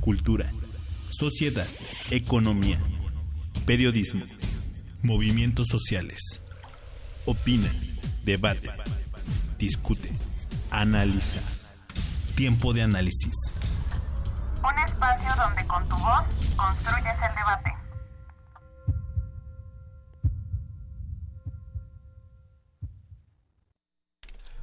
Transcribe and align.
Cultura. 0.00 0.50
Sociedad. 1.10 1.66
Economía. 2.10 2.78
Periodismo. 3.66 4.24
Movimientos 5.02 5.68
sociales. 5.68 6.42
Opina. 7.26 7.70
Debate. 8.24 8.70
Discute. 9.58 10.10
Analiza. 10.70 11.40
Tiempo 12.34 12.72
de 12.72 12.82
análisis. 12.82 13.34
Un 14.62 14.78
espacio 14.78 15.30
donde 15.36 15.66
con 15.66 15.86
tu 15.88 15.96
voz 15.96 16.24
construyes 16.56 17.14
el 17.28 17.36
debate. 17.36 17.80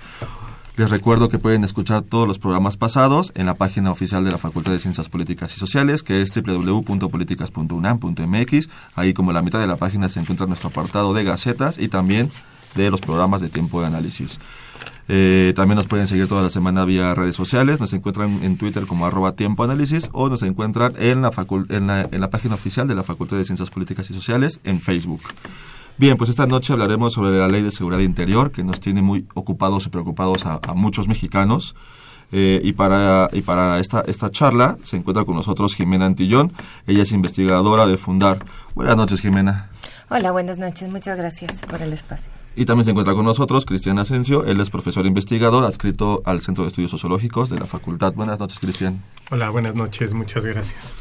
Les 0.79 0.89
recuerdo 0.89 1.29
que 1.29 1.39
pueden 1.39 1.63
escuchar 1.63 2.01
todos 2.01 2.27
los 2.27 2.39
programas 2.39 2.79
pasados 2.79 3.33
en 3.35 3.45
la 3.45 3.57
página 3.57 3.91
oficial 3.91 4.25
de 4.25 4.31
la 4.31 4.39
Facultad 4.39 4.73
de 4.73 4.79
Ciencias 4.79 5.11
Políticas 5.11 5.55
y 5.55 5.59
Sociales, 5.59 6.03
que 6.03 6.23
es 6.23 6.33
www.políticas.unam.mx. 6.35 8.71
Ahí 8.97 9.13
como 9.13 9.35
la 9.35 9.43
mitad 9.43 9.61
de 9.61 9.67
la 9.67 9.77
página 9.77 10.09
se 10.09 10.21
encuentra 10.21 10.47
nuestro 10.47 10.71
apartado 10.71 11.13
de 11.13 11.25
gacetas 11.25 11.77
y 11.77 11.89
también 11.89 12.31
de 12.77 12.91
los 12.91 13.03
programas 13.03 13.43
de 13.43 13.51
tiempo 13.51 13.83
de 13.83 13.89
análisis. 13.89 14.39
Eh, 15.13 15.55
también 15.57 15.75
nos 15.75 15.89
pueden 15.89 16.07
seguir 16.07 16.29
toda 16.29 16.41
la 16.41 16.51
semana 16.51 16.85
vía 16.85 17.17
redes 17.17 17.35
sociales. 17.35 17.81
Nos 17.81 17.93
encuentran 17.93 18.31
en 18.45 18.57
Twitter 18.57 18.87
como 18.87 19.07
arroba 19.07 19.33
tiempo 19.33 19.65
análisis 19.65 20.09
o 20.13 20.29
nos 20.29 20.45
encuentran 20.45 20.93
en 21.01 21.21
la, 21.23 21.33
en 21.69 21.87
la, 21.89 22.09
en 22.09 22.21
la 22.21 22.31
página 22.31 22.55
oficial 22.55 22.87
de 22.87 22.95
la 22.95 23.03
Facultad 23.03 23.37
de 23.37 23.45
Ciencias 23.45 23.71
Políticas 23.71 24.09
y 24.09 24.15
Sociales 24.15 24.61
en 24.63 24.81
Facebook. 24.81 25.23
Bien, 25.99 26.17
pues 26.17 26.31
esta 26.31 26.47
noche 26.47 26.73
hablaremos 26.73 27.13
sobre 27.13 27.37
la 27.37 27.49
Ley 27.49 27.63
de 27.63 27.73
Seguridad 27.73 28.01
Interior, 28.01 28.53
que 28.53 28.63
nos 28.63 28.79
tiene 28.79 29.03
muy 29.03 29.27
ocupados 29.35 29.85
y 29.87 29.89
preocupados 29.89 30.47
a, 30.47 30.61
muchos 30.75 31.09
mexicanos. 31.09 31.75
Eh, 32.31 32.61
y 32.63 32.75
para, 32.75 33.29
y 33.33 33.43
para 33.43 33.81
esta, 33.81 34.05
esta 34.07 34.31
charla 34.31 34.79
se 34.85 34.97
encuentra 34.97 35.25
con 35.25 35.35
nosotros 35.35 35.75
Jimena 35.75 36.07
Antillón. 36.07 36.53
Ella 36.87 37.03
es 37.03 37.11
investigadora 37.11 37.89
de 37.89 37.97
Fundar. 37.97 38.47
Buenas 38.77 38.97
noches, 38.97 39.21
Jimena. 39.21 39.71
Hola, 40.09 40.31
buenas 40.31 40.57
noches. 40.57 40.89
Muchas 40.89 41.19
gracias 41.19 41.51
por 41.69 41.83
el 41.83 41.93
espacio. 41.93 42.40
Y 42.57 42.65
también 42.65 42.85
se 42.85 42.91
encuentra 42.91 43.15
con 43.15 43.25
nosotros 43.25 43.65
Cristian 43.65 43.99
Asensio, 43.99 44.45
él 44.45 44.61
es 44.61 44.71
profesor 44.71 45.07
investigador 45.07 45.65
adscrito 45.65 46.21
al 46.25 46.41
Centro 46.41 46.65
de 46.65 46.69
Estudios 46.69 46.91
Sociológicos 46.91 47.49
de 47.49 47.59
la 47.59 47.67
Facultad. 47.67 48.13
Buenas 48.15 48.41
noches, 48.41 48.59
Cristian. 48.59 49.01
Hola, 49.31 49.51
buenas 49.51 49.77
noches, 49.77 50.15
muchas 50.15 50.45
gracias. 50.45 50.97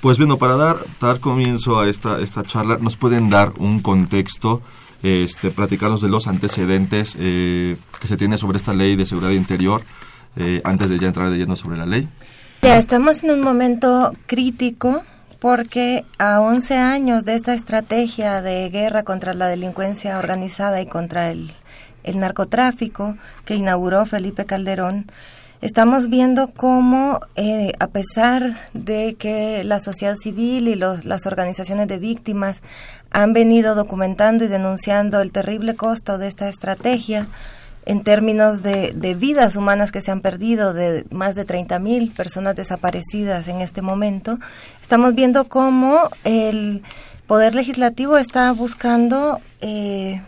Pues 0.00 0.18
bueno, 0.18 0.36
para 0.36 0.56
dar, 0.56 0.76
dar 1.00 1.18
comienzo 1.18 1.80
a 1.80 1.88
esta, 1.88 2.20
esta 2.20 2.44
charla, 2.44 2.78
¿nos 2.80 2.96
pueden 2.96 3.30
dar 3.30 3.52
un 3.58 3.80
contexto, 3.80 4.62
este, 5.02 5.50
platicarnos 5.50 6.02
de 6.02 6.08
los 6.08 6.28
antecedentes 6.28 7.16
eh, 7.18 7.76
que 8.00 8.06
se 8.06 8.16
tiene 8.16 8.38
sobre 8.38 8.58
esta 8.58 8.72
ley 8.72 8.94
de 8.94 9.04
seguridad 9.04 9.32
interior 9.32 9.82
eh, 10.36 10.60
antes 10.64 10.88
de 10.88 11.00
ya 11.00 11.08
entrar 11.08 11.30
de 11.30 11.36
lleno 11.36 11.56
sobre 11.56 11.76
la 11.76 11.86
ley? 11.86 12.08
Ya 12.62 12.78
estamos 12.78 13.24
en 13.24 13.32
un 13.32 13.40
momento 13.40 14.12
crítico 14.26 15.02
porque 15.42 16.04
a 16.18 16.40
11 16.40 16.76
años 16.76 17.24
de 17.24 17.34
esta 17.34 17.52
estrategia 17.52 18.40
de 18.42 18.70
guerra 18.70 19.02
contra 19.02 19.34
la 19.34 19.48
delincuencia 19.48 20.16
organizada 20.20 20.80
y 20.80 20.86
contra 20.86 21.32
el, 21.32 21.50
narcotráfico 22.14 23.16
que 23.44 23.56
inauguró 23.56 24.06
Felipe 24.06 24.46
Calderón, 24.46 25.10
estamos 25.60 26.08
viendo 26.08 26.52
cómo, 26.52 27.18
eh, 27.34 27.72
a 27.80 27.88
pesar 27.88 28.68
de 28.72 29.16
que 29.18 29.64
la 29.64 29.80
sociedad 29.80 30.14
civil 30.14 30.68
y 30.68 30.76
las 30.76 31.26
organizaciones 31.26 31.88
de 31.88 31.98
víctimas 31.98 32.62
han 33.10 33.32
venido 33.32 33.74
documentando 33.74 34.44
y 34.44 34.48
denunciando 34.48 35.20
el 35.20 35.32
terrible 35.32 35.74
costo 35.74 36.18
de 36.18 36.28
esta 36.28 36.48
estrategia, 36.48 37.26
en 37.84 38.02
términos 38.02 38.62
de, 38.62 38.92
de, 38.92 39.14
vidas 39.14 39.56
humanas 39.56 39.90
que 39.92 40.00
se 40.00 40.10
han 40.10 40.20
perdido, 40.20 40.72
de 40.72 41.04
más 41.10 41.34
de 41.34 41.44
30 41.44 41.78
mil 41.78 42.10
personas 42.12 42.54
desaparecidas 42.54 43.48
en 43.48 43.60
este 43.60 43.82
momento, 43.82 44.38
estamos 44.80 45.14
viendo 45.14 45.48
cómo 45.48 46.08
el 46.24 46.82
Poder 47.26 47.54
Legislativo 47.54 48.18
está 48.18 48.52
buscando 48.52 49.40
eh, 49.60 50.20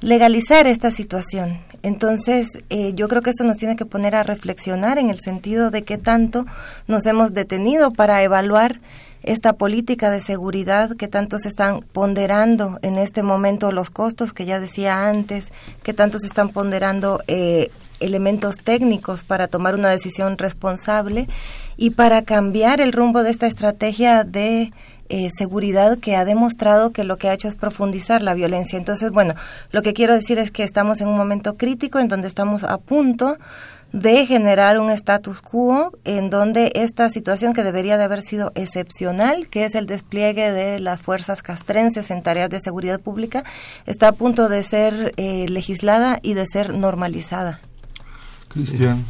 legalizar 0.00 0.66
esta 0.66 0.90
situación. 0.90 1.58
Entonces, 1.82 2.48
eh, 2.70 2.92
yo 2.94 3.08
creo 3.08 3.22
que 3.22 3.30
esto 3.30 3.44
nos 3.44 3.56
tiene 3.56 3.76
que 3.76 3.84
poner 3.84 4.14
a 4.14 4.22
reflexionar 4.22 4.98
en 4.98 5.10
el 5.10 5.18
sentido 5.20 5.70
de 5.70 5.82
qué 5.82 5.98
tanto 5.98 6.46
nos 6.86 7.04
hemos 7.06 7.34
detenido 7.34 7.92
para 7.92 8.22
evaluar 8.22 8.80
esta 9.22 9.54
política 9.54 10.10
de 10.10 10.20
seguridad 10.20 10.96
que 10.96 11.08
tanto 11.08 11.38
se 11.38 11.48
están 11.48 11.82
ponderando 11.92 12.78
en 12.82 12.98
este 12.98 13.22
momento 13.22 13.72
los 13.72 13.90
costos 13.90 14.32
que 14.32 14.44
ya 14.44 14.60
decía 14.60 15.08
antes, 15.08 15.52
que 15.82 15.94
tanto 15.94 16.18
se 16.18 16.26
están 16.26 16.48
ponderando 16.48 17.20
eh, 17.28 17.70
elementos 18.00 18.56
técnicos 18.56 19.22
para 19.22 19.48
tomar 19.48 19.74
una 19.74 19.90
decisión 19.90 20.38
responsable 20.38 21.28
y 21.76 21.90
para 21.90 22.22
cambiar 22.22 22.80
el 22.80 22.92
rumbo 22.92 23.22
de 23.22 23.30
esta 23.30 23.46
estrategia 23.46 24.24
de 24.24 24.72
eh, 25.08 25.28
seguridad 25.36 25.98
que 25.98 26.16
ha 26.16 26.24
demostrado 26.24 26.92
que 26.92 27.04
lo 27.04 27.16
que 27.16 27.28
ha 27.28 27.34
hecho 27.34 27.48
es 27.48 27.56
profundizar 27.56 28.22
la 28.22 28.34
violencia. 28.34 28.78
Entonces, 28.78 29.10
bueno, 29.10 29.34
lo 29.70 29.82
que 29.82 29.92
quiero 29.92 30.14
decir 30.14 30.38
es 30.38 30.50
que 30.50 30.64
estamos 30.64 31.00
en 31.00 31.08
un 31.08 31.16
momento 31.16 31.56
crítico 31.56 31.98
en 31.98 32.08
donde 32.08 32.28
estamos 32.28 32.64
a 32.64 32.78
punto 32.78 33.36
de 33.92 34.26
generar 34.26 34.78
un 34.78 34.90
status 34.90 35.40
quo 35.40 35.92
en 36.04 36.30
donde 36.30 36.72
esta 36.74 37.10
situación 37.10 37.52
que 37.52 37.62
debería 37.62 37.96
de 37.98 38.04
haber 38.04 38.22
sido 38.22 38.52
excepcional, 38.54 39.46
que 39.48 39.64
es 39.64 39.74
el 39.74 39.86
despliegue 39.86 40.50
de 40.50 40.80
las 40.80 41.00
fuerzas 41.00 41.42
castrenses 41.42 42.10
en 42.10 42.22
tareas 42.22 42.50
de 42.50 42.60
seguridad 42.60 43.00
pública, 43.00 43.44
está 43.86 44.08
a 44.08 44.12
punto 44.12 44.48
de 44.48 44.62
ser 44.62 45.12
eh, 45.16 45.46
legislada 45.48 46.18
y 46.22 46.34
de 46.34 46.46
ser 46.46 46.74
normalizada. 46.74 47.60
Cristian. 48.48 49.04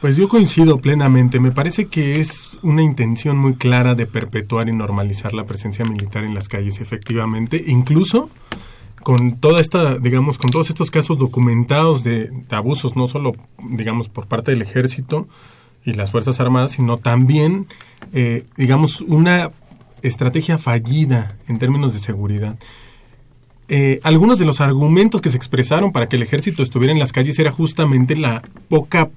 Pues 0.00 0.16
yo 0.16 0.28
coincido 0.28 0.78
plenamente. 0.78 1.40
Me 1.40 1.52
parece 1.52 1.86
que 1.86 2.20
es 2.20 2.58
una 2.62 2.82
intención 2.82 3.38
muy 3.38 3.54
clara 3.54 3.94
de 3.94 4.06
perpetuar 4.06 4.68
y 4.68 4.72
normalizar 4.72 5.32
la 5.32 5.44
presencia 5.44 5.84
militar 5.84 6.22
en 6.22 6.34
las 6.34 6.48
calles, 6.48 6.80
efectivamente. 6.80 7.64
Incluso 7.66 8.30
con 9.06 9.36
toda 9.36 9.60
esta, 9.60 9.98
digamos, 9.98 10.36
con 10.36 10.50
todos 10.50 10.68
estos 10.68 10.90
casos 10.90 11.16
documentados 11.16 12.02
de, 12.02 12.32
abusos, 12.50 12.96
no 12.96 13.06
solo, 13.06 13.34
digamos, 13.62 14.08
por 14.08 14.26
parte 14.26 14.50
del 14.50 14.62
ejército 14.62 15.28
y 15.84 15.92
las 15.92 16.10
Fuerzas 16.10 16.40
Armadas, 16.40 16.72
sino 16.72 16.98
también, 16.98 17.68
eh, 18.12 18.44
digamos, 18.56 19.02
una 19.02 19.48
estrategia 20.02 20.58
fallida 20.58 21.36
en 21.46 21.60
términos 21.60 21.92
de 21.92 22.00
seguridad. 22.00 22.58
Eh, 23.68 24.00
algunos 24.02 24.40
de 24.40 24.44
los 24.44 24.60
argumentos 24.60 25.20
que 25.20 25.30
se 25.30 25.36
expresaron 25.36 25.92
para 25.92 26.08
que 26.08 26.16
el 26.16 26.24
ejército 26.24 26.64
estuviera 26.64 26.92
en 26.92 26.98
las 26.98 27.12
calles 27.12 27.38
era 27.38 27.52
justamente 27.52 28.16
la 28.16 28.42
poca 28.68 29.10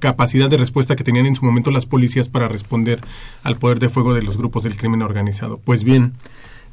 capacidad 0.00 0.48
de 0.48 0.56
respuesta 0.56 0.96
que 0.96 1.04
tenían 1.04 1.26
en 1.26 1.36
su 1.36 1.44
momento 1.44 1.70
las 1.70 1.84
policías 1.84 2.30
para 2.30 2.48
responder 2.48 3.02
al 3.42 3.58
poder 3.58 3.78
de 3.78 3.90
fuego 3.90 4.14
de 4.14 4.22
los 4.22 4.38
grupos 4.38 4.62
del 4.62 4.78
crimen 4.78 5.02
organizado. 5.02 5.60
Pues 5.62 5.84
bien, 5.84 6.14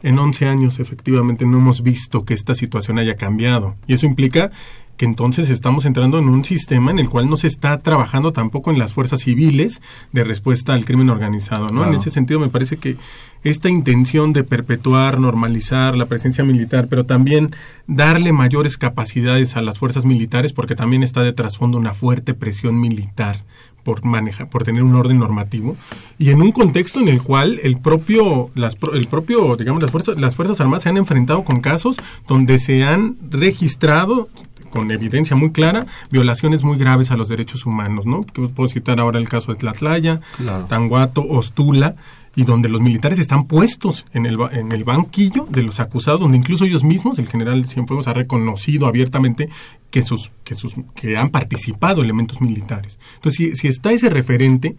en 0.06 0.20
11 0.20 0.48
años 0.48 0.80
efectivamente 0.80 1.48
no 1.48 1.58
hemos 1.58 1.82
visto 1.82 2.26
que 2.26 2.36
esta 2.36 2.54
situación 2.54 3.00
haya 3.00 3.16
cambiado. 3.16 3.76
Y 3.88 3.96
eso 3.96 4.06
implica 4.06 4.52
que 4.98 5.06
entonces 5.06 5.50
estamos 5.50 5.84
entrando 5.86 6.20
en 6.20 6.30
un 6.30 6.46
sistema 6.46 6.92
en 6.92 7.00
el 7.00 7.10
cual 7.10 7.28
no 7.28 7.38
se 7.38 7.48
está 7.48 7.80
trabajando 7.80 8.32
tampoco 8.32 8.70
en 8.70 8.78
las 8.78 8.94
fuerzas 8.94 9.22
civiles 9.22 9.82
de 10.12 10.24
respuesta 10.24 10.74
al 10.74 10.86
crimen 10.86 11.10
organizado, 11.10 11.70
¿no? 11.70 11.86
En 11.86 11.96
ese 11.96 12.12
sentido 12.12 12.40
me 12.40 12.50
parece 12.50 12.78
que 12.78 12.98
esta 13.44 13.68
intención 13.68 14.32
de 14.32 14.44
perpetuar, 14.44 15.20
normalizar 15.20 15.98
la 15.98 16.06
presencia 16.06 16.44
militar, 16.44 16.86
pero 16.88 17.06
también 17.06 17.56
darle 17.88 18.32
mayores 18.32 18.78
capacidades 18.78 19.58
a 19.58 19.64
las 19.64 19.80
fuerzas 19.80 20.06
militares, 20.06 20.54
porque 20.54 20.76
también 20.76 21.02
está 21.02 21.24
de 21.24 21.34
trasfondo 21.34 21.80
una 21.80 21.96
fuerte 21.96 22.36
presión 22.36 22.80
militar 22.80 23.44
por 23.86 24.04
manejar, 24.04 24.50
por 24.50 24.64
tener 24.66 24.84
un 24.84 24.96
orden 24.96 25.20
normativo 25.20 25.78
y 26.18 26.32
en 26.32 26.42
un 26.42 26.52
contexto 26.52 27.00
en 27.00 27.08
el 27.08 27.22
cual 27.22 27.60
el 27.64 27.80
propio, 27.80 28.50
las, 28.56 28.76
el 28.94 29.06
propio, 29.06 29.56
digamos, 29.56 29.82
las 29.82 29.92
fuerzas, 29.92 30.20
las 30.20 30.36
fuerzas 30.36 30.60
armadas 30.60 30.84
se 30.84 30.90
han 30.90 30.98
enfrentado 30.98 31.46
con 31.46 31.62
casos 31.62 31.96
donde 32.28 32.60
se 32.60 32.84
han 32.84 33.16
registrado 33.30 34.28
con 34.72 34.92
evidencia 34.92 35.38
muy 35.38 35.52
clara 35.52 35.86
violaciones 36.10 36.64
muy 36.64 36.78
graves 36.78 37.12
a 37.12 37.16
los 37.16 37.30
derechos 37.30 37.66
humanos, 37.66 38.06
¿no? 38.06 38.24
Puedo 38.24 38.68
citar 38.68 39.00
ahora 39.00 39.20
el 39.20 39.30
caso 39.30 39.54
de 39.54 39.60
Tlatlaya, 39.60 40.20
Tanguato, 40.68 41.24
Ostula, 41.26 41.96
y 42.36 42.44
donde 42.44 42.70
los 42.70 42.82
militares 42.82 43.20
están 43.20 43.46
puestos 43.46 44.06
en 44.14 44.26
el, 44.26 44.38
en 44.52 44.72
el 44.72 44.84
banquillo 44.84 45.48
de 45.50 45.64
los 45.64 45.80
acusados, 45.80 46.20
donde 46.20 46.38
incluso 46.38 46.66
ellos 46.66 46.84
mismos, 46.84 47.18
el 47.20 47.28
general 47.28 47.68
Cienfuegos 47.68 48.08
ha 48.08 48.14
reconocido 48.14 48.88
abiertamente 48.88 49.50
que 49.90 50.04
sus, 50.04 50.32
que 50.44 50.56
sus, 50.56 50.74
que 50.96 51.18
han 51.18 51.30
participado 51.30 52.02
elementos 52.02 52.42
militares. 52.42 53.00
Entonces, 53.16 53.52
si, 53.52 53.56
si 53.56 53.68
está 53.68 53.92
ese 53.92 54.10
referente, 54.10 54.76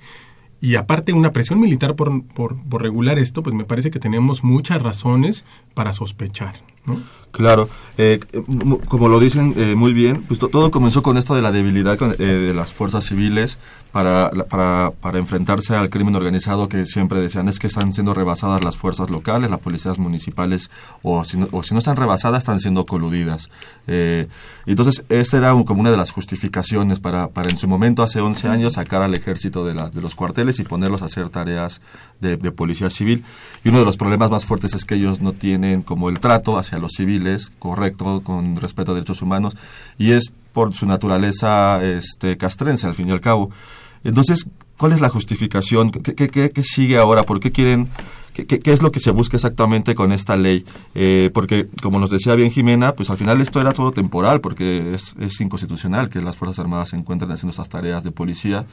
y 0.60 0.76
aparte 0.76 1.12
una 1.12 1.32
presión 1.32 1.60
militar 1.60 1.96
por, 1.96 2.24
por, 2.24 2.56
por, 2.56 2.82
regular 2.82 3.18
esto, 3.18 3.42
pues 3.42 3.54
me 3.54 3.64
parece 3.64 3.90
que 3.90 3.98
tenemos 3.98 4.42
muchas 4.42 4.82
razones 4.82 5.44
para 5.74 5.92
sospechar. 5.92 6.54
¿no? 6.86 7.02
Claro, 7.30 7.68
eh, 7.98 8.20
como 8.88 9.08
lo 9.08 9.20
dicen 9.20 9.52
eh, 9.56 9.74
muy 9.74 9.92
bien, 9.92 10.22
pues 10.22 10.40
todo 10.40 10.70
comenzó 10.70 11.02
con 11.02 11.18
esto 11.18 11.34
de 11.34 11.42
la 11.42 11.52
debilidad 11.52 11.98
eh, 12.18 12.24
de 12.24 12.54
las 12.54 12.72
fuerzas 12.72 13.04
civiles 13.04 13.58
para, 13.96 14.30
para, 14.50 14.90
para, 15.00 15.18
enfrentarse 15.18 15.74
al 15.74 15.88
crimen 15.88 16.14
organizado 16.16 16.68
que 16.68 16.84
siempre 16.84 17.18
decían 17.18 17.48
es 17.48 17.58
que 17.58 17.66
están 17.66 17.94
siendo 17.94 18.12
rebasadas 18.12 18.62
las 18.62 18.76
fuerzas 18.76 19.08
locales, 19.08 19.48
las 19.48 19.60
policías 19.60 19.98
municipales, 19.98 20.70
o 21.02 21.24
si 21.24 21.38
no, 21.38 21.48
o 21.50 21.62
si 21.62 21.72
no 21.72 21.78
están 21.78 21.96
rebasadas, 21.96 22.42
están 22.42 22.60
siendo 22.60 22.84
coludidas. 22.84 23.48
Eh, 23.86 24.28
entonces, 24.66 25.02
esta 25.08 25.38
era 25.38 25.52
como 25.64 25.80
una 25.80 25.90
de 25.90 25.96
las 25.96 26.10
justificaciones 26.10 27.00
para, 27.00 27.28
para 27.28 27.48
en 27.48 27.56
su 27.56 27.68
momento, 27.68 28.02
hace 28.02 28.20
11 28.20 28.48
años, 28.48 28.74
sacar 28.74 29.00
al 29.00 29.14
ejército 29.14 29.64
de, 29.64 29.72
la, 29.72 29.88
de 29.88 30.02
los 30.02 30.14
cuarteles 30.14 30.58
y 30.58 30.64
ponerlos 30.64 31.00
a 31.00 31.06
hacer 31.06 31.30
tareas 31.30 31.80
de, 32.20 32.36
de 32.36 32.52
policía 32.52 32.90
civil. 32.90 33.24
Y 33.64 33.70
uno 33.70 33.78
de 33.78 33.86
los 33.86 33.96
problemas 33.96 34.30
más 34.30 34.44
fuertes 34.44 34.74
es 34.74 34.84
que 34.84 34.96
ellos 34.96 35.22
no 35.22 35.32
tienen 35.32 35.80
como 35.80 36.10
el 36.10 36.20
trato 36.20 36.58
hacia 36.58 36.76
los 36.76 36.92
civiles 36.92 37.50
correcto, 37.58 38.20
con 38.22 38.56
respeto 38.56 38.92
a 38.92 38.94
derechos 38.94 39.22
humanos, 39.22 39.56
y 39.96 40.12
es 40.12 40.34
por 40.52 40.74
su 40.74 40.84
naturaleza 40.84 41.82
este, 41.82 42.36
castrense, 42.36 42.86
al 42.86 42.94
fin 42.94 43.08
y 43.08 43.12
al 43.12 43.22
cabo. 43.22 43.50
Entonces, 44.08 44.46
¿cuál 44.76 44.92
es 44.92 45.00
la 45.00 45.08
justificación? 45.08 45.90
¿Qué, 45.90 46.14
qué, 46.14 46.50
qué 46.50 46.62
sigue 46.62 46.98
ahora? 46.98 47.24
¿Por 47.24 47.40
qué 47.40 47.52
quieren 47.52 47.88
¿Qué, 48.44 48.46
¿Qué, 48.46 48.72
es 48.72 48.82
lo 48.82 48.92
que 48.92 49.00
se 49.00 49.12
busca 49.12 49.38
exactamente 49.38 49.94
con 49.94 50.12
esta 50.12 50.36
ley? 50.36 50.66
Eh, 50.94 51.30
porque, 51.32 51.68
como 51.80 51.98
nos 51.98 52.10
decía 52.10 52.34
bien 52.34 52.50
Jimena, 52.50 52.94
pues 52.94 53.08
al 53.08 53.16
final 53.16 53.40
esto 53.40 53.62
era 53.62 53.72
todo 53.72 53.92
temporal, 53.92 54.42
porque 54.42 54.94
es, 54.94 55.14
es, 55.18 55.40
inconstitucional 55.40 56.10
que 56.10 56.20
las 56.20 56.36
Fuerzas 56.36 56.58
Armadas 56.58 56.90
se 56.90 56.96
encuentren 56.96 57.30
haciendo 57.32 57.52
estas 57.52 57.70
tareas 57.70 58.04
de 58.04 58.10
policía, 58.10 58.66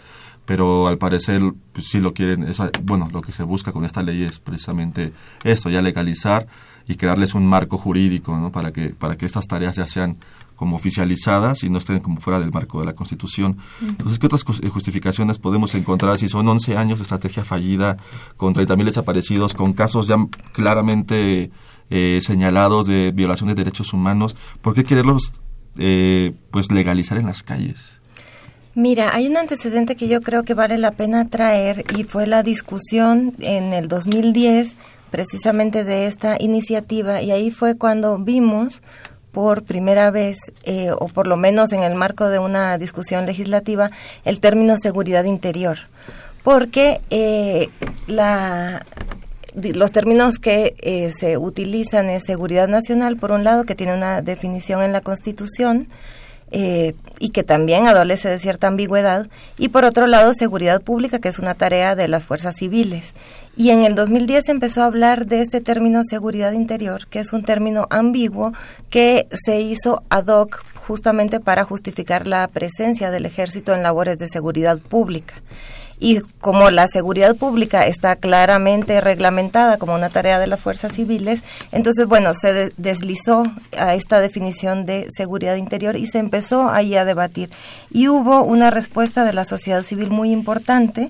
pero 0.46 0.88
al 0.88 0.98
parecer 0.98 1.42
pues, 1.72 1.88
sí 1.88 2.02
lo 2.02 2.14
quieren, 2.14 2.44
esa, 2.44 2.72
bueno, 2.84 3.08
lo 3.14 3.22
que 3.22 3.32
se 3.32 3.44
busca 3.44 3.72
con 3.72 3.86
esta 3.86 4.04
ley 4.04 4.24
es 4.24 4.40
precisamente 4.40 5.14
esto, 5.46 5.70
ya 5.70 5.82
legalizar 5.82 6.46
y 6.86 6.96
crearles 6.96 7.34
un 7.34 7.46
marco 7.48 7.78
jurídico 7.78 8.38
¿no? 8.38 8.52
para, 8.52 8.74
que, 8.74 8.90
para 8.90 9.16
que 9.16 9.26
estas 9.26 9.48
tareas 9.48 9.78
ya 9.78 9.88
sean 9.88 10.18
como 10.64 10.78
oficializadas 10.78 11.64
y 11.64 11.70
no 11.70 11.78
estén 11.78 12.00
como 12.00 12.22
fuera 12.22 12.40
del 12.40 12.54
marco 12.54 12.80
de 12.80 12.86
la 12.86 12.94
Constitución. 12.94 13.58
Entonces, 13.82 14.18
¿qué 14.18 14.28
otras 14.28 14.44
justificaciones 14.44 15.38
podemos 15.38 15.76
encontrar 15.76 16.18
si 16.18 16.30
son 16.30 16.48
11 16.48 16.78
años 16.78 17.00
de 17.00 17.04
estrategia 17.04 17.44
fallida, 17.44 17.98
con 18.38 18.56
30.000 18.56 18.86
desaparecidos, 18.86 19.56
con 19.56 19.74
casos 19.74 20.08
ya 20.08 20.16
claramente 20.54 21.52
eh, 21.90 22.20
señalados 22.24 22.88
de 22.88 23.12
violación 23.12 23.50
de 23.50 23.56
derechos 23.56 23.92
humanos? 23.92 24.38
¿Por 24.62 24.74
qué 24.74 24.86
quererlos 24.86 25.34
eh, 25.78 26.32
pues 26.50 26.72
legalizar 26.72 27.18
en 27.18 27.26
las 27.26 27.44
calles? 27.44 28.00
Mira, 28.74 29.14
hay 29.14 29.28
un 29.28 29.36
antecedente 29.36 29.98
que 29.98 30.08
yo 30.08 30.22
creo 30.22 30.44
que 30.44 30.54
vale 30.54 30.78
la 30.78 30.92
pena 30.92 31.28
traer 31.28 31.84
y 31.98 32.06
fue 32.06 32.26
la 32.26 32.42
discusión 32.42 33.34
en 33.40 33.74
el 33.74 33.90
2010 33.90 34.76
precisamente 35.12 35.84
de 35.84 36.08
esta 36.08 36.38
iniciativa 36.40 37.22
y 37.22 37.32
ahí 37.32 37.52
fue 37.52 37.76
cuando 37.76 38.18
vimos 38.18 38.82
por 39.34 39.64
primera 39.64 40.12
vez, 40.12 40.38
eh, 40.64 40.92
o 40.98 41.08
por 41.08 41.28
lo 41.28 41.36
menos 41.36 41.74
en 41.74 41.84
el 41.84 41.96
marco 41.96 42.30
de 42.30 42.40
una 42.40 42.78
discusión 42.78 43.26
legislativa, 43.26 43.90
el 44.24 44.40
término 44.40 44.78
seguridad 44.78 45.26
interior. 45.26 45.80
Porque 46.44 47.02
eh, 47.10 47.70
la, 48.08 48.86
los 49.56 49.92
términos 49.92 50.38
que 50.38 50.76
eh, 50.80 51.12
se 51.18 51.38
utilizan 51.38 52.10
es 52.10 52.24
seguridad 52.26 52.68
nacional, 52.68 53.18
por 53.18 53.32
un 53.32 53.44
lado, 53.44 53.66
que 53.66 53.76
tiene 53.76 53.94
una 53.94 54.22
definición 54.22 54.84
en 54.84 54.94
la 54.94 55.02
Constitución, 55.02 55.88
eh, 56.52 56.94
y 57.18 57.30
que 57.30 57.44
también 57.44 57.88
adolece 57.88 58.30
de 58.30 58.38
cierta 58.38 58.68
ambigüedad, 58.68 59.28
y 59.58 59.70
por 59.70 59.86
otro 59.86 60.06
lado 60.06 60.34
seguridad 60.36 60.84
pública, 60.84 61.18
que 61.18 61.30
es 61.30 61.40
una 61.40 61.56
tarea 61.56 61.96
de 61.96 62.08
las 62.08 62.24
fuerzas 62.24 62.56
civiles. 62.56 63.14
Y 63.56 63.70
en 63.70 63.84
el 63.84 63.96
2010 63.96 64.50
empezó 64.50 64.82
a 64.82 64.86
hablar 64.86 65.28
de 65.28 65.42
este 65.42 65.62
término 65.62 66.04
seguridad 66.04 66.54
interior, 66.54 67.08
que 67.08 67.20
es 67.20 67.34
un 67.34 67.44
término 67.44 67.88
ambiguo 67.90 68.54
que 68.90 69.28
se 69.32 69.62
hizo 69.62 70.04
ad 70.10 70.28
hoc 70.28 70.64
justamente 70.88 71.40
para 71.40 71.64
justificar 71.64 72.28
la 72.28 72.48
presencia 72.48 73.12
del 73.12 73.26
ejército 73.26 73.74
en 73.74 73.84
labores 73.84 74.18
de 74.18 74.28
seguridad 74.28 74.80
pública 74.80 75.36
y 76.04 76.20
como 76.42 76.70
la 76.70 76.88
seguridad 76.90 77.34
pública 77.36 77.88
está 77.88 78.18
claramente 78.18 79.00
reglamentada 79.00 79.78
como 79.78 79.96
una 79.96 80.10
tarea 80.10 80.38
de 80.38 80.48
las 80.48 80.60
fuerzas 80.60 80.92
civiles, 80.92 81.42
entonces, 81.72 82.08
bueno, 82.08 82.34
se 82.34 82.74
deslizó 82.76 83.46
a 83.78 83.96
esta 83.96 84.20
definición 84.20 84.86
de 84.86 85.08
seguridad 85.16 85.56
interior 85.56 85.96
y 85.96 86.08
se 86.08 86.20
empezó 86.20 86.70
ahí 86.70 86.98
a 86.98 87.06
debatir. 87.06 87.50
Y 87.90 88.10
hubo 88.10 88.44
una 88.44 88.70
respuesta 88.70 89.24
de 89.24 89.32
la 89.32 89.46
sociedad 89.46 89.82
civil 89.82 90.10
muy 90.10 90.32
importante 90.32 91.10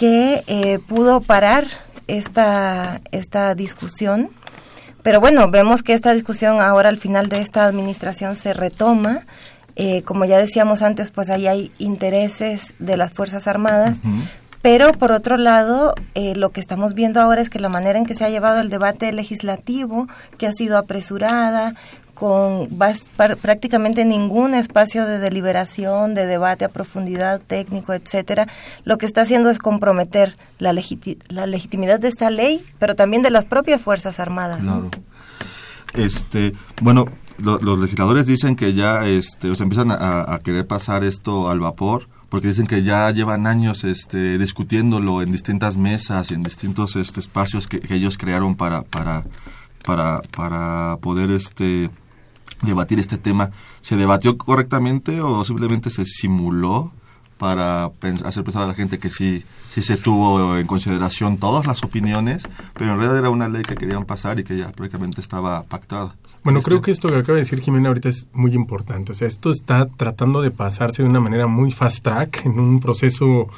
que 0.00 0.42
eh, 0.46 0.78
pudo 0.78 1.20
parar 1.20 1.66
esta, 2.06 3.02
esta 3.12 3.54
discusión. 3.54 4.30
Pero 5.02 5.20
bueno, 5.20 5.50
vemos 5.50 5.82
que 5.82 5.92
esta 5.92 6.14
discusión 6.14 6.62
ahora 6.62 6.88
al 6.88 6.96
final 6.96 7.28
de 7.28 7.40
esta 7.40 7.66
administración 7.66 8.34
se 8.34 8.54
retoma. 8.54 9.26
Eh, 9.76 10.02
como 10.04 10.24
ya 10.24 10.38
decíamos 10.38 10.80
antes, 10.80 11.10
pues 11.10 11.28
ahí 11.28 11.46
hay 11.46 11.70
intereses 11.78 12.72
de 12.78 12.96
las 12.96 13.12
Fuerzas 13.12 13.46
Armadas, 13.46 13.98
pero 14.62 14.92
por 14.92 15.12
otro 15.12 15.36
lado, 15.36 15.94
eh, 16.14 16.34
lo 16.34 16.48
que 16.48 16.60
estamos 16.60 16.94
viendo 16.94 17.20
ahora 17.20 17.42
es 17.42 17.50
que 17.50 17.58
la 17.58 17.68
manera 17.68 17.98
en 17.98 18.06
que 18.06 18.14
se 18.14 18.24
ha 18.24 18.30
llevado 18.30 18.60
el 18.60 18.70
debate 18.70 19.12
legislativo, 19.12 20.08
que 20.38 20.46
ha 20.46 20.52
sido 20.52 20.78
apresurada, 20.78 21.74
con 22.20 22.68
prácticamente 23.16 24.04
ningún 24.04 24.52
espacio 24.52 25.06
de 25.06 25.18
deliberación, 25.18 26.14
de 26.14 26.26
debate 26.26 26.66
a 26.66 26.68
profundidad 26.68 27.40
técnico, 27.40 27.94
etcétera, 27.94 28.46
lo 28.84 28.98
que 28.98 29.06
está 29.06 29.22
haciendo 29.22 29.48
es 29.48 29.58
comprometer 29.58 30.36
la, 30.58 30.74
la 31.28 31.46
legitimidad 31.46 31.98
de 31.98 32.08
esta 32.08 32.28
ley, 32.28 32.62
pero 32.78 32.94
también 32.94 33.22
de 33.22 33.30
las 33.30 33.46
propias 33.46 33.80
Fuerzas 33.80 34.20
Armadas. 34.20 34.60
Claro. 34.60 34.90
Este, 35.94 36.52
bueno, 36.82 37.06
los 37.38 37.78
legisladores 37.78 38.26
dicen 38.26 38.54
que 38.54 38.74
ya 38.74 39.06
este, 39.06 39.48
o 39.48 39.54
empiezan 39.58 39.90
a, 39.90 40.38
querer 40.44 40.66
pasar 40.66 41.04
esto 41.04 41.48
al 41.48 41.60
vapor 41.60 42.06
porque 42.28 42.48
dicen 42.48 42.66
que 42.66 42.82
ya 42.82 43.10
llevan 43.12 43.46
años 43.46 43.82
este, 43.82 44.36
discutiéndolo 44.36 45.22
en 45.22 45.32
distintas 45.32 45.78
mesas 45.78 46.30
y 46.30 46.34
en 46.34 46.42
distintos 46.42 46.96
este, 46.96 47.18
espacios 47.18 47.66
que, 47.66 47.80
ellos 47.88 48.18
crearon 48.18 48.56
para, 48.56 48.82
para, 48.82 49.24
para, 49.86 50.20
para 50.36 50.98
poder 51.00 51.30
este, 51.30 51.88
debatir 52.62 52.98
este 52.98 53.18
tema. 53.18 53.50
¿Se 53.80 53.96
debatió 53.96 54.36
correctamente 54.36 55.20
o 55.20 55.44
simplemente 55.44 55.90
se 55.90 56.04
simuló 56.04 56.92
para 57.38 57.86
hacer 58.24 58.44
pensar 58.44 58.62
a 58.62 58.66
la 58.66 58.74
gente 58.74 58.98
que 58.98 59.08
sí, 59.08 59.42
sí 59.70 59.80
se 59.80 59.96
tuvo 59.96 60.58
en 60.58 60.66
consideración 60.66 61.38
todas 61.38 61.66
las 61.66 61.82
opiniones, 61.82 62.46
pero 62.74 62.92
en 62.92 62.98
realidad 62.98 63.18
era 63.18 63.30
una 63.30 63.48
ley 63.48 63.62
que 63.62 63.76
querían 63.76 64.04
pasar 64.04 64.38
y 64.38 64.44
que 64.44 64.58
ya 64.58 64.70
prácticamente 64.72 65.22
estaba 65.22 65.62
pactada? 65.62 66.16
Bueno, 66.42 66.60
creo 66.60 66.80
que 66.80 66.90
esto 66.90 67.08
que 67.08 67.16
acaba 67.16 67.36
de 67.36 67.44
decir 67.44 67.60
Jimena 67.60 67.88
ahorita 67.88 68.08
es 68.08 68.26
muy 68.32 68.54
importante. 68.54 69.12
O 69.12 69.14
sea, 69.14 69.28
esto 69.28 69.50
está 69.50 69.86
tratando 69.86 70.40
de 70.42 70.50
pasarse 70.50 71.02
de 71.02 71.08
una 71.08 71.20
manera 71.20 71.46
muy 71.46 71.72
fast 71.72 72.02
track 72.02 72.46
en 72.46 72.58
un 72.58 72.80
proceso 72.80 73.48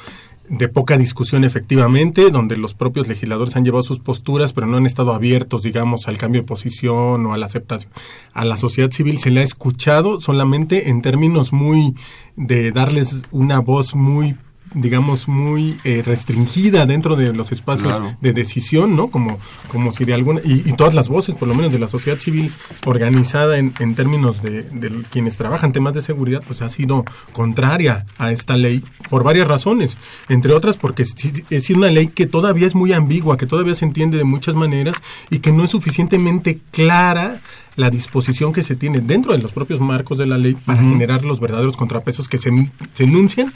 de 0.57 0.67
poca 0.67 0.97
discusión 0.97 1.43
efectivamente, 1.43 2.29
donde 2.29 2.57
los 2.57 2.75
propios 2.75 3.07
legisladores 3.07 3.55
han 3.55 3.65
llevado 3.65 3.81
sus 3.81 3.99
posturas, 3.99 4.53
pero 4.53 4.67
no 4.67 4.77
han 4.77 4.85
estado 4.85 5.13
abiertos, 5.13 5.63
digamos, 5.63 6.07
al 6.07 6.19
cambio 6.19 6.41
de 6.41 6.47
posición 6.47 7.25
o 7.25 7.33
a 7.33 7.37
la 7.37 7.47
aceptación. 7.47 7.91
A 8.33 8.45
la 8.45 8.57
sociedad 8.57 8.91
civil 8.91 9.17
se 9.17 9.31
le 9.31 9.39
ha 9.39 9.43
escuchado 9.43 10.19
solamente 10.19 10.89
en 10.89 11.01
términos 11.01 11.53
muy 11.53 11.95
de 12.35 12.71
darles 12.71 13.23
una 13.31 13.59
voz 13.59 13.95
muy 13.95 14.35
digamos, 14.73 15.27
muy 15.27 15.77
eh, 15.83 16.03
restringida 16.05 16.85
dentro 16.85 17.15
de 17.15 17.33
los 17.33 17.51
espacios 17.51 18.01
de 18.21 18.33
decisión, 18.33 18.95
¿no? 18.95 19.09
Como, 19.09 19.37
como 19.67 19.91
si 19.91 20.05
de 20.05 20.13
alguna, 20.13 20.41
y, 20.43 20.73
todas 20.73 20.93
las 20.93 21.09
voces, 21.09 21.35
por 21.35 21.47
lo 21.47 21.55
menos 21.55 21.71
de 21.71 21.79
la 21.79 21.87
sociedad 21.87 22.17
civil 22.17 22.51
organizada 22.85 23.57
en, 23.57 23.73
en 23.79 23.95
términos 23.95 24.41
de, 24.41 24.63
de, 24.63 24.91
quienes 25.11 25.37
trabajan 25.37 25.73
temas 25.73 25.93
de 25.93 26.01
seguridad, 26.01 26.43
pues 26.45 26.61
ha 26.61 26.69
sido 26.69 27.05
contraria 27.31 28.05
a 28.17 28.31
esta 28.31 28.57
ley 28.57 28.83
por 29.09 29.23
varias 29.23 29.47
razones, 29.47 29.97
entre 30.29 30.53
otras 30.53 30.77
porque 30.77 31.03
es 31.03 31.69
una 31.69 31.89
ley 31.89 32.07
que 32.07 32.25
todavía 32.25 32.67
es 32.67 32.75
muy 32.75 32.93
ambigua, 32.93 33.37
que 33.37 33.45
todavía 33.45 33.75
se 33.75 33.85
entiende 33.85 34.17
de 34.17 34.23
muchas 34.23 34.55
maneras 34.55 34.95
y 35.29 35.39
que 35.39 35.51
no 35.51 35.63
es 35.63 35.71
suficientemente 35.71 36.59
clara 36.71 37.39
la 37.75 37.89
disposición 37.89 38.53
que 38.53 38.63
se 38.63 38.75
tiene 38.75 38.99
dentro 38.99 39.33
de 39.33 39.39
los 39.39 39.51
propios 39.51 39.79
marcos 39.79 40.17
de 40.17 40.27
la 40.27 40.37
ley 40.37 40.55
para 40.65 40.79
generar 40.79 41.23
los 41.23 41.39
verdaderos 41.39 41.75
contrapesos 41.75 42.29
que 42.29 42.37
se, 42.37 42.51
se 42.93 43.03
enuncian 43.03 43.51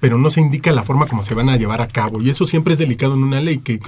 pero 0.00 0.18
no 0.18 0.30
se 0.30 0.40
indica 0.40 0.72
la 0.72 0.82
forma 0.82 1.06
como 1.06 1.22
se 1.22 1.34
van 1.34 1.48
a 1.48 1.56
llevar 1.56 1.80
a 1.80 1.88
cabo. 1.88 2.22
Y 2.22 2.30
eso 2.30 2.46
siempre 2.46 2.74
es 2.74 2.78
delicado 2.78 3.14
en 3.14 3.22
una 3.22 3.40
ley, 3.40 3.58
que, 3.58 3.80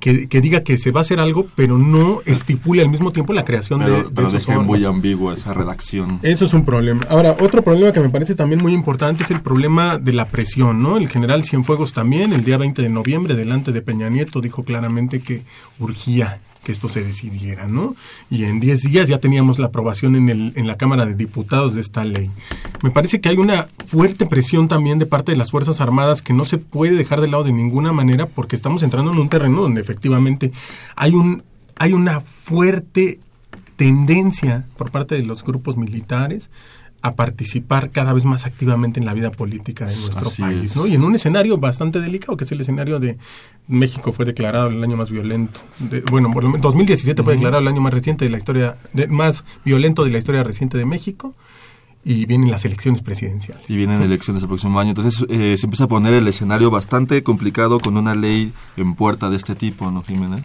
que, 0.00 0.40
diga 0.40 0.62
que 0.62 0.78
se 0.78 0.90
va 0.90 1.00
a 1.00 1.02
hacer 1.02 1.20
algo, 1.20 1.46
pero 1.54 1.78
no 1.78 2.20
estipule 2.26 2.82
al 2.82 2.88
mismo 2.88 3.12
tiempo 3.12 3.32
la 3.32 3.44
creación 3.44 3.80
de, 3.80 3.90
de 3.90 4.04
pero 4.14 4.28
esos 4.28 4.46
muy 4.64 4.84
ambiguo 4.84 5.32
esa 5.32 5.52
redacción. 5.54 6.20
Eso 6.22 6.44
es 6.44 6.54
un 6.54 6.64
problema. 6.64 7.02
Ahora, 7.08 7.36
otro 7.40 7.62
problema 7.62 7.92
que 7.92 8.00
me 8.00 8.08
parece 8.08 8.34
también 8.34 8.62
muy 8.62 8.72
importante 8.72 9.24
es 9.24 9.30
el 9.30 9.40
problema 9.40 9.98
de 9.98 10.12
la 10.12 10.26
presión, 10.26 10.82
¿no? 10.82 10.96
El 10.96 11.08
general 11.08 11.44
Cienfuegos 11.44 11.92
también, 11.92 12.32
el 12.32 12.44
día 12.44 12.56
20 12.56 12.82
de 12.82 12.88
noviembre, 12.88 13.34
delante 13.34 13.72
de 13.72 13.82
Peña 13.82 14.08
Nieto, 14.08 14.40
dijo 14.40 14.64
claramente 14.64 15.20
que 15.20 15.42
urgía 15.78 16.40
esto 16.72 16.88
se 16.88 17.02
decidiera, 17.02 17.66
¿no? 17.66 17.96
Y 18.30 18.44
en 18.44 18.60
10 18.60 18.82
días 18.82 19.08
ya 19.08 19.18
teníamos 19.18 19.58
la 19.58 19.66
aprobación 19.66 20.16
en, 20.16 20.28
el, 20.28 20.52
en 20.56 20.66
la 20.66 20.76
Cámara 20.76 21.06
de 21.06 21.14
Diputados 21.14 21.74
de 21.74 21.80
esta 21.80 22.04
ley. 22.04 22.30
Me 22.82 22.90
parece 22.90 23.20
que 23.20 23.28
hay 23.28 23.36
una 23.36 23.68
fuerte 23.86 24.26
presión 24.26 24.68
también 24.68 24.98
de 24.98 25.06
parte 25.06 25.32
de 25.32 25.38
las 25.38 25.50
Fuerzas 25.50 25.80
Armadas 25.80 26.22
que 26.22 26.32
no 26.32 26.44
se 26.44 26.58
puede 26.58 26.96
dejar 26.96 27.20
de 27.20 27.28
lado 27.28 27.44
de 27.44 27.52
ninguna 27.52 27.92
manera 27.92 28.26
porque 28.26 28.56
estamos 28.56 28.82
entrando 28.82 29.12
en 29.12 29.18
un 29.18 29.28
terreno 29.28 29.62
donde 29.62 29.80
efectivamente 29.80 30.52
hay, 30.96 31.14
un, 31.14 31.42
hay 31.76 31.92
una 31.92 32.20
fuerte 32.20 33.20
tendencia 33.76 34.66
por 34.76 34.90
parte 34.90 35.14
de 35.14 35.22
los 35.22 35.44
grupos 35.44 35.76
militares 35.76 36.50
a 37.00 37.12
participar 37.12 37.90
cada 37.90 38.12
vez 38.12 38.24
más 38.24 38.44
activamente 38.44 38.98
en 38.98 39.06
la 39.06 39.14
vida 39.14 39.30
política 39.30 39.86
de 39.86 39.94
nuestro 39.96 40.30
país, 40.30 40.74
¿no? 40.74 40.86
Y 40.86 40.94
en 40.94 41.04
un 41.04 41.14
escenario 41.14 41.56
bastante 41.56 42.00
delicado, 42.00 42.36
que 42.36 42.44
es 42.44 42.52
el 42.52 42.60
escenario 42.60 42.98
de 42.98 43.18
México 43.68 44.12
fue 44.12 44.24
declarado 44.24 44.68
el 44.68 44.82
año 44.82 44.96
más 44.96 45.10
violento. 45.10 45.60
De, 45.78 46.00
bueno, 46.10 46.32
2017 46.60 47.22
fue 47.22 47.34
declarado 47.34 47.62
el 47.62 47.68
año 47.68 47.80
más 47.80 47.94
reciente 47.94 48.24
de 48.24 48.30
la 48.30 48.38
historia, 48.38 48.76
de, 48.92 49.06
más 49.06 49.44
violento 49.64 50.04
de 50.04 50.10
la 50.10 50.18
historia 50.18 50.42
reciente 50.42 50.76
de 50.76 50.86
México 50.86 51.34
y 52.04 52.26
vienen 52.26 52.50
las 52.50 52.64
elecciones 52.64 53.02
presidenciales. 53.02 53.68
Y 53.68 53.76
vienen 53.76 54.02
elecciones 54.02 54.42
el 54.42 54.48
próximo 54.48 54.80
año. 54.80 54.90
Entonces 54.90 55.24
eh, 55.28 55.56
se 55.56 55.66
empieza 55.66 55.84
a 55.84 55.88
poner 55.88 56.14
el 56.14 56.26
escenario 56.26 56.70
bastante 56.70 57.22
complicado 57.22 57.78
con 57.78 57.96
una 57.96 58.14
ley 58.14 58.52
en 58.76 58.94
puerta 58.94 59.30
de 59.30 59.36
este 59.36 59.54
tipo, 59.54 59.90
¿no, 59.90 60.02
Jimena? 60.02 60.42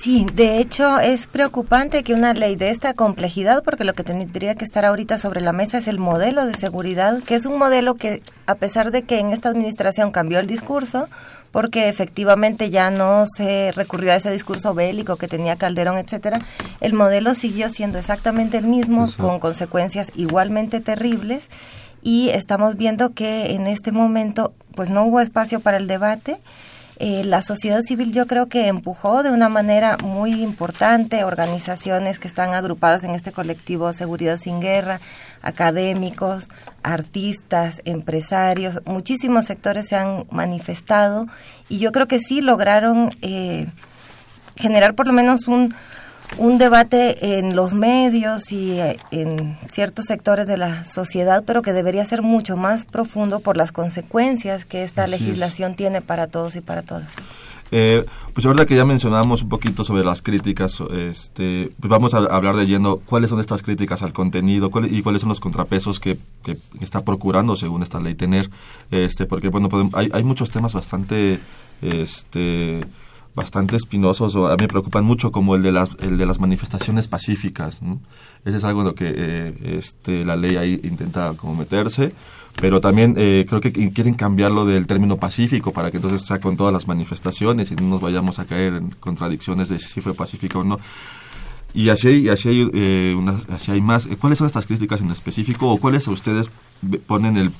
Sí, 0.00 0.26
de 0.32 0.58
hecho 0.58 1.00
es 1.00 1.26
preocupante 1.26 2.04
que 2.04 2.14
una 2.14 2.32
ley 2.32 2.54
de 2.54 2.70
esta 2.70 2.94
complejidad, 2.94 3.64
porque 3.64 3.82
lo 3.82 3.94
que 3.94 4.04
tendría 4.04 4.54
que 4.54 4.64
estar 4.64 4.84
ahorita 4.84 5.18
sobre 5.18 5.40
la 5.40 5.52
mesa 5.52 5.78
es 5.78 5.88
el 5.88 5.98
modelo 5.98 6.46
de 6.46 6.54
seguridad, 6.54 7.20
que 7.24 7.34
es 7.34 7.46
un 7.46 7.58
modelo 7.58 7.96
que 7.96 8.22
a 8.46 8.54
pesar 8.54 8.92
de 8.92 9.02
que 9.02 9.18
en 9.18 9.32
esta 9.32 9.48
administración 9.48 10.12
cambió 10.12 10.38
el 10.38 10.46
discurso, 10.46 11.08
porque 11.50 11.88
efectivamente 11.88 12.70
ya 12.70 12.90
no 12.90 13.24
se 13.26 13.72
recurrió 13.72 14.12
a 14.12 14.16
ese 14.16 14.30
discurso 14.30 14.72
bélico 14.72 15.16
que 15.16 15.26
tenía 15.26 15.56
Calderón, 15.56 15.98
etcétera, 15.98 16.38
el 16.80 16.92
modelo 16.92 17.34
siguió 17.34 17.68
siendo 17.68 17.98
exactamente 17.98 18.58
el 18.58 18.66
mismo, 18.66 19.08
con 19.18 19.40
consecuencias 19.40 20.12
igualmente 20.14 20.78
terribles, 20.78 21.48
y 22.02 22.28
estamos 22.28 22.76
viendo 22.76 23.14
que 23.14 23.54
en 23.54 23.66
este 23.66 23.90
momento 23.90 24.54
pues 24.76 24.90
no 24.90 25.04
hubo 25.04 25.20
espacio 25.20 25.58
para 25.58 25.78
el 25.78 25.88
debate 25.88 26.36
eh, 27.00 27.22
la 27.24 27.42
sociedad 27.42 27.82
civil 27.82 28.12
yo 28.12 28.26
creo 28.26 28.48
que 28.48 28.66
empujó 28.66 29.22
de 29.22 29.30
una 29.30 29.48
manera 29.48 29.96
muy 29.98 30.42
importante 30.42 31.22
organizaciones 31.22 32.18
que 32.18 32.26
están 32.26 32.54
agrupadas 32.54 33.04
en 33.04 33.12
este 33.12 33.30
colectivo 33.30 33.92
Seguridad 33.92 34.36
sin 34.36 34.60
Guerra, 34.60 35.00
académicos, 35.40 36.48
artistas, 36.82 37.80
empresarios, 37.84 38.80
muchísimos 38.84 39.44
sectores 39.44 39.86
se 39.88 39.94
han 39.96 40.26
manifestado 40.32 41.28
y 41.68 41.78
yo 41.78 41.92
creo 41.92 42.08
que 42.08 42.18
sí 42.18 42.40
lograron 42.40 43.10
eh, 43.22 43.68
generar 44.56 44.94
por 44.94 45.06
lo 45.06 45.12
menos 45.12 45.46
un, 45.46 45.74
un 46.36 46.58
debate 46.58 47.38
en 47.38 47.56
los 47.56 47.74
medios 47.74 48.52
y 48.52 48.78
eh, 48.78 48.98
en 49.10 49.56
ciertos 49.70 50.06
sectores 50.06 50.46
de 50.46 50.56
la 50.56 50.84
sociedad, 50.84 51.42
pero 51.46 51.62
que 51.62 51.72
debería 51.72 52.04
ser 52.04 52.22
mucho 52.22 52.56
más 52.56 52.84
profundo 52.84 53.40
por 53.40 53.56
las 53.56 53.72
consecuencias 53.72 54.64
que 54.64 54.84
esta 54.84 55.06
legislación 55.06 55.74
tiene 55.74 56.00
para 56.00 56.26
todos 56.26 56.56
y 56.56 56.60
para 56.60 56.82
todas. 56.82 57.08
Eh, 57.70 58.06
pues 58.32 58.46
ahora 58.46 58.64
que 58.64 58.76
ya 58.76 58.84
mencionamos 58.86 59.42
un 59.42 59.48
poquito 59.50 59.84
sobre 59.84 60.02
las 60.04 60.22
críticas, 60.22 60.82
este, 60.90 61.70
pues 61.78 61.90
vamos 61.90 62.14
a 62.14 62.18
hablar 62.18 62.56
de 62.56 62.66
lleno 62.66 62.96
cuáles 62.96 63.30
son 63.30 63.40
estas 63.40 63.62
críticas 63.62 64.02
al 64.02 64.12
contenido 64.12 64.70
y 64.88 65.02
cuáles 65.02 65.20
son 65.20 65.28
los 65.28 65.40
contrapesos 65.40 66.00
que, 66.00 66.16
que, 66.44 66.56
está 66.80 67.04
procurando, 67.04 67.56
según 67.56 67.82
esta 67.82 68.00
ley, 68.00 68.14
tener, 68.14 68.48
este, 68.90 69.26
porque 69.26 69.48
bueno, 69.48 69.68
hay, 69.92 70.08
hay 70.12 70.24
muchos 70.24 70.50
temas 70.50 70.72
bastante, 70.72 71.40
este, 71.82 72.80
bastante 73.38 73.76
espinosos 73.76 74.36
o 74.36 74.48
a 74.48 74.56
me 74.56 74.68
preocupan 74.68 75.04
mucho 75.04 75.32
como 75.32 75.54
el 75.54 75.62
de 75.62 75.72
las 75.72 75.90
el 76.00 76.18
de 76.18 76.26
las 76.26 76.38
manifestaciones 76.38 77.08
pacíficas 77.08 77.80
ese 78.44 78.58
es 78.58 78.64
algo 78.64 78.80
en 78.80 78.86
lo 78.86 78.94
que 78.94 79.14
eh, 79.16 79.78
este 79.78 80.24
la 80.24 80.36
ley 80.36 80.56
ahí 80.56 80.80
intenta 80.82 81.32
como 81.34 81.54
meterse 81.54 82.12
pero 82.60 82.80
también 82.80 83.14
eh, 83.16 83.46
creo 83.48 83.60
que 83.60 83.72
quieren 83.72 84.14
cambiarlo 84.14 84.66
del 84.66 84.86
término 84.86 85.16
pacífico 85.16 85.72
para 85.72 85.90
que 85.90 85.98
entonces 85.98 86.26
sea 86.26 86.40
con 86.40 86.56
todas 86.56 86.72
las 86.72 86.86
manifestaciones 86.86 87.70
y 87.70 87.76
no 87.76 87.82
nos 87.82 88.00
vayamos 88.00 88.38
a 88.38 88.44
caer 88.44 88.74
en 88.74 88.90
contradicciones 88.90 89.68
de 89.68 89.78
si 89.78 90.00
fue 90.00 90.14
pacífica 90.14 90.58
o 90.58 90.64
no 90.64 90.78
y 91.74 91.90
así 91.90 92.08
hay, 92.08 92.28
así 92.30 92.48
hay, 92.48 92.70
eh, 92.72 93.16
así 93.50 93.70
hay 93.70 93.82
más. 93.82 94.08
¿Cuáles 94.18 94.38
son 94.38 94.46
estas 94.46 94.64
críticas 94.64 95.02
en 95.02 95.10
específico 95.10 95.70
o 95.70 95.76
cuáles 95.76 96.08
ustedes 96.08 96.50
ponen 97.06 97.36
el 97.36 97.50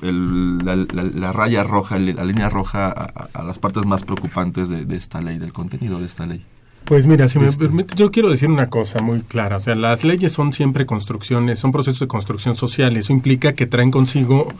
la, 0.00 1.32
raya 1.32 1.64
roja, 1.64 1.98
la 1.98 2.24
línea 2.24 2.48
roja 2.48 2.90
a, 2.90 3.42
las 3.42 3.58
partes 3.58 3.84
más 3.86 4.04
preocupantes 4.04 4.68
de, 4.68 4.96
esta 4.96 5.20
ley, 5.20 5.38
del 5.38 5.52
contenido 5.52 5.98
de 5.98 6.06
esta 6.06 6.26
ley. 6.26 6.44
Pues 6.84 7.06
mira, 7.06 7.28
si 7.28 7.40
me 7.40 7.48
este. 7.48 7.64
permite, 7.64 7.96
yo 7.96 8.12
quiero 8.12 8.30
decir 8.30 8.48
una 8.48 8.70
cosa 8.70 9.00
muy 9.00 9.20
clara. 9.22 9.56
O 9.56 9.60
sea, 9.60 9.74
las 9.74 10.04
leyes 10.04 10.30
son 10.30 10.52
siempre 10.52 10.86
construcciones, 10.86 11.58
son 11.58 11.72
procesos 11.72 12.00
de 12.00 12.06
construcción 12.06 12.56
social. 12.56 12.96
Eso 12.96 13.12
implica 13.12 13.54
que 13.54 13.66
traen 13.66 13.90
consigo 13.90 14.52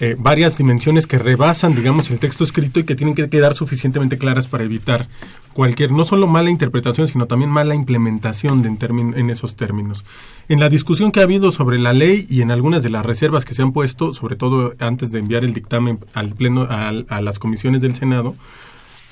eh, 0.00 0.16
varias 0.18 0.58
dimensiones 0.58 1.06
que 1.06 1.18
rebasan, 1.18 1.74
digamos, 1.74 2.10
el 2.10 2.18
texto 2.18 2.42
escrito 2.42 2.80
y 2.80 2.84
que 2.84 2.94
tienen 2.94 3.14
que 3.14 3.28
quedar 3.28 3.54
suficientemente 3.54 4.16
claras 4.16 4.46
para 4.46 4.64
evitar 4.64 5.08
cualquier, 5.52 5.92
no 5.92 6.04
solo 6.04 6.26
mala 6.26 6.50
interpretación, 6.50 7.08
sino 7.08 7.26
también 7.26 7.50
mala 7.50 7.74
implementación 7.74 8.62
de 8.62 8.68
en, 8.68 9.30
esos 9.30 9.56
términos. 9.56 10.04
En 10.48 10.60
la 10.60 10.68
discusión 10.68 11.12
que 11.12 11.20
ha 11.20 11.24
habido 11.24 11.52
sobre 11.52 11.78
la 11.78 11.92
ley 11.92 12.26
y 12.28 12.42
en 12.42 12.50
algunas 12.50 12.82
de 12.82 12.90
las 12.90 13.04
reservas 13.04 13.44
que 13.44 13.54
se 13.54 13.62
han 13.62 13.72
puesto, 13.72 14.14
sobre 14.14 14.36
todo 14.36 14.74
antes 14.78 15.10
de 15.10 15.18
enviar 15.18 15.44
el 15.44 15.54
dictamen 15.54 15.98
al 16.14 16.34
pleno, 16.34 16.66
a 16.68 17.20
las 17.20 17.38
comisiones 17.38 17.80
del 17.80 17.96
Senado, 17.96 18.34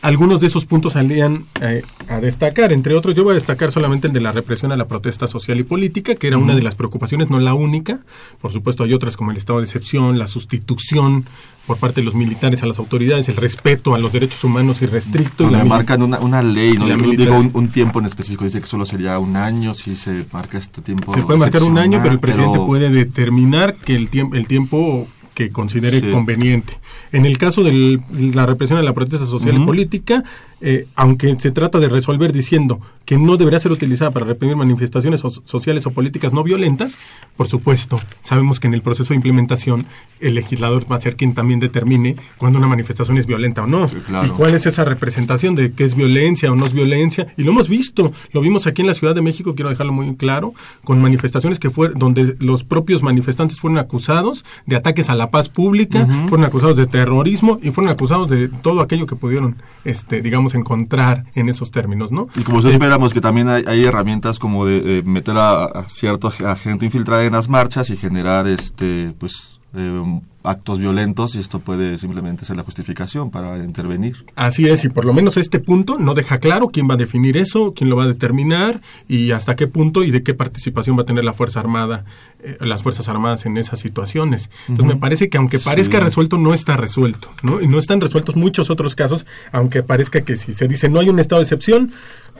algunos 0.02 0.40
de 0.40 0.46
esos 0.46 0.66
puntos 0.66 0.92
salían 0.92 1.46
eh, 1.60 1.82
a 2.08 2.20
destacar. 2.20 2.72
Entre 2.72 2.94
otros, 2.94 3.14
yo 3.14 3.24
voy 3.24 3.32
a 3.32 3.34
destacar 3.34 3.72
solamente 3.72 4.06
el 4.06 4.12
de 4.12 4.20
la 4.20 4.32
represión 4.32 4.72
a 4.72 4.76
la 4.76 4.86
protesta 4.86 5.26
social 5.26 5.58
y 5.58 5.62
política, 5.62 6.14
que 6.14 6.26
era 6.26 6.38
una 6.38 6.54
de 6.54 6.62
las 6.62 6.74
preocupaciones, 6.74 7.30
no 7.30 7.38
la 7.40 7.54
única. 7.54 8.00
Por 8.40 8.52
supuesto, 8.52 8.84
hay 8.84 8.92
otras 8.92 9.16
como 9.16 9.30
el 9.30 9.36
estado 9.36 9.60
de 9.60 9.64
excepción, 9.64 10.18
la 10.18 10.26
sustitución 10.26 11.26
por 11.66 11.78
parte 11.78 12.00
de 12.00 12.04
los 12.04 12.14
militares 12.14 12.62
a 12.62 12.66
las 12.66 12.78
autoridades, 12.78 13.28
el 13.28 13.36
respeto 13.36 13.94
a 13.94 13.98
los 13.98 14.12
derechos 14.12 14.44
humanos 14.44 14.80
irrestricto. 14.82 15.50
y 15.50 15.68
marcan 15.68 16.02
una, 16.02 16.20
una 16.20 16.40
ley, 16.40 16.74
no 16.74 16.86
digo 16.86 17.36
un, 17.52 17.68
tiempo 17.68 17.98
en 17.98 18.06
específico, 18.06 18.44
dice 18.44 18.60
que 18.60 18.68
solo 18.68 18.86
sería 18.86 19.18
un 19.18 19.36
año 19.36 19.74
si 19.74 19.96
se 19.96 20.24
marca 20.32 20.58
este 20.58 20.80
tiempo. 20.80 21.12
Se 21.14 21.22
puede 21.22 21.40
marcar 21.40 21.64
un 21.64 21.78
año, 21.78 21.98
pero 22.02 22.12
el 22.12 22.20
presidente 22.20 22.58
puede 22.58 22.90
determinar 22.90 23.74
que 23.74 23.96
el, 23.96 24.08
tiempo 24.08 24.36
el 24.36 24.46
tiempo 24.46 25.08
que 25.34 25.50
considere 25.50 26.10
conveniente. 26.10 26.78
En 27.12 27.26
el 27.26 27.38
caso 27.38 27.62
de 27.62 28.00
la 28.34 28.46
represión 28.46 28.78
de 28.78 28.84
la 28.84 28.92
protesta 28.92 29.26
social 29.26 29.60
y 29.60 29.64
política, 29.64 30.24
eh, 30.60 30.86
aunque 30.94 31.36
se 31.38 31.50
trata 31.50 31.78
de 31.78 31.88
resolver 31.88 32.32
diciendo 32.32 32.80
que 33.04 33.18
no 33.18 33.36
debería 33.36 33.60
ser 33.60 33.72
utilizada 33.72 34.10
para 34.10 34.26
reprimir 34.26 34.56
manifestaciones 34.56 35.20
sociales 35.44 35.86
o 35.86 35.92
políticas 35.92 36.32
no 36.32 36.42
violentas, 36.42 36.98
por 37.36 37.46
supuesto, 37.46 38.00
sabemos 38.22 38.58
que 38.58 38.66
en 38.66 38.74
el 38.74 38.82
proceso 38.82 39.10
de 39.10 39.16
implementación 39.16 39.86
el 40.20 40.34
legislador 40.34 40.90
va 40.90 40.96
a 40.96 41.00
ser 41.00 41.14
quien 41.14 41.34
también 41.34 41.60
determine 41.60 42.16
cuando 42.38 42.58
una 42.58 42.66
manifestación 42.66 43.16
es 43.18 43.26
violenta 43.26 43.62
o 43.62 43.66
no. 43.66 43.86
Y 44.24 44.28
cuál 44.30 44.54
es 44.54 44.66
esa 44.66 44.84
representación 44.84 45.54
de 45.54 45.72
qué 45.72 45.84
es 45.84 45.94
violencia 45.94 46.50
o 46.50 46.56
no 46.56 46.66
es 46.66 46.72
violencia. 46.72 47.28
Y 47.36 47.44
lo 47.44 47.52
hemos 47.52 47.68
visto, 47.68 48.12
lo 48.32 48.40
vimos 48.40 48.66
aquí 48.66 48.82
en 48.82 48.88
la 48.88 48.94
Ciudad 48.94 49.14
de 49.14 49.22
México, 49.22 49.54
quiero 49.54 49.70
dejarlo 49.70 49.92
muy 49.92 50.16
claro, 50.16 50.54
con 50.82 51.00
manifestaciones 51.00 51.60
que 51.60 51.70
fue 51.70 51.90
donde 51.94 52.36
los 52.40 52.64
propios 52.64 53.02
manifestantes 53.02 53.60
fueron 53.60 53.78
acusados 53.78 54.44
de 54.66 54.76
ataques 54.76 55.10
a 55.10 55.14
la 55.14 55.28
paz 55.28 55.48
pública, 55.48 56.06
fueron 56.28 56.44
acusados 56.44 56.76
de 56.76 56.86
terrorismo 56.86 57.60
y 57.62 57.70
fueron 57.70 57.92
acusados 57.92 58.28
de 58.28 58.48
todo 58.48 58.80
aquello 58.80 59.06
que 59.06 59.14
pudieron, 59.14 59.56
este, 59.84 60.22
digamos, 60.22 60.45
encontrar 60.54 61.24
en 61.34 61.48
esos 61.48 61.70
términos, 61.70 62.12
¿no? 62.12 62.28
Y 62.36 62.42
como 62.42 62.62
se 62.62 62.70
espera 62.70 62.98
que 63.12 63.20
también 63.20 63.48
hay, 63.48 63.84
herramientas 63.84 64.38
como 64.38 64.66
de, 64.66 65.02
meter 65.04 65.36
a, 65.36 65.64
a 65.64 65.88
cierto 65.88 66.32
agente 66.44 66.84
infiltrada 66.84 67.24
en 67.24 67.32
las 67.32 67.48
marchas 67.48 67.90
y 67.90 67.96
generar 67.96 68.46
este 68.46 69.14
pues 69.18 69.55
eh, 69.76 70.20
actos 70.46 70.78
violentos 70.78 71.34
y 71.34 71.40
esto 71.40 71.58
puede 71.58 71.98
simplemente 71.98 72.44
ser 72.44 72.56
la 72.56 72.62
justificación 72.62 73.30
para 73.30 73.58
intervenir. 73.58 74.24
Así 74.36 74.68
es, 74.68 74.84
y 74.84 74.88
por 74.88 75.04
lo 75.04 75.12
menos 75.12 75.36
este 75.36 75.58
punto 75.58 75.96
no 75.98 76.14
deja 76.14 76.38
claro 76.38 76.68
quién 76.68 76.88
va 76.88 76.94
a 76.94 76.96
definir 76.96 77.36
eso, 77.36 77.74
quién 77.74 77.90
lo 77.90 77.96
va 77.96 78.04
a 78.04 78.08
determinar 78.08 78.80
y 79.08 79.32
hasta 79.32 79.56
qué 79.56 79.66
punto 79.66 80.04
y 80.04 80.10
de 80.10 80.22
qué 80.22 80.34
participación 80.34 80.96
va 80.96 81.02
a 81.02 81.06
tener 81.06 81.24
la 81.24 81.32
Fuerza 81.32 81.60
Armada, 81.60 82.04
eh, 82.40 82.56
las 82.60 82.82
Fuerzas 82.82 83.08
Armadas 83.08 83.44
en 83.46 83.56
esas 83.56 83.80
situaciones. 83.80 84.50
Entonces 84.68 84.94
me 84.94 85.00
parece 85.00 85.28
que 85.28 85.38
aunque 85.38 85.58
parezca 85.58 86.00
resuelto, 86.00 86.38
no 86.38 86.54
está 86.54 86.76
resuelto, 86.76 87.30
¿no? 87.42 87.60
Y 87.60 87.66
no 87.66 87.78
están 87.78 88.00
resueltos 88.00 88.36
muchos 88.36 88.70
otros 88.70 88.94
casos, 88.94 89.26
aunque 89.52 89.82
parezca 89.82 90.20
que 90.20 90.36
si 90.36 90.54
se 90.54 90.68
dice 90.68 90.88
no 90.88 91.00
hay 91.00 91.08
un 91.08 91.18
estado 91.18 91.40
de 91.40 91.44
excepción, 91.44 91.92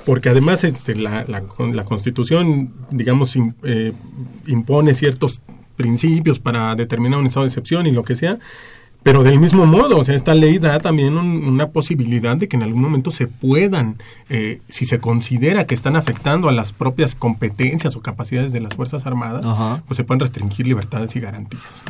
porque 0.05 0.29
además 0.29 0.63
este, 0.63 0.95
la, 0.95 1.25
la, 1.25 1.43
la 1.73 1.85
Constitución, 1.85 2.73
digamos, 2.91 3.37
eh, 3.65 3.93
impone 4.47 4.95
ciertos 4.95 5.41
principios 5.77 6.39
para 6.39 6.75
determinar 6.75 7.21
un 7.21 7.27
estado 7.27 7.45
de 7.45 7.49
excepción 7.49 7.87
y 7.87 7.93
lo 7.93 8.03
que 8.03 8.17
sea, 8.17 8.39
Pero 9.03 9.23
del 9.23 9.39
mismo 9.39 9.67
modo, 9.67 9.99
o 9.99 10.05
sea, 10.05 10.17
esta 10.17 10.35
ley 10.35 10.59
da 10.59 10.81
también 10.81 11.17
una 11.17 11.69
posibilidad 11.69 12.37
de 12.37 12.49
que 12.49 12.57
en 12.57 12.65
algún 12.65 12.83
momento 12.83 13.13
se 13.13 13.29
puedan, 13.29 13.99
eh, 14.29 14.61
si 14.69 14.85
se 14.85 14.99
considera 14.99 15.65
que 15.65 15.77
están 15.77 15.95
afectando 15.95 16.49
a 16.49 16.53
las 16.53 16.73
propias 16.73 17.15
competencias 17.15 17.95
o 17.95 18.03
capacidades 18.03 18.53
de 18.53 18.59
las 18.59 18.75
Fuerzas 18.75 19.07
Armadas, 19.07 19.47
pues 19.87 19.97
se 19.97 20.03
pueden 20.03 20.19
restringir 20.19 20.67
libertades 20.67 21.15
y 21.15 21.21
garantías. 21.21 21.85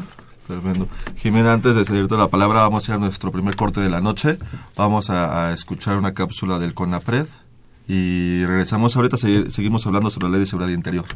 Tremendo. 0.46 0.88
Jimena, 1.16 1.54
antes 1.54 1.74
de 1.74 1.84
seguirte 1.84 2.16
la 2.16 2.28
palabra, 2.28 2.60
vamos 2.60 2.82
a 2.82 2.92
hacer 2.92 3.00
nuestro 3.00 3.32
primer 3.32 3.56
corte 3.56 3.80
de 3.80 3.88
la 3.88 4.00
noche. 4.00 4.38
Vamos 4.76 5.10
a, 5.10 5.52
escuchar 5.52 5.96
una 5.96 6.14
cápsula 6.14 6.58
del 6.58 6.74
CONAPRED 6.74 7.26
y 7.88 8.44
regresamos 8.44 8.94
ahorita, 8.94 9.16
seguimos 9.16 9.86
hablando 9.86 10.10
sobre 10.10 10.26
la 10.26 10.32
ley 10.32 10.40
de 10.40 10.46
seguridad 10.46 10.70
interior. 10.70 11.06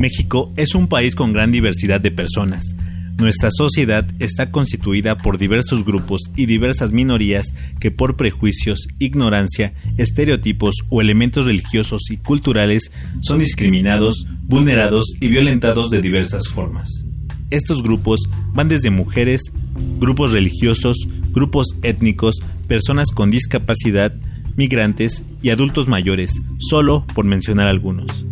México 0.00 0.50
es 0.56 0.74
un 0.74 0.88
país 0.88 1.14
con 1.14 1.34
gran 1.34 1.52
diversidad 1.52 2.00
de 2.00 2.10
personas. 2.10 2.74
Nuestra 3.18 3.50
sociedad 3.50 4.06
está 4.18 4.50
constituida 4.50 5.18
por 5.18 5.36
diversos 5.36 5.84
grupos 5.84 6.22
y 6.36 6.46
diversas 6.46 6.90
minorías 6.90 7.48
que 7.80 7.90
por 7.90 8.16
prejuicios, 8.16 8.88
ignorancia, 8.98 9.74
estereotipos 9.98 10.76
o 10.88 11.02
elementos 11.02 11.44
religiosos 11.44 12.10
y 12.10 12.16
culturales 12.16 12.90
son 13.20 13.40
discriminados, 13.40 14.26
vulnerados 14.44 15.04
y 15.20 15.28
violentados 15.28 15.90
de 15.90 16.00
diversas 16.00 16.48
formas. 16.48 17.04
Estos 17.50 17.82
grupos 17.82 18.22
van 18.54 18.70
desde 18.70 18.88
mujeres, 18.88 19.52
grupos 19.98 20.32
religiosos, 20.32 20.96
grupos 21.32 21.76
étnicos, 21.82 22.36
personas 22.68 23.10
con 23.10 23.30
discapacidad, 23.30 24.14
migrantes 24.56 25.24
y 25.42 25.50
adultos 25.50 25.88
mayores, 25.88 26.40
solo 26.58 27.04
por 27.14 27.26
mencionar 27.26 27.66
algunos. 27.66 28.24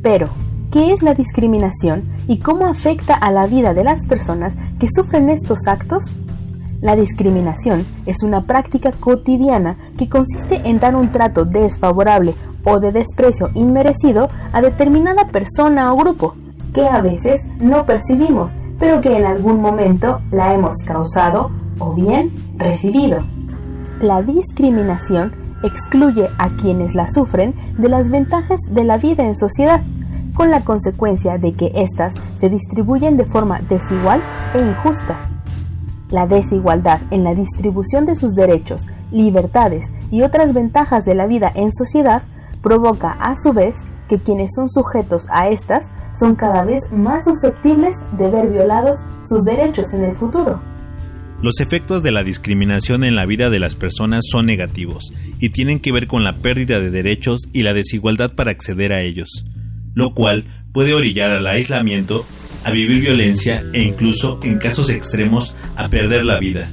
Pero, 0.00 0.32
qué 0.70 0.92
es 0.92 1.02
la 1.02 1.14
discriminación 1.14 2.04
y 2.26 2.38
cómo 2.38 2.66
afecta 2.66 3.14
a 3.14 3.30
la 3.30 3.46
vida 3.46 3.74
de 3.74 3.84
las 3.84 4.06
personas 4.06 4.54
que 4.78 4.88
sufren 4.94 5.30
estos 5.30 5.66
actos? 5.66 6.14
La 6.80 6.96
discriminación 6.96 7.86
es 8.04 8.22
una 8.22 8.42
práctica 8.42 8.92
cotidiana 8.92 9.76
que 9.96 10.08
consiste 10.08 10.60
en 10.68 10.78
dar 10.78 10.94
un 10.94 11.10
trato 11.10 11.44
desfavorable 11.44 12.34
o 12.64 12.80
de 12.80 12.92
desprecio 12.92 13.50
inmerecido 13.54 14.28
a 14.52 14.60
determinada 14.60 15.28
persona 15.28 15.92
o 15.92 15.96
grupo, 15.96 16.34
que 16.74 16.86
a 16.86 17.00
veces 17.00 17.40
no 17.60 17.86
percibimos, 17.86 18.58
pero 18.78 19.00
que 19.00 19.16
en 19.16 19.24
algún 19.24 19.60
momento 19.60 20.20
la 20.30 20.52
hemos 20.52 20.76
causado 20.86 21.50
o 21.78 21.94
bien 21.94 22.34
recibido. 22.58 23.20
La 24.02 24.20
discriminación 24.20 25.32
excluye 25.62 26.28
a 26.38 26.50
quienes 26.50 26.94
la 26.94 27.08
sufren 27.08 27.54
de 27.78 27.88
las 27.88 28.10
ventajas 28.10 28.60
de 28.68 28.84
la 28.84 28.98
vida 28.98 29.24
en 29.24 29.36
sociedad 29.36 29.80
con 30.36 30.50
la 30.50 30.62
consecuencia 30.62 31.38
de 31.38 31.52
que 31.52 31.72
éstas 31.74 32.14
se 32.36 32.50
distribuyen 32.50 33.16
de 33.16 33.24
forma 33.24 33.60
desigual 33.68 34.22
e 34.54 34.58
injusta. 34.58 35.30
La 36.10 36.26
desigualdad 36.26 37.00
en 37.10 37.24
la 37.24 37.34
distribución 37.34 38.04
de 38.06 38.14
sus 38.14 38.34
derechos, 38.34 38.86
libertades 39.10 39.92
y 40.10 40.22
otras 40.22 40.52
ventajas 40.52 41.04
de 41.04 41.14
la 41.14 41.26
vida 41.26 41.50
en 41.54 41.72
sociedad 41.72 42.22
provoca 42.62 43.12
a 43.12 43.34
su 43.36 43.52
vez 43.52 43.78
que 44.08 44.18
quienes 44.18 44.52
son 44.54 44.68
sujetos 44.68 45.26
a 45.30 45.48
estas 45.48 45.90
son 46.14 46.36
cada 46.36 46.64
vez 46.64 46.80
más 46.92 47.24
susceptibles 47.24 47.96
de 48.16 48.30
ver 48.30 48.48
violados 48.48 48.98
sus 49.28 49.44
derechos 49.44 49.94
en 49.94 50.04
el 50.04 50.14
futuro. 50.14 50.60
Los 51.42 51.60
efectos 51.60 52.02
de 52.02 52.12
la 52.12 52.22
discriminación 52.22 53.04
en 53.04 53.16
la 53.16 53.26
vida 53.26 53.50
de 53.50 53.58
las 53.58 53.74
personas 53.74 54.24
son 54.30 54.46
negativos 54.46 55.12
y 55.38 55.50
tienen 55.50 55.80
que 55.80 55.92
ver 55.92 56.06
con 56.06 56.24
la 56.24 56.36
pérdida 56.36 56.80
de 56.80 56.90
derechos 56.90 57.40
y 57.52 57.62
la 57.62 57.74
desigualdad 57.74 58.32
para 58.34 58.52
acceder 58.52 58.92
a 58.92 59.02
ellos 59.02 59.44
lo 59.96 60.14
cual 60.14 60.44
puede 60.72 60.94
orillar 60.94 61.32
al 61.32 61.46
aislamiento, 61.46 62.24
a 62.64 62.70
vivir 62.70 63.00
violencia 63.00 63.64
e 63.72 63.82
incluso, 63.82 64.38
en 64.44 64.58
casos 64.58 64.90
extremos, 64.90 65.56
a 65.74 65.88
perder 65.88 66.24
la 66.24 66.38
vida. 66.38 66.68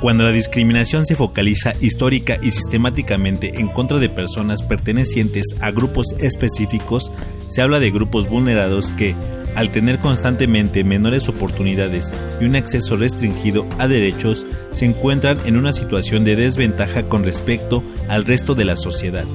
Cuando 0.00 0.24
la 0.24 0.32
discriminación 0.32 1.04
se 1.04 1.16
focaliza 1.16 1.74
histórica 1.80 2.38
y 2.42 2.50
sistemáticamente 2.50 3.60
en 3.60 3.68
contra 3.68 3.98
de 3.98 4.08
personas 4.08 4.62
pertenecientes 4.62 5.44
a 5.60 5.70
grupos 5.70 6.06
específicos, 6.18 7.12
se 7.46 7.60
habla 7.60 7.78
de 7.78 7.90
grupos 7.90 8.28
vulnerados 8.28 8.90
que, 8.92 9.14
al 9.54 9.70
tener 9.70 9.98
constantemente 9.98 10.82
menores 10.82 11.28
oportunidades 11.28 12.10
y 12.40 12.46
un 12.46 12.56
acceso 12.56 12.96
restringido 12.96 13.66
a 13.78 13.86
derechos, 13.86 14.46
se 14.70 14.86
encuentran 14.86 15.38
en 15.44 15.58
una 15.58 15.74
situación 15.74 16.24
de 16.24 16.36
desventaja 16.36 17.02
con 17.02 17.22
respecto 17.22 17.84
al 18.08 18.24
resto 18.24 18.54
de 18.54 18.64
la 18.64 18.76
sociedad. 18.76 19.26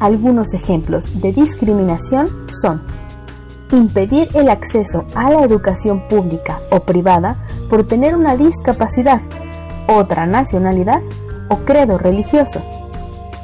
Algunos 0.00 0.54
ejemplos 0.54 1.20
de 1.20 1.32
discriminación 1.34 2.30
son 2.62 2.80
impedir 3.70 4.28
el 4.34 4.48
acceso 4.48 5.06
a 5.14 5.30
la 5.30 5.44
educación 5.44 6.08
pública 6.08 6.58
o 6.70 6.80
privada 6.80 7.36
por 7.68 7.86
tener 7.86 8.16
una 8.16 8.34
discapacidad, 8.34 9.20
otra 9.86 10.26
nacionalidad 10.26 11.02
o 11.48 11.58
credo 11.58 11.98
religioso. 11.98 12.62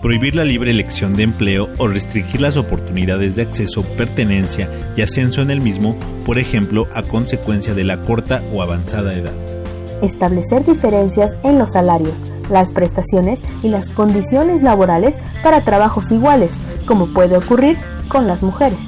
Prohibir 0.01 0.35
la 0.35 0.45
libre 0.45 0.71
elección 0.71 1.14
de 1.14 1.25
empleo 1.25 1.69
o 1.77 1.88
restringir 1.88 2.40
las 2.40 2.57
oportunidades 2.57 3.37
de 3.37 3.42
acceso, 3.42 3.83
pertenencia 3.83 4.71
y 4.97 5.03
ascenso 5.03 5.42
en 5.42 5.51
el 5.51 5.61
mismo, 5.61 5.97
por 6.25 6.38
ejemplo, 6.38 6.88
a 6.95 7.03
consecuencia 7.03 7.75
de 7.75 7.85
la 7.85 8.03
corta 8.03 8.42
o 8.55 8.62
avanzada 8.62 9.14
edad. 9.14 9.56
Establecer 10.03 10.65
diferencias 10.65 11.35
en 11.43 11.59
los 11.59 11.73
salarios, 11.73 12.25
las 12.51 12.71
prestaciones 12.71 13.41
y 13.63 13.69
las 13.69 13.91
condiciones 13.91 14.63
laborales 14.63 15.17
para 15.43 15.61
trabajos 15.63 16.11
iguales, 16.11 16.55
como 16.87 17.07
puede 17.07 17.37
ocurrir 17.37 17.77
con 18.09 18.27
las 18.27 18.43
mujeres. 18.43 18.79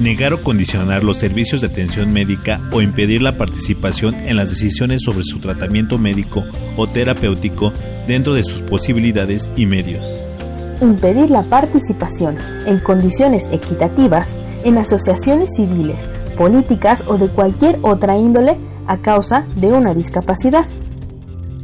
Negar 0.00 0.32
o 0.32 0.42
condicionar 0.42 1.04
los 1.04 1.18
servicios 1.18 1.60
de 1.60 1.66
atención 1.66 2.12
médica 2.12 2.60
o 2.72 2.80
impedir 2.80 3.22
la 3.22 3.36
participación 3.36 4.14
en 4.26 4.36
las 4.36 4.50
decisiones 4.50 5.02
sobre 5.02 5.24
su 5.24 5.38
tratamiento 5.38 5.98
médico 5.98 6.42
o 6.76 6.86
terapéutico 6.86 7.72
dentro 8.06 8.34
de 8.34 8.42
sus 8.42 8.62
posibilidades 8.62 9.50
y 9.54 9.66
medios. 9.66 10.10
Impedir 10.80 11.30
la 11.30 11.42
participación 11.42 12.38
en 12.66 12.78
condiciones 12.78 13.44
equitativas 13.52 14.28
en 14.64 14.78
asociaciones 14.78 15.50
civiles, 15.54 15.98
políticas 16.36 17.04
o 17.06 17.18
de 17.18 17.28
cualquier 17.28 17.78
otra 17.82 18.16
índole 18.16 18.56
a 18.86 18.98
causa 18.98 19.46
de 19.56 19.68
una 19.68 19.94
discapacidad 19.94 20.64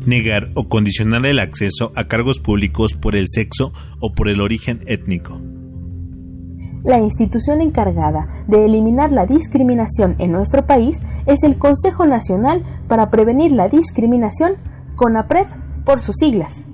negar 0.09 0.49
o 0.55 0.69
condicionar 0.69 1.27
el 1.27 1.39
acceso 1.39 1.93
a 1.95 2.09
cargos 2.09 2.41
públicos 2.41 2.95
por 2.95 3.15
el 3.15 3.27
sexo 3.29 3.73
o 4.01 4.15
por 4.15 4.29
el 4.29 4.41
origen 4.41 4.81
étnico. 4.87 5.41
La 6.83 6.99
institución 6.99 7.61
encargada 7.61 8.45
de 8.47 8.65
eliminar 8.65 9.13
la 9.13 9.27
discriminación 9.27 10.17
en 10.19 10.33
nuestro 10.33 10.67
país 10.67 11.03
es 11.27 11.43
el 11.43 11.59
Consejo 11.59 12.07
Nacional 12.07 12.65
para 12.89 13.11
Prevenir 13.11 13.53
la 13.53 13.69
Discriminación, 13.69 14.55
CONAPRED 14.97 15.47
por 15.85 16.03
sus 16.03 16.17
siglas. 16.17 16.65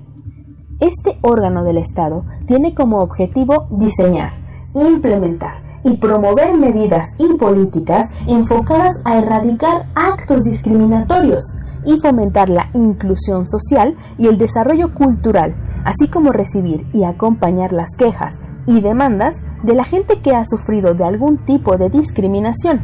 Este 0.79 1.17
órgano 1.21 1.63
del 1.63 1.77
Estado 1.77 2.25
tiene 2.47 2.73
como 2.73 3.01
objetivo 3.01 3.67
diseñar, 3.71 4.31
implementar 4.73 5.64
y 5.85 5.95
promover 5.97 6.57
medidas 6.57 7.07
y 7.17 7.37
políticas 7.37 8.09
enfocadas 8.27 9.01
a 9.05 9.19
erradicar 9.19 9.85
actos 9.95 10.43
discriminatorios, 10.43 11.55
y 11.85 11.99
fomentar 11.99 12.49
la 12.49 12.69
inclusión 12.73 13.47
social 13.47 13.95
y 14.17 14.27
el 14.27 14.37
desarrollo 14.37 14.93
cultural, 14.93 15.55
así 15.85 16.07
como 16.07 16.31
recibir 16.31 16.85
y 16.93 17.03
acompañar 17.03 17.71
las 17.71 17.89
quejas 17.97 18.39
y 18.65 18.81
demandas 18.81 19.35
de 19.63 19.75
la 19.75 19.83
gente 19.83 20.21
que 20.21 20.35
ha 20.35 20.43
sufrido 20.45 20.95
de 20.95 21.03
algún 21.03 21.37
tipo 21.45 21.77
de 21.77 21.89
discriminación. 21.89 22.81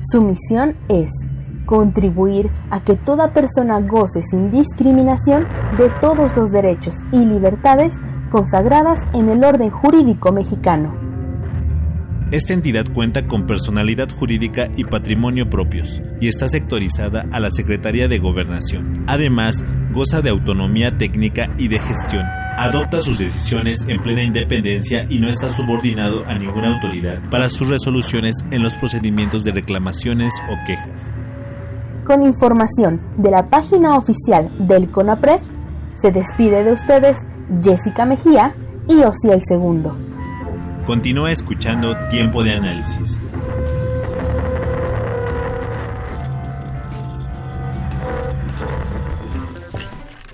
Su 0.00 0.22
misión 0.22 0.76
es 0.88 1.10
contribuir 1.66 2.50
a 2.70 2.80
que 2.80 2.96
toda 2.96 3.32
persona 3.32 3.80
goce 3.80 4.22
sin 4.22 4.50
discriminación 4.50 5.46
de 5.78 5.90
todos 6.00 6.36
los 6.36 6.50
derechos 6.50 6.96
y 7.12 7.24
libertades 7.24 7.94
consagradas 8.30 9.00
en 9.12 9.28
el 9.28 9.44
orden 9.44 9.70
jurídico 9.70 10.32
mexicano. 10.32 11.01
Esta 12.32 12.54
entidad 12.54 12.86
cuenta 12.94 13.28
con 13.28 13.44
personalidad 13.44 14.08
jurídica 14.08 14.70
y 14.74 14.84
patrimonio 14.84 15.50
propios 15.50 16.00
y 16.18 16.28
está 16.28 16.48
sectorizada 16.48 17.26
a 17.30 17.40
la 17.40 17.50
Secretaría 17.50 18.08
de 18.08 18.18
Gobernación. 18.18 19.04
Además, 19.06 19.62
goza 19.92 20.22
de 20.22 20.30
autonomía 20.30 20.96
técnica 20.96 21.54
y 21.58 21.68
de 21.68 21.78
gestión. 21.78 22.24
Adopta 22.56 23.02
sus 23.02 23.18
decisiones 23.18 23.84
en 23.86 24.02
plena 24.02 24.22
independencia 24.22 25.04
y 25.10 25.18
no 25.18 25.28
está 25.28 25.50
subordinado 25.50 26.26
a 26.26 26.38
ninguna 26.38 26.74
autoridad 26.74 27.22
para 27.28 27.50
sus 27.50 27.68
resoluciones 27.68 28.36
en 28.50 28.62
los 28.62 28.76
procedimientos 28.76 29.44
de 29.44 29.52
reclamaciones 29.52 30.32
o 30.50 30.56
quejas. 30.66 31.12
Con 32.06 32.22
información 32.22 32.98
de 33.18 33.30
la 33.30 33.50
página 33.50 33.98
oficial 33.98 34.48
del 34.58 34.88
CONAPRED, 34.88 35.40
se 35.96 36.12
despide 36.12 36.64
de 36.64 36.72
ustedes 36.72 37.18
Jessica 37.62 38.06
Mejía 38.06 38.54
y 38.88 39.02
Osiel 39.02 39.42
Segundo. 39.46 40.11
Continúa 40.86 41.30
escuchando 41.30 41.96
Tiempo 42.10 42.42
de 42.42 42.54
Análisis. 42.54 43.22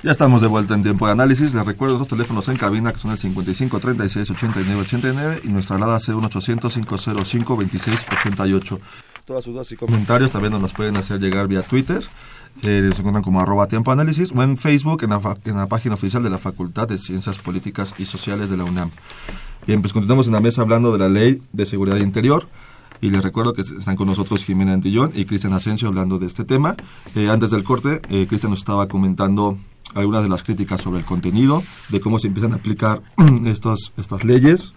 Ya 0.03 0.13
estamos 0.13 0.41
de 0.41 0.49
vuelta 0.49 0.75
en 0.75 0.83
tiempo 0.83 1.05
de 1.05 1.13
análisis. 1.13 1.53
Les 1.53 1.67
recuerdo 1.67 1.99
los 1.99 2.09
teléfonos 2.09 2.49
en 2.49 2.57
cabina 2.57 2.93
que 2.93 2.99
son 2.99 3.11
el 3.11 3.19
55 3.19 3.79
36 3.79 4.31
89 4.31 4.81
89 4.81 5.41
y 5.45 5.49
nuestra 5.49 5.77
alada 5.77 6.01
c 6.01 6.13
800 6.13 6.73
505 6.73 7.57
26 7.57 8.07
88. 8.13 8.81
Todas 9.27 9.45
sus 9.45 9.53
dudas 9.53 9.71
y 9.73 9.77
comentarios 9.77 10.31
también 10.31 10.59
nos 10.63 10.73
pueden 10.73 10.97
hacer 10.97 11.21
llegar 11.21 11.47
vía 11.47 11.61
Twitter. 11.61 12.03
Eh, 12.63 12.89
se 12.93 12.99
encuentran 13.01 13.23
como 13.23 13.41
arroba 13.41 13.67
tiempo 13.67 13.93
análisis 13.93 14.33
o 14.35 14.43
en 14.43 14.57
Facebook 14.57 15.03
en 15.05 15.11
la, 15.11 15.37
en 15.45 15.57
la 15.57 15.67
página 15.67 15.95
oficial 15.95 16.23
de 16.23 16.31
la 16.31 16.39
Facultad 16.39 16.89
de 16.89 16.97
Ciencias 16.97 17.37
Políticas 17.37 17.95
y 17.99 18.07
Sociales 18.07 18.49
de 18.49 18.57
la 18.57 18.65
UNAM. 18.65 18.91
Bien, 19.69 19.83
pues 19.83 19.93
continuamos 19.93 20.27
en 20.27 20.33
la 20.33 20.41
mesa 20.41 20.63
hablando 20.63 20.93
de 20.93 20.99
la 20.99 21.11
Ley 21.11 21.43
de 21.53 21.67
Seguridad 21.67 21.99
Interior. 21.99 22.47
Y 23.03 23.11
les 23.11 23.23
recuerdo 23.23 23.53
que 23.53 23.61
están 23.61 23.97
con 23.97 24.07
nosotros 24.09 24.43
Jimena 24.43 24.73
Antillón 24.73 25.13
y 25.15 25.27
Cristian 25.27 25.53
Asensio 25.53 25.89
hablando 25.89 26.19
de 26.19 26.25
este 26.25 26.47
tema. 26.47 26.75
Eh, 27.15 27.29
antes 27.29 27.51
del 27.51 27.65
corte, 27.65 28.01
eh, 28.09 28.25
Cristian 28.27 28.49
nos 28.49 28.61
estaba 28.61 28.89
comentando 28.89 29.59
algunas 29.95 30.23
de 30.23 30.31
las 30.31 30.43
críticas 30.43 30.81
sobre 30.81 31.01
el 31.01 31.05
contenido, 31.05 31.63
de 31.91 32.01
cómo 32.01 32.19
se 32.19 32.29
empiezan 32.29 32.55
a 32.55 32.57
aplicar 32.57 33.03
estos, 33.45 33.93
estas 33.99 34.25
leyes. 34.25 34.73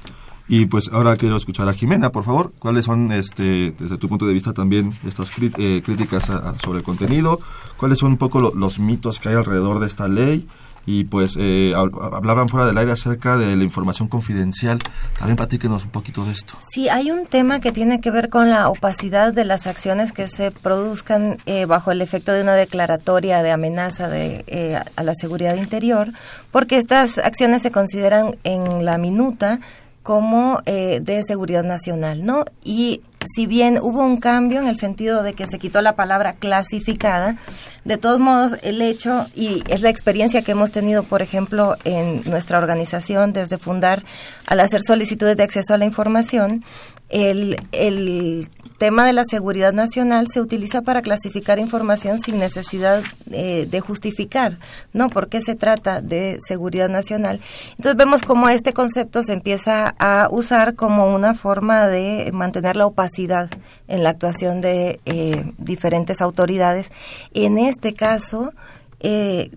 Y 0.50 0.66
pues 0.66 0.90
ahora 0.92 1.16
quiero 1.16 1.38
escuchar 1.38 1.70
a 1.70 1.74
Jimena, 1.74 2.12
por 2.12 2.26
favor. 2.26 2.52
¿Cuáles 2.60 2.84
son, 2.84 3.14
este, 3.14 3.74
desde 3.80 3.98
tu 3.98 4.10
punto 4.10 4.28
de 4.28 4.34
vista 4.34 4.52
también, 4.52 4.92
estas 5.08 5.32
eh, 5.40 5.82
críticas 5.86 6.30
sobre 6.62 6.80
el 6.80 6.84
contenido? 6.84 7.40
¿Cuáles 7.78 8.00
son 8.00 8.12
un 8.12 8.18
poco 8.18 8.42
los 8.54 8.78
mitos 8.78 9.22
que 9.22 9.30
hay 9.30 9.36
alrededor 9.36 9.80
de 9.80 9.88
esta 9.88 10.10
ley? 10.10 10.46
Y 10.86 11.04
pues 11.06 11.36
eh, 11.38 11.74
hablaban 11.76 12.50
fuera 12.50 12.66
del 12.66 12.78
aire 12.78 12.92
acerca 12.92 13.38
de 13.38 13.56
la 13.56 13.64
información 13.64 14.08
confidencial. 14.08 14.80
También 15.18 15.38
platíquenos 15.38 15.86
un 15.86 15.92
poquito 15.92 16.26
de 16.26 16.32
esto. 16.32 16.56
Sí, 16.74 16.90
hay 16.90 17.12
un 17.12 17.26
tema 17.26 17.60
que 17.60 17.72
tiene 17.72 18.02
que 18.02 18.12
ver 18.12 18.30
con 18.30 18.50
la 18.50 18.70
opacidad 18.70 19.34
de 19.34 19.46
las 19.46 19.68
acciones 19.68 20.12
que 20.12 20.28
se 20.28 20.52
produzcan 20.52 21.38
eh, 21.46 21.66
bajo 21.66 21.92
el 21.92 22.02
efecto 22.02 22.32
de 22.32 22.42
una 22.42 22.56
declaratoria 22.56 23.44
de 23.44 23.52
amenaza 23.52 24.08
de, 24.08 24.44
eh, 24.48 24.80
a 24.96 25.04
la 25.04 25.14
seguridad 25.14 25.56
interior, 25.56 26.10
porque 26.52 26.78
estas 26.78 27.18
acciones 27.18 27.62
se 27.62 27.72
consideran 27.72 28.36
en 28.44 28.86
la 28.86 28.98
minuta 28.98 29.60
como 30.04 30.62
eh, 30.66 31.00
de 31.02 31.22
seguridad 31.24 31.64
nacional, 31.64 32.26
¿no? 32.26 32.46
Y 32.64 33.02
si 33.36 33.46
bien 33.46 33.78
hubo 33.82 34.02
un 34.02 34.18
cambio 34.18 34.60
en 34.60 34.68
el 34.68 34.78
sentido 34.78 35.24
de 35.24 35.34
que 35.34 35.48
se 35.48 35.60
quitó 35.60 35.82
la 35.82 35.96
palabra 35.96 36.34
clasificada, 36.34 37.38
de 37.84 37.98
todos 37.98 38.20
modos 38.20 38.58
el 38.62 38.82
hecho, 38.82 39.26
y 39.36 39.64
es 39.68 39.82
la 39.82 39.90
experiencia 39.90 40.42
que 40.42 40.52
hemos 40.52 40.72
tenido, 40.72 41.04
por 41.04 41.22
ejemplo, 41.22 41.78
en 41.84 42.22
nuestra 42.30 42.58
organización 42.58 43.34
desde 43.34 43.58
fundar 43.58 44.04
al 44.48 44.60
hacer 44.60 44.82
solicitudes 44.84 45.38
de 45.38 45.44
acceso 45.44 45.74
a 45.74 45.78
la 45.78 45.86
información, 45.86 46.64
el, 47.12 47.58
el 47.72 48.48
tema 48.82 49.06
de 49.06 49.14
la 49.14 49.26
seguridad 49.26 49.74
nacional 49.74 50.28
se 50.28 50.42
utiliza 50.42 50.82
para 50.82 51.04
clasificar 51.04 51.60
información 51.60 52.20
sin 52.20 52.40
necesidad 52.40 53.04
eh, 53.30 53.68
de 53.70 53.80
justificar, 53.80 54.58
¿no? 54.92 55.08
¿Por 55.08 55.30
qué 55.30 55.40
se 55.40 55.54
trata 55.54 56.02
de 56.02 56.40
seguridad 56.44 56.90
nacional? 56.90 57.42
Entonces 57.78 57.96
vemos 57.96 58.24
cómo 58.24 58.50
este 58.50 58.74
concepto 58.74 59.22
se 59.22 59.34
empieza 59.34 59.94
a 60.00 60.30
usar 60.32 60.74
como 60.74 61.14
una 61.14 61.36
forma 61.36 61.86
de 61.86 62.32
mantener 62.34 62.76
la 62.76 62.88
opacidad 62.88 63.52
en 63.88 64.04
la 64.04 64.10
actuación 64.10 64.62
de 64.62 65.00
eh, 65.06 65.46
diferentes 65.60 66.20
autoridades. 66.20 66.92
En 67.36 67.60
este 67.60 67.94
caso, 67.94 68.52
eh, 69.00 69.52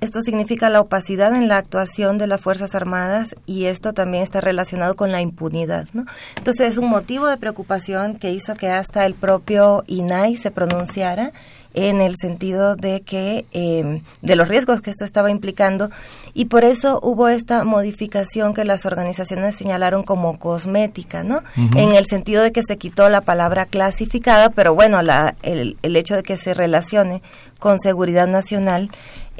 esto 0.00 0.20
significa 0.22 0.70
la 0.70 0.80
opacidad 0.80 1.34
en 1.34 1.48
la 1.48 1.58
actuación 1.58 2.18
de 2.18 2.26
las 2.26 2.40
Fuerzas 2.40 2.74
Armadas 2.74 3.34
y 3.46 3.66
esto 3.66 3.92
también 3.92 4.22
está 4.22 4.40
relacionado 4.40 4.96
con 4.96 5.12
la 5.12 5.20
impunidad. 5.20 5.88
¿no? 5.92 6.06
Entonces 6.36 6.68
es 6.68 6.78
un 6.78 6.88
motivo 6.88 7.26
de 7.26 7.36
preocupación 7.36 8.16
que 8.16 8.32
hizo 8.32 8.54
que 8.54 8.68
hasta 8.68 9.04
el 9.04 9.14
propio 9.14 9.84
INAI 9.86 10.36
se 10.36 10.50
pronunciara 10.50 11.32
en 11.74 12.00
el 12.00 12.16
sentido 12.16 12.74
de 12.74 13.02
que 13.02 13.44
eh, 13.52 14.02
de 14.22 14.36
los 14.36 14.48
riesgos 14.48 14.80
que 14.80 14.90
esto 14.90 15.04
estaba 15.04 15.30
implicando 15.30 15.90
y 16.34 16.46
por 16.46 16.64
eso 16.64 16.98
hubo 17.02 17.28
esta 17.28 17.62
modificación 17.64 18.54
que 18.54 18.64
las 18.64 18.86
organizaciones 18.86 19.56
señalaron 19.56 20.02
como 20.02 20.38
cosmética, 20.38 21.22
¿no? 21.22 21.42
En 21.76 21.94
el 21.94 22.06
sentido 22.06 22.42
de 22.42 22.52
que 22.52 22.62
se 22.62 22.76
quitó 22.76 23.08
la 23.08 23.20
palabra 23.20 23.66
clasificada, 23.66 24.50
pero 24.50 24.74
bueno, 24.74 25.02
la, 25.02 25.36
el, 25.42 25.76
el 25.82 25.96
hecho 25.96 26.16
de 26.16 26.22
que 26.22 26.36
se 26.36 26.54
relacione 26.54 27.22
con 27.58 27.78
seguridad 27.78 28.26
nacional 28.26 28.90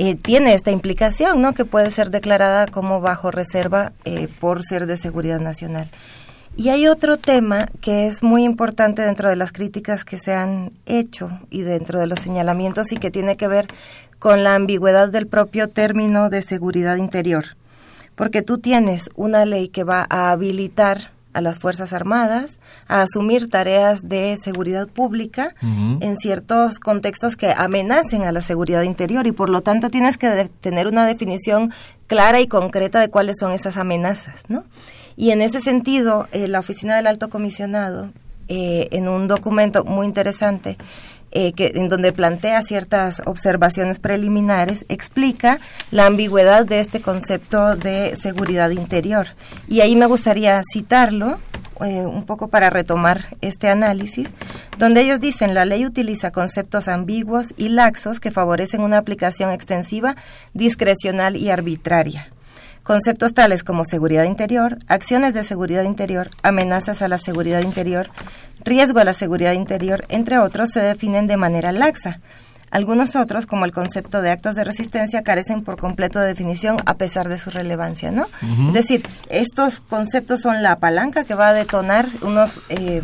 eh, 0.03 0.15
tiene 0.15 0.55
esta 0.55 0.71
implicación, 0.71 1.43
¿no? 1.43 1.53
Que 1.53 1.67
puede 1.67 1.91
ser 1.91 2.11
declarada 2.11 2.67
como 2.67 3.03
bajo 3.03 3.31
reserva 3.31 3.93
eh, 4.07 4.29
por 4.41 4.65
ser 4.65 4.87
de 4.87 4.97
seguridad 4.97 5.41
nacional. 5.41 5.91
Y 6.57 6.71
hay 6.71 6.87
otro 6.87 7.19
tema 7.19 7.69
que 7.83 8.07
es 8.07 8.23
muy 8.23 8.45
importante 8.45 9.03
dentro 9.03 9.29
de 9.29 9.37
las 9.37 9.53
críticas 9.53 10.07
que 10.07 10.17
se 10.17 10.33
han 10.33 10.73
hecho 10.87 11.31
y 11.51 11.61
dentro 11.61 12.01
de 12.01 12.07
los 12.07 12.19
señalamientos 12.19 12.93
y 12.93 12.97
que 12.97 13.11
tiene 13.11 13.37
que 13.37 13.47
ver 13.47 13.67
con 14.19 14.43
la 14.43 14.55
ambigüedad 14.55 15.11
del 15.11 15.27
propio 15.27 15.69
término 15.69 16.31
de 16.31 16.41
seguridad 16.41 16.97
interior. 16.97 17.45
Porque 18.15 18.41
tú 18.41 18.57
tienes 18.57 19.11
una 19.17 19.45
ley 19.45 19.69
que 19.69 19.85
va 19.85 20.07
a 20.09 20.31
habilitar 20.31 21.11
a 21.33 21.41
las 21.41 21.59
Fuerzas 21.59 21.93
Armadas 21.93 22.59
a 22.89 23.03
asumir 23.03 23.49
tareas 23.49 24.09
de 24.09 24.37
seguridad 24.43 24.89
pública 24.89 25.55
en 25.63 26.17
ciertos 26.19 26.79
contextos 26.79 27.37
que 27.37 27.53
amenacen 27.57 28.23
a 28.23 28.33
la 28.33 28.43
seguridad 28.43 28.83
interior 28.83 29.27
y 29.27 29.33
por 29.33 29.49
lo 29.49 29.61
tanto 29.61 29.91
tienes 29.91 30.19
que 30.19 30.51
tener 30.61 30.89
una 30.89 31.07
definición 31.07 31.73
clara 32.07 32.41
y 32.41 32.49
concreta 32.49 33.01
de 33.01 33.11
cuáles 33.11 33.37
son 33.39 33.53
esas 33.53 33.77
amenazas, 33.77 34.43
¿no? 34.49 34.65
Y 35.17 35.31
en 35.31 35.43
ese 35.43 35.61
sentido, 35.61 36.29
eh, 36.33 36.49
la 36.49 36.61
Oficina 36.61 36.97
del 36.97 37.07
Alto 37.07 37.29
Comisionado, 37.29 38.11
eh, 38.49 38.89
en 38.91 39.07
un 39.07 39.29
documento 39.29 39.85
muy 39.85 40.07
interesante, 40.07 40.77
eh, 41.33 41.53
que, 41.53 41.73
en 41.75 41.89
donde 41.89 42.13
plantea 42.13 42.63
ciertas 42.63 43.23
observaciones 43.27 43.99
preliminares, 43.99 44.85
explica 44.89 45.59
la 45.91 46.07
ambigüedad 46.07 46.67
de 46.67 46.81
este 46.81 47.01
concepto 47.01 47.77
de 47.77 48.17
seguridad 48.17 48.71
interior. 48.71 49.29
Y 49.69 49.81
ahí 49.81 49.95
me 49.95 50.07
gustaría 50.07 50.61
citarlo 50.73 51.39
eh, 51.81 52.05
un 52.05 52.27
poco 52.27 52.49
para 52.49 52.69
retomar 52.69 53.25
este 53.41 53.69
análisis, 53.71 54.29
donde 54.77 55.01
ellos 55.01 55.19
dicen 55.19 55.55
la 55.55 55.65
ley 55.65 55.87
utiliza 55.87 56.31
conceptos 56.31 56.89
ambiguos 56.89 57.55
y 57.57 57.71
laxos 57.71 58.21
que 58.21 58.31
favorecen 58.31 58.83
una 58.83 58.99
aplicación 58.99 59.51
extensiva, 59.51 60.15
discrecional 60.53 61.37
y 61.37 61.49
arbitraria. 61.49 62.27
Conceptos 62.83 63.35
tales 63.35 63.63
como 63.63 63.85
seguridad 63.85 64.25
interior, 64.25 64.77
acciones 64.89 65.33
de 65.33 65.45
seguridad 65.45 65.85
interior, 65.85 66.29
amenazas 66.43 67.03
a 67.03 67.09
la 67.09 67.19
seguridad 67.19 67.61
interior, 67.61 68.11
riesgo 68.65 69.01
a 69.01 69.05
la 69.05 69.15
seguridad 69.15 69.53
interior, 69.53 70.05
entre 70.09 70.39
otros, 70.39 70.71
se 70.71 70.81
definen 70.81 71.27
de 71.27 71.37
manera 71.37 71.73
laxa. 71.73 72.21
Algunos 72.71 73.17
otros, 73.17 73.47
como 73.47 73.65
el 73.65 73.73
concepto 73.73 74.23
de 74.23 74.31
actos 74.31 74.55
de 74.55 74.63
resistencia, 74.63 75.23
carecen 75.23 75.63
por 75.63 75.77
completo 75.77 76.21
de 76.21 76.29
definición 76.29 76.77
a 76.87 76.95
pesar 76.95 77.29
de 77.29 77.39
su 77.39 77.51
relevancia, 77.51 78.13
¿no? 78.13 78.27
Es 78.69 78.73
decir, 78.73 79.03
estos 79.29 79.81
conceptos 79.81 80.41
son 80.41 80.63
la 80.63 80.79
palanca 80.79 81.25
que 81.25 81.35
va 81.35 81.49
a 81.49 81.53
detonar 81.53 82.07
unos 82.23 82.61
eh, 82.69 83.03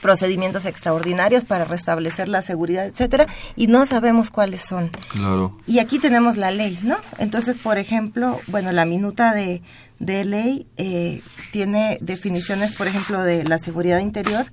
procedimientos 0.00 0.64
extraordinarios 0.64 1.44
para 1.44 1.66
restablecer 1.66 2.28
la 2.28 2.40
seguridad, 2.40 2.86
etcétera, 2.86 3.26
y 3.54 3.66
no 3.66 3.84
sabemos 3.84 4.30
cuáles 4.30 4.62
son. 4.62 4.90
Claro. 5.08 5.56
Y 5.66 5.78
aquí 5.78 5.98
tenemos 5.98 6.38
la 6.38 6.50
ley, 6.50 6.78
¿no? 6.82 6.96
Entonces, 7.18 7.58
por 7.62 7.76
ejemplo, 7.76 8.38
bueno, 8.48 8.72
la 8.72 8.86
minuta 8.86 9.34
de, 9.34 9.62
de 9.98 10.24
ley 10.24 10.66
eh, 10.76 11.20
tiene 11.52 11.98
definiciones, 12.00 12.76
por 12.76 12.86
ejemplo, 12.86 13.22
de 13.22 13.44
la 13.44 13.58
seguridad 13.58 14.00
interior. 14.00 14.46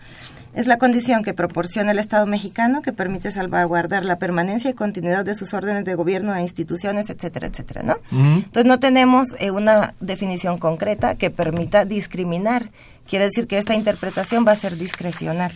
Es 0.54 0.67
la 0.67 0.77
condición 0.77 1.23
que 1.23 1.34
proporciona 1.34 1.91
el 1.91 1.99
Estado 1.99 2.25
mexicano 2.25 2.82
que 2.82 2.91
permite 2.91 3.32
salvaguardar 3.32 4.04
la 4.04 4.19
permanencia 4.19 4.69
y 4.69 4.73
continuidad 4.73 5.23
de 5.23 5.34
sus 5.34 5.54
órdenes 5.54 5.86
de 5.86 5.95
gobierno 5.95 6.36
e 6.36 6.41
instituciones, 6.41 7.10
etcétera, 7.10 7.47
etcétera, 7.47 7.84
¿no? 7.84 7.97
Entonces 8.12 8.65
no 8.65 8.77
tenemos 8.77 9.30
eh, 9.39 9.51
una 9.51 9.93
definición 10.01 10.58
concreta 10.58 11.15
que 11.15 11.30
permita 11.30 11.86
discriminar 11.86 12.69
Quiere 13.12 13.25
decir 13.25 13.47
que 13.47 13.58
esta 13.58 13.75
interpretación 13.75 14.45
va 14.47 14.54
a 14.54 14.56
ser 14.56 14.77
discrecional. 14.77 15.51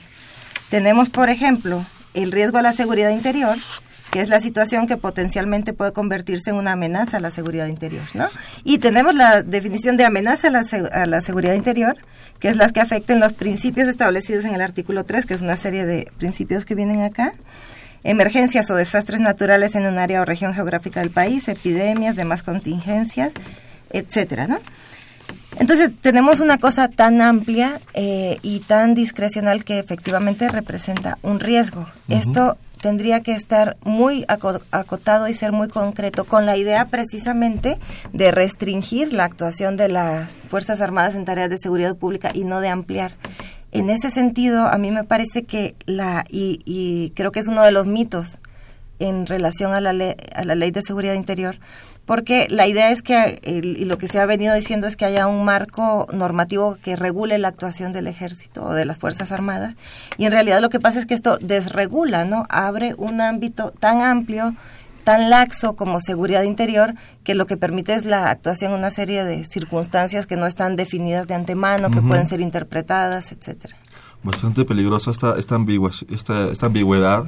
Tenemos, 0.70 1.10
por 1.10 1.30
ejemplo, 1.30 1.82
el 2.14 2.34
riesgo 2.34 2.58
a 2.58 2.62
la 2.62 2.74
seguridad 2.74 3.12
interior, 3.12 3.56
que 4.16 4.22
es 4.22 4.30
la 4.30 4.40
situación 4.40 4.88
que 4.88 4.96
potencialmente 4.96 5.74
puede 5.74 5.92
convertirse 5.92 6.52
en 6.52 6.56
una 6.56 6.72
amenaza 6.72 7.18
a 7.18 7.20
la 7.20 7.32
seguridad 7.32 7.68
interior, 7.68 8.02
¿no? 8.14 8.24
Y 8.64 8.78
tenemos 8.78 9.14
la 9.14 9.42
definición 9.42 9.98
de 9.98 10.06
amenaza 10.06 10.48
a 10.48 10.52
la, 10.52 10.64
a 10.94 11.06
la 11.06 11.20
seguridad 11.20 11.54
interior, 11.54 11.98
que 12.40 12.48
es 12.48 12.56
las 12.56 12.72
que 12.72 12.80
afecten 12.80 13.20
los 13.20 13.34
principios 13.34 13.90
establecidos 13.90 14.46
en 14.46 14.54
el 14.54 14.62
artículo 14.62 15.04
3, 15.04 15.26
que 15.26 15.34
es 15.34 15.42
una 15.42 15.58
serie 15.58 15.86
de 15.86 16.10
principios 16.18 16.64
que 16.64 16.76
vienen 16.76 17.02
acá. 17.02 17.34
Emergencias 18.06 18.72
o 18.72 18.76
desastres 18.76 19.20
naturales 19.20 19.76
en 19.76 19.86
un 19.86 19.98
área 19.98 20.22
o 20.22 20.24
región 20.24 20.54
geográfica 20.54 21.02
del 21.02 21.10
país, 21.10 21.50
epidemias, 21.50 22.16
demás 22.16 22.42
contingencias, 22.42 23.34
etcétera, 23.92 24.48
¿no? 24.48 24.60
Entonces 25.60 25.92
tenemos 26.00 26.40
una 26.40 26.58
cosa 26.58 26.88
tan 26.88 27.22
amplia 27.22 27.82
eh, 27.94 28.38
y 28.44 28.62
tan 28.62 28.96
discrecional 28.96 29.66
que 29.66 29.78
efectivamente 29.78 30.48
representa 30.48 31.18
un 31.22 31.42
riesgo. 31.42 31.86
Esto 32.08 32.58
tendría 32.86 33.22
que 33.22 33.32
estar 33.32 33.78
muy 33.84 34.28
acotado 34.28 35.28
y 35.28 35.34
ser 35.34 35.52
muy 35.52 35.70
concreto 35.70 36.24
con 36.24 36.46
la 36.46 36.56
idea 36.56 36.86
precisamente 36.90 37.80
de 38.14 38.30
restringir 38.30 39.12
la 39.12 39.24
actuación 39.24 39.76
de 39.76 39.90
las 39.90 40.34
Fuerzas 40.52 40.82
Armadas 40.82 41.16
en 41.16 41.26
tareas 41.26 41.50
de 41.50 41.58
seguridad 41.58 41.96
pública 41.96 42.30
y 42.32 42.44
no 42.44 42.62
de 42.62 42.68
ampliar. 42.68 43.14
En 43.72 43.90
ese 43.90 44.12
sentido, 44.12 44.68
a 44.68 44.78
mí 44.78 44.92
me 44.92 45.04
parece 45.04 45.46
que 45.46 45.74
la, 45.88 46.26
y, 46.30 46.60
y 46.64 47.10
creo 47.16 47.32
que 47.32 47.40
es 47.40 47.48
uno 47.48 47.64
de 47.64 47.72
los 47.72 47.88
mitos 47.88 48.38
en 49.00 49.26
relación 49.26 49.74
a 49.74 49.82
la, 49.82 49.90
a 50.36 50.44
la 50.44 50.54
ley 50.54 50.70
de 50.70 50.84
seguridad 50.84 51.16
interior, 51.16 51.58
porque 52.06 52.48
la 52.50 52.68
idea 52.68 52.92
es 52.92 53.02
que, 53.02 53.40
y 53.44 53.86
lo 53.86 53.98
que 53.98 54.08
se 54.08 54.20
ha 54.20 54.26
venido 54.26 54.54
diciendo 54.54 54.88
es 54.88 54.96
que 54.96 55.06
haya 55.06 55.28
un 55.28 55.44
marco 55.44 56.08
normativo 56.14 56.78
que 56.84 56.96
regule 56.96 57.38
la 57.38 57.48
actuación 57.48 57.94
del 57.94 58.08
ejército 58.08 58.64
o 58.64 58.74
de 58.74 58.86
las 58.86 58.98
Fuerzas 58.98 59.32
Armadas, 59.32 59.76
y 60.18 60.26
en 60.26 60.32
realidad 60.32 60.62
lo 60.62 60.70
que 60.70 60.80
pasa 60.80 61.00
es 61.00 61.06
que 61.06 61.16
esto 61.16 61.38
desregula, 61.42 62.26
¿no? 62.26 62.46
Abre 62.50 62.94
un 62.98 63.22
ámbito 63.22 63.72
tan 63.72 64.02
amplio, 64.02 64.56
tan 65.04 65.30
laxo 65.30 65.76
como 65.76 66.00
seguridad 66.00 66.44
interior, 66.44 66.94
que 67.24 67.36
lo 67.36 67.48
que 67.48 67.58
permite 67.58 67.94
es 67.94 68.06
la 68.06 68.30
actuación 68.30 68.74
en 68.74 68.80
una 68.80 68.90
serie 68.90 69.24
de 69.24 69.44
circunstancias 69.46 70.26
que 70.26 70.36
no 70.36 70.46
están 70.46 70.76
definidas 70.76 71.28
de 71.28 71.34
antemano, 71.34 71.92
que 71.92 72.02
pueden 72.02 72.28
ser 72.28 72.42
interpretadas, 72.42 73.32
etcétera. 73.32 73.76
Bastante 74.24 74.66
peligrosa 74.66 75.12
esta, 75.12 75.38
esta, 75.38 75.58
esta, 76.10 76.52
esta 76.52 76.66
ambigüedad 76.66 77.26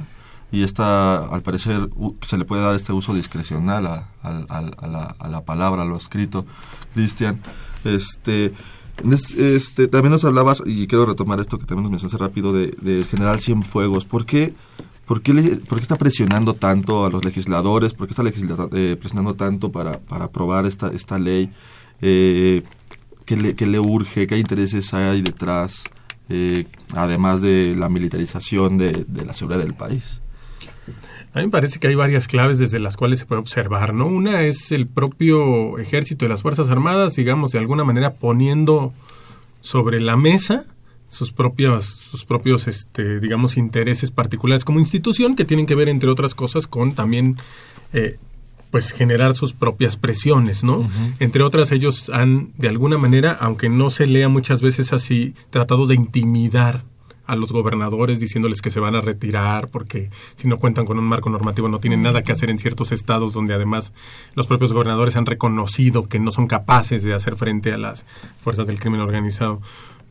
y 0.50 0.62
esta, 0.62 1.26
al 1.26 1.42
parecer, 1.42 1.90
se 2.22 2.38
le 2.38 2.44
puede 2.44 2.62
dar 2.62 2.74
este 2.74 2.92
uso 2.92 3.12
discrecional 3.12 3.86
a, 3.86 4.08
la, 4.22 5.14
a 5.18 5.28
la, 5.28 5.44
palabra, 5.44 5.82
a 5.82 5.84
lo 5.84 5.96
escrito. 5.96 6.46
Cristian, 6.94 7.40
este, 7.84 8.54
este, 9.36 9.88
también 9.88 10.12
nos 10.12 10.24
hablabas, 10.24 10.62
y 10.64 10.86
quiero 10.86 11.04
retomar 11.04 11.40
esto 11.40 11.58
que 11.58 11.66
también 11.66 11.82
nos 11.82 11.90
mencionaste 11.90 12.24
rápido, 12.24 12.52
de, 12.52 12.74
de 12.80 13.02
general 13.04 13.40
Cienfuegos. 13.40 14.06
¿Por 14.06 14.24
qué, 14.24 14.54
por, 15.04 15.20
qué 15.20 15.34
por 15.68 15.78
qué 15.78 15.82
está 15.82 15.96
presionando 15.96 16.54
tanto 16.54 17.04
a 17.04 17.10
los 17.10 17.24
legisladores? 17.24 17.92
¿Por 17.92 18.06
qué 18.08 18.12
está 18.12 18.24
eh, 18.72 18.96
presionando 18.98 19.34
tanto 19.34 19.70
para, 19.70 19.98
para 19.98 20.26
aprobar 20.26 20.64
esta, 20.64 20.88
esta 20.88 21.18
ley? 21.18 21.50
Eh, 22.00 22.62
¿qué, 23.26 23.36
le, 23.36 23.54
¿Qué 23.54 23.66
le 23.66 23.80
urge? 23.80 24.26
¿Qué 24.26 24.38
intereses 24.38 24.94
hay 24.94 25.20
detrás? 25.20 25.84
Eh, 26.30 26.66
además 26.94 27.42
de 27.42 27.74
la 27.76 27.88
militarización 27.90 28.78
de 28.78 29.06
la 29.26 29.34
seguridad 29.34 29.60
del 29.60 29.74
país. 29.74 30.22
A 31.32 31.38
mí 31.38 31.46
me 31.46 31.50
parece 31.50 31.78
que 31.78 31.88
hay 31.88 31.94
varias 31.94 32.26
claves 32.26 32.58
desde 32.58 32.78
las 32.78 32.96
cuales 32.96 33.20
se 33.20 33.26
puede 33.26 33.40
observar, 33.40 33.94
¿no? 33.94 34.06
Una 34.06 34.42
es 34.42 34.72
el 34.72 34.86
propio 34.86 35.78
ejército 35.78 36.24
y 36.24 36.28
las 36.28 36.42
Fuerzas 36.42 36.68
Armadas, 36.68 37.14
digamos, 37.14 37.52
de 37.52 37.58
alguna 37.58 37.84
manera 37.84 38.14
poniendo 38.14 38.92
sobre 39.60 40.00
la 40.00 40.16
mesa 40.16 40.66
sus 41.08 41.32
propios, 41.32 41.86
sus 41.86 42.24
propios, 42.24 42.68
este, 42.68 43.18
digamos, 43.18 43.56
intereses 43.56 44.10
particulares 44.10 44.64
como 44.64 44.78
institución 44.78 45.36
que 45.36 45.44
tienen 45.44 45.66
que 45.66 45.74
ver, 45.74 45.88
entre 45.88 46.10
otras 46.10 46.34
cosas, 46.34 46.66
con 46.66 46.92
también, 46.92 47.36
eh, 47.92 48.18
pues, 48.70 48.92
generar 48.92 49.34
sus 49.34 49.54
propias 49.54 49.96
presiones, 49.96 50.64
¿no? 50.64 50.88
Entre 51.18 51.42
otras, 51.42 51.72
ellos 51.72 52.10
han, 52.10 52.52
de 52.58 52.68
alguna 52.68 52.98
manera, 52.98 53.36
aunque 53.40 53.70
no 53.70 53.88
se 53.88 54.06
lea 54.06 54.28
muchas 54.28 54.60
veces 54.60 54.92
así, 54.92 55.34
tratado 55.50 55.86
de 55.86 55.94
intimidar 55.94 56.84
a 57.28 57.36
los 57.36 57.52
gobernadores 57.52 58.18
diciéndoles 58.18 58.62
que 58.62 58.70
se 58.70 58.80
van 58.80 58.96
a 58.96 59.02
retirar 59.02 59.68
porque 59.68 60.10
si 60.34 60.48
no 60.48 60.58
cuentan 60.58 60.86
con 60.86 60.98
un 60.98 61.04
marco 61.04 61.28
normativo 61.28 61.68
no 61.68 61.78
tienen 61.78 62.02
nada 62.02 62.22
que 62.22 62.32
hacer 62.32 62.48
en 62.48 62.58
ciertos 62.58 62.90
estados 62.90 63.34
donde 63.34 63.54
además 63.54 63.92
los 64.34 64.46
propios 64.46 64.72
gobernadores 64.72 65.14
han 65.14 65.26
reconocido 65.26 66.08
que 66.08 66.18
no 66.18 66.30
son 66.30 66.46
capaces 66.46 67.02
de 67.02 67.14
hacer 67.14 67.36
frente 67.36 67.72
a 67.72 67.78
las 67.78 68.06
fuerzas 68.40 68.66
del 68.66 68.80
crimen 68.80 69.00
organizado. 69.00 69.60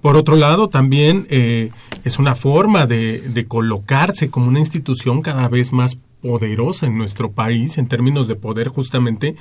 Por 0.02 0.16
otro 0.16 0.36
lado, 0.36 0.70
también 0.70 1.26
eh, 1.32 1.70
es 2.04 2.20
una 2.20 2.36
forma 2.36 2.86
de, 2.86 3.46
colocarse 3.48 4.30
como 4.30 4.48
una 4.48 4.60
institución 4.60 5.24
cada 5.24 5.48
vez 5.50 5.74
más 5.74 5.98
poderosa 6.22 6.86
en 6.86 7.00
nuestro 7.00 7.32
país 7.32 7.80
en 7.80 7.88
términos 7.88 8.28
de 8.28 8.36
poder 8.36 8.68
justamente, 8.68 9.36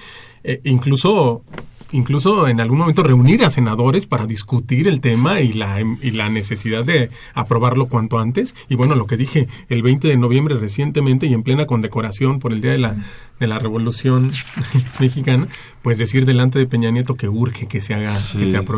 eh, 0.44 0.60
incluso 0.64 1.42
incluso 1.92 2.48
en 2.48 2.60
algún 2.60 2.78
momento 2.78 3.02
reunir 3.02 3.44
a 3.44 3.50
senadores 3.50 4.06
para 4.06 4.26
discutir 4.26 4.88
el 4.88 5.00
tema 5.00 5.40
y 5.40 5.52
la, 5.52 5.80
y 5.80 6.10
la 6.12 6.28
necesidad 6.28 6.84
de 6.84 7.10
aprobarlo 7.34 7.86
cuanto 7.86 8.18
antes. 8.18 8.54
Y 8.68 8.76
bueno, 8.76 8.94
lo 8.94 9.06
que 9.06 9.16
dije 9.16 9.48
el 9.68 9.82
20 9.82 10.08
de 10.08 10.16
noviembre 10.16 10.56
recientemente 10.56 11.26
y 11.26 11.34
en 11.34 11.42
plena 11.42 11.66
condecoración 11.66 12.38
por 12.38 12.52
el 12.52 12.60
Día 12.60 12.72
de 12.72 12.78
la, 12.78 12.96
de 13.38 13.46
la 13.46 13.58
Revolución 13.58 14.30
Mexicana, 15.00 15.48
pues 15.82 15.98
decir 15.98 16.24
delante 16.24 16.58
de 16.58 16.66
Peña 16.66 16.90
Nieto 16.90 17.16
que 17.16 17.28
urge 17.28 17.66
que 17.66 17.80
se 17.80 17.94
haga, 17.94 18.14
que 18.38 18.46
se 18.46 18.56
apruebe 18.56 18.76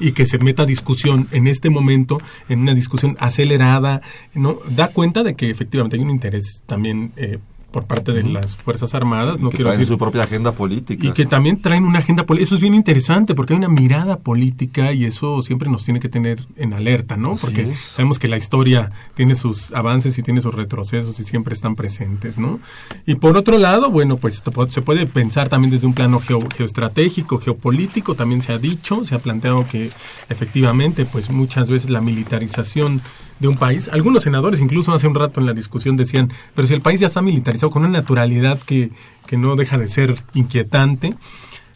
y 0.00 0.12
que 0.12 0.26
se 0.26 0.38
meta 0.38 0.64
discusión 0.64 1.28
en 1.30 1.46
este 1.46 1.70
momento, 1.70 2.20
en 2.48 2.60
una 2.60 2.74
discusión 2.74 3.16
acelerada, 3.20 4.00
¿no? 4.34 4.58
Da 4.70 4.88
cuenta 4.88 5.22
de 5.22 5.34
que 5.34 5.50
efectivamente 5.50 5.96
hay 5.96 6.02
un 6.02 6.10
interés 6.10 6.62
también 6.66 7.12
eh, 7.16 7.38
por 7.74 7.86
parte 7.86 8.12
de 8.12 8.22
las 8.22 8.54
Fuerzas 8.54 8.94
Armadas. 8.94 9.40
No 9.40 9.50
que 9.50 9.56
quiero 9.56 9.72
traen 9.72 9.84
su 9.84 9.98
propia 9.98 10.22
agenda 10.22 10.52
política. 10.52 11.08
Y 11.08 11.10
que 11.10 11.26
también 11.26 11.60
traen 11.60 11.84
una 11.84 11.98
agenda 11.98 12.24
política. 12.24 12.46
Eso 12.46 12.54
es 12.54 12.60
bien 12.60 12.72
interesante 12.72 13.34
porque 13.34 13.52
hay 13.52 13.58
una 13.58 13.68
mirada 13.68 14.20
política 14.20 14.92
y 14.92 15.06
eso 15.06 15.42
siempre 15.42 15.68
nos 15.68 15.84
tiene 15.84 15.98
que 15.98 16.08
tener 16.08 16.38
en 16.54 16.72
alerta, 16.72 17.16
¿no? 17.16 17.34
porque 17.34 17.74
sabemos 17.74 18.20
que 18.20 18.28
la 18.28 18.36
historia 18.36 18.92
tiene 19.14 19.34
sus 19.34 19.72
avances 19.72 20.16
y 20.18 20.22
tiene 20.22 20.40
sus 20.40 20.54
retrocesos 20.54 21.18
y 21.18 21.24
siempre 21.24 21.52
están 21.52 21.74
presentes, 21.74 22.38
¿no? 22.38 22.60
Y 23.06 23.16
por 23.16 23.36
otro 23.36 23.58
lado, 23.58 23.90
bueno, 23.90 24.18
pues 24.18 24.40
se 24.68 24.82
puede 24.82 25.06
pensar 25.06 25.48
también 25.48 25.72
desde 25.72 25.88
un 25.88 25.94
plano 25.94 26.20
geoestratégico, 26.20 27.38
geopolítico, 27.38 28.14
también 28.14 28.40
se 28.40 28.52
ha 28.52 28.58
dicho, 28.58 29.04
se 29.04 29.16
ha 29.16 29.18
planteado 29.18 29.66
que 29.66 29.90
efectivamente, 30.28 31.04
pues 31.06 31.28
muchas 31.28 31.68
veces 31.68 31.90
la 31.90 32.00
militarización 32.00 33.00
de 33.40 33.48
un 33.48 33.56
país. 33.56 33.88
Algunos 33.92 34.22
senadores, 34.22 34.60
incluso 34.60 34.92
hace 34.92 35.06
un 35.06 35.14
rato 35.14 35.40
en 35.40 35.46
la 35.46 35.52
discusión, 35.52 35.96
decían, 35.96 36.30
pero 36.54 36.66
si 36.68 36.74
el 36.74 36.80
país 36.80 37.00
ya 37.00 37.08
está 37.08 37.22
militarizado 37.22 37.70
con 37.70 37.84
una 37.84 37.98
naturalidad 38.00 38.58
que, 38.60 38.90
que 39.26 39.36
no 39.36 39.56
deja 39.56 39.78
de 39.78 39.88
ser 39.88 40.16
inquietante, 40.34 41.14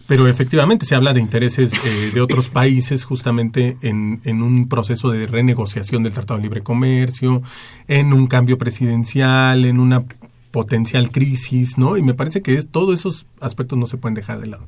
pero 0.07 0.27
efectivamente 0.27 0.87
se 0.87 0.95
habla 0.95 1.13
de 1.13 1.21
intereses 1.21 1.73
eh, 1.85 2.11
de 2.15 2.21
otros 2.23 2.49
países 2.49 3.05
justamente 3.05 3.77
en, 3.83 4.23
en, 4.25 4.43
un 4.43 4.67
proceso 4.67 5.11
de 5.11 5.27
renegociación 5.27 6.03
del 6.03 6.15
Tratado 6.15 6.39
de 6.39 6.45
Libre 6.45 6.63
Comercio, 6.63 7.43
en 7.89 8.15
un 8.15 8.27
cambio 8.27 8.57
presidencial, 8.57 9.67
en 9.67 9.79
una 9.79 10.03
potencial 10.51 11.11
crisis, 11.11 11.77
¿no? 11.77 11.99
Y 11.99 12.03
me 12.03 12.15
parece 12.15 12.41
que 12.41 12.55
es, 12.55 12.69
todos 12.69 12.99
esos 12.99 13.27
aspectos 13.41 13.79
no 13.79 13.87
se 13.87 13.99
pueden 13.99 14.15
dejar 14.15 14.41
de 14.41 14.47
lado. 14.47 14.67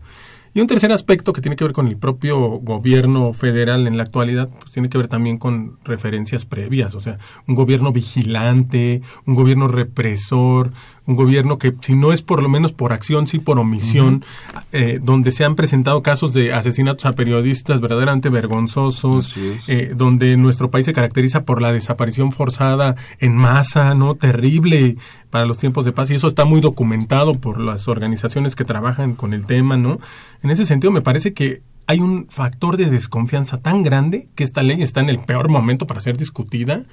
Y 0.52 0.60
un 0.60 0.66
tercer 0.66 0.90
aspecto 0.90 1.32
que 1.32 1.40
tiene 1.40 1.54
que 1.54 1.62
ver 1.62 1.72
con 1.72 1.86
el 1.86 1.96
propio 1.96 2.38
gobierno 2.58 3.32
federal 3.32 3.86
en 3.86 3.96
la 3.96 4.02
actualidad, 4.02 4.48
pues 4.48 4.72
tiene 4.72 4.88
que 4.88 4.98
ver 4.98 5.06
también 5.06 5.38
con 5.38 5.78
referencias 5.84 6.44
previas, 6.44 6.96
o 6.96 7.00
sea, 7.00 7.18
un 7.46 7.54
gobierno 7.54 7.92
vigilante, 7.92 9.00
un 9.26 9.36
gobierno 9.36 9.68
represor, 9.68 10.72
un 11.10 11.16
gobierno 11.16 11.58
que 11.58 11.74
si 11.80 11.94
no 11.94 12.12
es 12.12 12.22
por 12.22 12.42
lo 12.42 12.48
menos 12.48 12.72
por 12.72 12.92
acción, 12.92 13.26
sí 13.26 13.38
por 13.38 13.58
omisión, 13.58 14.24
eh, 14.72 15.00
donde 15.02 15.32
se 15.32 15.44
han 15.44 15.56
presentado 15.56 16.02
casos 16.02 16.32
de 16.32 16.52
asesinatos 16.52 17.04
a 17.04 17.12
periodistas 17.12 17.80
verdaderamente 17.80 18.28
vergonzosos, 18.28 19.34
eh, 19.66 19.92
donde 19.94 20.36
nuestro 20.36 20.70
país 20.70 20.86
se 20.86 20.92
caracteriza 20.92 21.44
por 21.44 21.60
la 21.60 21.72
desaparición 21.72 22.32
forzada 22.32 22.94
en 23.18 23.36
masa, 23.36 23.94
¿no? 23.94 24.14
Terrible 24.14 24.96
para 25.30 25.46
los 25.46 25.58
tiempos 25.58 25.84
de 25.84 25.92
paz 25.92 26.10
y 26.10 26.14
eso 26.14 26.28
está 26.28 26.44
muy 26.44 26.60
documentado 26.60 27.34
por 27.34 27.60
las 27.60 27.88
organizaciones 27.88 28.54
que 28.54 28.64
trabajan 28.64 29.14
con 29.14 29.34
el 29.34 29.46
tema, 29.46 29.76
¿no? 29.76 29.98
En 30.42 30.50
ese 30.50 30.64
sentido 30.64 30.92
me 30.92 31.02
parece 31.02 31.32
que 31.34 31.62
hay 31.86 31.98
un 31.98 32.28
factor 32.30 32.76
de 32.76 32.86
desconfianza 32.86 33.58
tan 33.58 33.82
grande 33.82 34.28
que 34.36 34.44
esta 34.44 34.62
ley 34.62 34.80
está 34.80 35.00
en 35.00 35.08
el 35.08 35.18
peor 35.18 35.48
momento 35.48 35.88
para 35.88 36.00
ser 36.00 36.16
discutida 36.16 36.84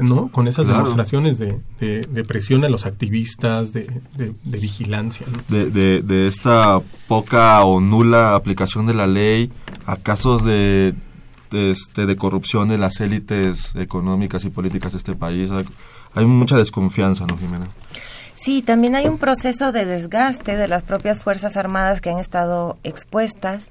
¿no? 0.00 0.28
Con 0.28 0.48
esas 0.48 0.66
demostraciones 0.66 1.38
de, 1.38 1.60
de, 1.78 2.24
presión 2.24 2.64
a 2.64 2.68
los 2.68 2.86
activistas, 2.86 3.72
de, 3.72 3.86
de 4.16 4.58
vigilancia. 4.58 5.26
De, 5.48 5.70
de, 6.02 6.28
esta 6.28 6.80
poca 7.08 7.64
o 7.64 7.80
nula 7.80 8.34
aplicación 8.34 8.86
de 8.86 8.94
la 8.94 9.06
ley 9.06 9.50
a 9.86 9.96
casos 9.96 10.44
de, 10.44 10.94
este, 11.52 12.06
de 12.06 12.16
corrupción 12.16 12.68
de 12.68 12.78
las 12.78 13.00
élites 13.00 13.74
económicas 13.76 14.44
y 14.44 14.50
políticas 14.50 14.92
de 14.92 14.98
este 14.98 15.14
país. 15.14 15.50
Hay 16.14 16.24
mucha 16.24 16.56
desconfianza, 16.56 17.26
¿no, 17.26 17.36
Jimena? 17.36 17.68
Sí, 18.34 18.62
también 18.62 18.94
hay 18.94 19.06
un 19.06 19.18
proceso 19.18 19.70
de 19.70 19.84
desgaste 19.84 20.56
de 20.56 20.66
las 20.66 20.82
propias 20.82 21.18
Fuerzas 21.18 21.56
Armadas 21.56 22.00
que 22.00 22.10
han 22.10 22.18
estado 22.18 22.78
expuestas 22.84 23.70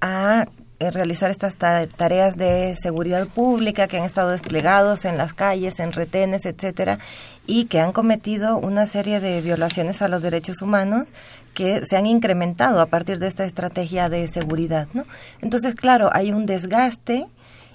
a 0.00 0.48
realizar 0.90 1.30
estas 1.30 1.54
tareas 1.54 2.36
de 2.36 2.74
seguridad 2.80 3.28
pública 3.28 3.86
que 3.88 3.98
han 3.98 4.04
estado 4.04 4.30
desplegados 4.30 5.04
en 5.04 5.16
las 5.16 5.34
calles, 5.34 5.80
en 5.80 5.92
retenes, 5.92 6.46
etcétera, 6.46 6.98
y 7.46 7.66
que 7.66 7.80
han 7.80 7.92
cometido 7.92 8.58
una 8.58 8.86
serie 8.86 9.20
de 9.20 9.40
violaciones 9.40 10.02
a 10.02 10.08
los 10.08 10.22
derechos 10.22 10.62
humanos 10.62 11.08
que 11.54 11.84
se 11.84 11.96
han 11.96 12.06
incrementado 12.06 12.80
a 12.80 12.86
partir 12.86 13.18
de 13.18 13.28
esta 13.28 13.44
estrategia 13.44 14.08
de 14.08 14.26
seguridad, 14.28 14.88
¿no? 14.94 15.04
Entonces, 15.40 15.74
claro, 15.74 16.10
hay 16.12 16.32
un 16.32 16.46
desgaste 16.46 17.26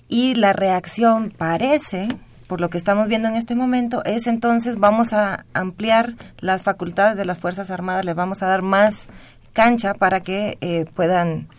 y 0.09 0.35
la 0.35 0.53
reacción 0.53 1.31
parece 1.35 2.07
por 2.47 2.61
lo 2.61 2.69
que 2.69 2.77
estamos 2.77 3.07
viendo 3.07 3.27
en 3.27 3.35
este 3.35 3.55
momento, 3.55 4.03
es 4.05 4.25
entonces 4.25 4.79
vamos 4.79 5.11
a 5.11 5.45
ampliar 5.53 6.15
las 6.39 6.63
facultades 6.63 7.17
de 7.17 7.25
las 7.25 7.37
Fuerzas 7.37 7.69
Armadas, 7.69 8.05
les 8.05 8.15
vamos 8.15 8.41
a 8.41 8.47
dar 8.47 8.61
más 8.61 9.07
cancha 9.51 9.93
para 9.93 10.21
que 10.21 10.57
eh, 10.61 10.85
puedan 10.95 11.49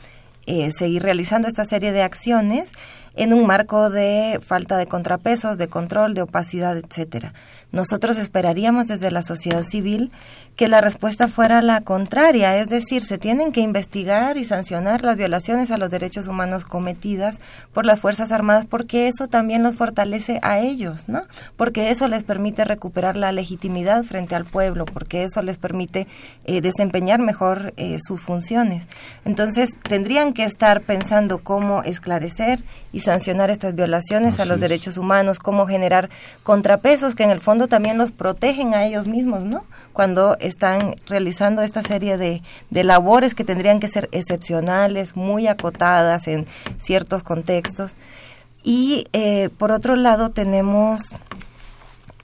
eh, 0.49 0.73
seguir 0.73 1.03
realizando 1.03 1.47
esta 1.47 1.67
serie 1.67 1.93
de 1.93 2.03
acciones 2.03 2.73
en 3.15 3.33
un 3.33 3.47
marco 3.47 3.91
de 3.91 4.41
falta 4.45 4.77
de 4.77 4.87
contrapesos, 4.87 5.59
de 5.59 5.69
control, 5.69 6.15
de 6.15 6.23
opacidad, 6.23 6.77
etcétera. 6.77 7.35
Nosotros 7.71 8.17
esperaríamos 8.17 8.87
desde 8.87 9.11
la 9.11 9.23
sociedad 9.23 9.63
civil 9.63 10.11
que 10.57 10.69
la 10.69 10.81
respuesta 10.81 11.29
fuera 11.29 11.63
la 11.63 11.83
contraria, 11.83 12.57
es 12.57 12.67
decir, 12.67 13.03
se 13.03 13.17
tienen 13.17 13.53
que 13.53 13.61
investigar 13.61 14.37
y 14.39 14.45
sancionar 14.45 15.05
las 15.05 15.17
violaciones 15.17 15.71
a 15.71 15.79
los 15.79 15.89
derechos 15.89 16.27
humanos 16.27 16.65
cometidas 16.65 17.39
por 17.73 17.87
las 17.87 18.01
Fuerzas 18.01 18.33
Armadas 18.33 18.67
porque 18.69 19.07
eso 19.07 19.29
también 19.29 19.63
los 19.63 19.77
fortalece 19.77 20.41
a 20.43 20.59
ellos, 20.59 21.09
¿no? 21.09 21.23
Porque 21.57 21.91
eso 21.91 22.09
les 22.09 22.25
permite 22.25 22.65
recuperar 22.65 23.17
la 23.17 23.31
legitimidad 23.31 24.03
frente 24.03 24.35
al 24.35 24.47
pueblo, 24.47 24.85
porque 24.85 25.23
eso 25.23 25.43
les 25.43 25.59
permite 25.59 26.09
eh, 26.45 26.61
desempeñar 26.61 27.21
mejor 27.21 27.73
eh, 27.77 27.99
sus 28.05 28.21
funciones. 28.21 28.85
Entonces, 29.25 29.69
tendrían 29.83 30.33
que 30.33 30.43
estar 30.43 30.81
pensando 30.81 31.39
cómo 31.39 31.85
esclarecer 31.85 32.65
y 32.93 33.01
sancionar 33.01 33.51
estas 33.51 33.75
violaciones 33.75 34.41
a 34.41 34.45
los 34.45 34.61
derechos 34.61 34.97
humanos, 34.97 35.39
cómo 35.39 35.67
generar 35.67 36.11
contrapesos 36.43 37.15
que 37.15 37.25
en 37.25 37.31
el 37.31 37.41
fondo 37.41 37.69
también 37.69 37.99
los 37.99 38.13
protegen 38.13 38.75
a 38.75 38.87
ellos 38.87 39.07
mismos, 39.07 39.45
¿no? 39.45 39.65
Cuando 39.93 40.37
están 40.39 40.95
realizando 41.07 41.63
esta 41.63 41.83
serie 41.83 42.17
de, 42.17 42.43
de 42.71 42.85
labores 42.85 43.35
que 43.35 43.45
tendrían 43.45 43.81
que 43.81 43.89
ser 43.89 44.09
excepcionales, 44.13 45.17
muy 45.17 45.47
acotadas 45.47 46.29
en 46.29 46.47
ciertos 46.79 47.23
contextos. 47.23 47.97
Y 48.63 49.07
eh, 49.13 49.51
por 49.57 49.73
otro 49.73 49.97
lado 49.97 50.31
tenemos 50.31 51.01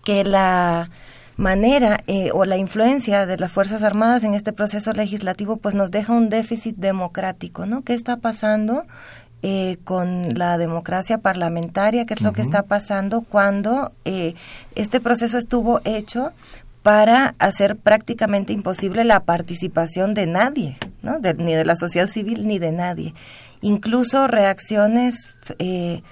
que 0.05 0.25
la 0.25 0.91
manera 1.37 2.01
eh, 2.07 2.31
o 2.33 2.45
la 2.45 2.57
influencia 2.57 3.27
de 3.27 3.37
las 3.37 3.51
Fuerzas 3.51 3.83
Armadas 3.83 4.25
en 4.25 4.35
este 4.35 4.53
proceso 4.53 4.93
legislativo 4.93 5.57
pues 5.57 5.75
nos 5.75 5.91
deja 5.91 6.13
un 6.13 6.29
déficit 6.29 6.77
democrático, 6.77 7.67
¿no? 7.67 7.83
¿Qué 7.83 7.95
está 7.95 8.19
pasando 8.19 8.85
eh, 9.47 9.77
con 9.85 10.39
la 10.39 10.57
democracia 10.57 11.19
parlamentaria? 11.19 12.07
¿Qué 12.07 12.15
es 12.15 12.23
lo 12.23 12.33
que 12.33 12.41
está 12.41 12.63
pasando 12.63 13.21
cuando 13.21 13.93
este 14.75 15.01
proceso 15.01 15.37
estuvo 15.37 15.83
hecho 15.85 16.33
para 16.83 17.35
hacer 17.39 17.77
prácticamente 17.77 18.53
imposible 18.53 19.05
la 19.05 19.21
participación 19.21 20.15
de 20.15 20.27
nadie, 20.27 20.79
¿no? 21.03 21.19
ni 21.39 21.55
de 21.55 21.65
la 21.65 21.77
sociedad 21.77 22.07
civil 22.07 22.47
ni 22.47 22.59
de 22.59 22.73
nadie. 22.73 23.15
Incluso 23.63 24.27
reacciones 24.27 25.35
eh, 25.59 26.03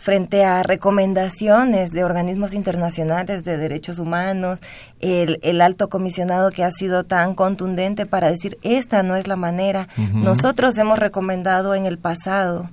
frente 0.00 0.44
a 0.44 0.62
recomendaciones 0.62 1.90
de 1.90 2.04
organismos 2.04 2.54
internacionales 2.54 3.44
de 3.44 3.58
derechos 3.58 3.98
humanos, 3.98 4.58
el, 5.00 5.38
el, 5.42 5.60
alto 5.60 5.90
comisionado 5.90 6.50
que 6.50 6.64
ha 6.64 6.70
sido 6.70 7.04
tan 7.04 7.34
contundente 7.34 8.06
para 8.06 8.30
decir 8.30 8.58
esta 8.62 9.02
no 9.02 9.14
es 9.14 9.26
la 9.26 9.36
manera. 9.36 9.88
Nosotros 10.14 10.78
hemos 10.78 10.98
recomendado 10.98 11.74
en 11.74 11.84
el 11.84 11.98
pasado 11.98 12.70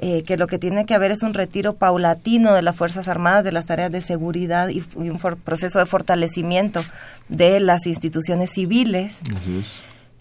eh, 0.00 0.22
que 0.24 0.36
lo 0.36 0.46
que 0.46 0.58
tiene 0.58 0.84
que 0.84 0.92
haber 0.92 1.12
es 1.12 1.22
un 1.22 1.32
retiro 1.32 1.76
paulatino 1.76 2.52
de 2.52 2.60
las 2.60 2.76
Fuerzas 2.76 3.08
Armadas 3.08 3.42
de 3.42 3.52
las 3.52 3.64
tareas 3.64 3.90
de 3.90 4.02
seguridad 4.02 4.68
y, 4.68 4.84
un 4.96 5.18
proceso 5.18 5.78
de 5.78 5.86
fortalecimiento 5.86 6.84
de 7.30 7.58
las 7.60 7.86
instituciones 7.86 8.50
civiles. 8.50 9.20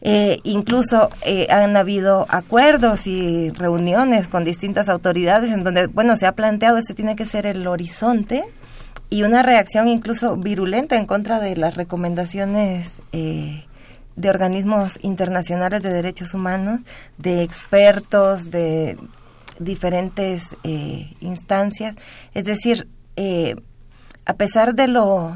Eh, 0.08 0.40
incluso 0.44 1.10
eh, 1.24 1.48
han 1.50 1.76
habido 1.76 2.28
acuerdos 2.30 3.08
y 3.08 3.50
reuniones 3.50 4.28
con 4.28 4.46
distintas 4.46 4.88
autoridades 4.88 5.52
en 5.52 5.64
donde, 5.64 5.88
bueno, 5.88 6.16
se 6.16 6.28
ha 6.28 6.34
planteado 6.34 6.78
este 6.78 6.94
tiene 6.94 7.16
que 7.16 7.26
ser 7.26 7.48
el 7.48 7.66
horizonte 7.66 8.44
y 9.10 9.24
una 9.24 9.42
reacción 9.42 9.88
incluso 9.88 10.38
virulenta 10.38 10.96
en 10.96 11.08
contra 11.08 11.40
de 11.40 11.58
las 11.58 11.76
recomendaciones 11.76 12.92
de 13.12 14.30
organismos 14.30 15.00
internacionales 15.02 15.84
de 15.84 15.92
derechos 15.92 16.34
humanos, 16.34 16.82
de 17.18 17.42
expertos, 17.42 18.52
de 18.52 18.98
diferentes 19.60 20.56
eh, 20.64 21.14
instancias. 21.22 21.96
Es 22.34 22.44
decir, 22.44 22.88
eh, 23.16 23.56
a 24.26 24.34
pesar 24.34 24.76
de 24.76 24.88
lo 24.88 25.36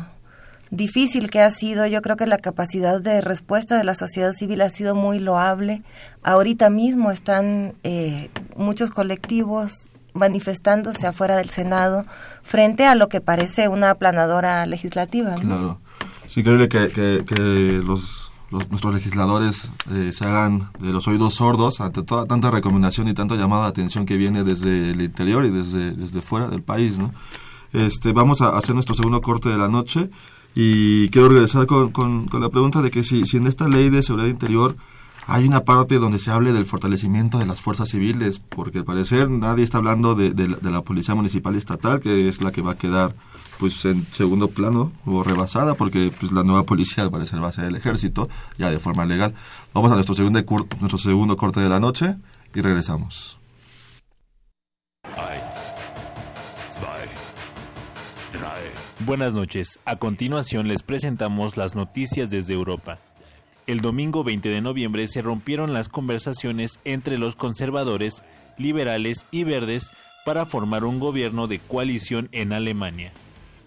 difícil 0.72 1.30
que 1.30 1.42
ha 1.42 1.52
sido, 1.52 1.86
yo 1.88 2.02
creo 2.02 2.16
que 2.16 2.28
la 2.28 2.38
capacidad 2.38 3.02
de 3.02 3.22
respuesta 3.22 3.78
de 3.78 3.84
la 3.84 3.96
sociedad 3.96 4.34
civil 4.34 4.62
ha 4.62 4.70
sido 4.70 4.96
muy 4.96 5.20
loable. 5.20 5.82
Ahorita 6.24 6.70
mismo 6.70 7.12
están 7.12 7.76
eh, 7.84 8.30
muchos 8.56 8.92
colectivos 8.92 9.90
manifestándose 10.14 11.08
afuera 11.08 11.38
del 11.38 11.50
Senado 11.50 12.06
frente 12.44 12.86
a 12.86 12.96
lo 12.96 13.10
que 13.10 13.22
parece 13.22 13.68
una 13.68 13.92
aplanadora 13.92 14.66
legislativa. 14.66 15.36
Claro. 15.36 15.80
Es 16.26 16.38
increíble 16.38 16.68
que, 16.68 16.90
que 16.90 17.82
los 17.84 18.30
nuestros 18.52 18.94
legisladores 18.94 19.72
eh, 19.92 20.12
se 20.12 20.26
hagan 20.26 20.72
de 20.80 20.92
los 20.92 21.08
oídos 21.08 21.36
sordos 21.36 21.82
ante 21.82 22.02
toda 22.04 22.26
tanta 22.26 22.50
recomendación 22.50 23.08
y 23.08 23.14
tanta 23.14 23.36
llamada 23.36 23.64
de 23.64 23.70
atención 23.70 24.06
que 24.06 24.18
viene 24.18 24.44
desde 24.44 24.92
el 24.92 25.02
interior 25.02 25.46
y 25.46 25.50
desde, 25.50 25.92
desde 25.92 26.22
fuera 26.22 26.48
del 26.48 26.64
país. 26.64 26.98
¿no? 26.98 27.12
Este, 27.74 28.12
vamos 28.12 28.42
a 28.42 28.58
hacer 28.58 28.74
nuestro 28.74 28.96
segundo 28.96 29.22
corte 29.22 29.50
de 29.50 29.58
la 29.58 29.68
noche 29.68 30.10
y 30.56 31.10
quiero 31.10 31.30
regresar 31.30 31.66
con, 31.66 31.92
con, 31.92 32.28
la 32.40 32.50
pregunta 32.50 32.82
de 32.82 32.92
que 32.92 33.04
si, 33.04 33.24
en 33.38 33.48
esta 33.48 33.68
ley 33.68 33.90
de 33.90 34.04
seguridad 34.04 34.30
interior 34.30 34.76
hay 35.28 35.46
una 35.46 35.64
parte 35.64 35.96
donde 35.96 36.18
se 36.18 36.32
hable 36.32 36.54
del 36.54 36.66
fortalecimiento 36.66 37.38
de 37.38 37.46
las 37.46 37.62
fuerzas 37.62 37.90
civiles, 37.90 38.40
porque 38.40 38.80
al 38.80 38.84
parecer 38.84 39.30
nadie 39.30 39.64
está 39.64 39.78
hablando 39.78 40.16
de, 40.16 40.32
de, 40.32 40.72
la 40.72 40.82
policía 40.82 41.14
municipal 41.14 41.54
y 41.54 41.60
estatal, 41.60 42.00
que 42.00 42.28
es 42.28 42.42
la 42.42 42.52
que 42.52 42.64
va 42.64 42.72
a 42.72 42.78
quedar 42.78 43.14
pues 43.60 43.86
en 43.86 44.02
segundo 44.02 44.48
plano 44.48 44.92
o 45.06 45.22
rebasada, 45.22 45.76
porque 45.76 46.12
pues 46.20 46.32
la 46.32 46.44
nueva 46.44 46.64
policía 46.64 47.04
al 47.04 47.12
parecer 47.12 47.44
va 47.44 47.50
a 47.50 47.52
ser 47.52 47.66
el 47.66 47.76
ejército, 47.76 48.28
ya 48.58 48.72
de 48.72 48.80
forma 48.80 49.06
legal. 49.06 49.36
Vamos 49.74 49.92
a 49.92 49.96
nuestro 49.96 50.16
segundo, 50.16 50.42
nuestro 50.80 50.98
segundo 50.98 51.38
corte 51.38 51.60
de 51.60 51.70
la 51.70 51.80
noche 51.80 52.16
y 52.56 52.62
regresamos. 52.62 53.38
Buenas 59.06 59.34
noches. 59.34 59.80
A 59.86 59.96
continuación 59.96 60.68
les 60.68 60.84
presentamos 60.84 61.56
las 61.56 61.74
noticias 61.74 62.30
desde 62.30 62.54
Europa. 62.54 63.00
El 63.66 63.80
domingo 63.80 64.26
20 64.26 64.50
de 64.50 64.60
noviembre 64.60 65.08
se 65.08 65.22
rompieron 65.22 65.72
las 65.72 65.88
conversaciones 65.88 66.82
entre 66.84 67.18
los 67.18 67.38
conservadores, 67.38 68.24
liberales 68.58 69.26
y 69.32 69.46
verdes 69.46 69.92
para 70.26 70.46
formar 70.46 70.84
un 70.84 71.00
gobierno 71.00 71.48
de 71.48 71.60
coalición 71.60 72.28
en 72.34 72.52
Alemania. 72.52 73.14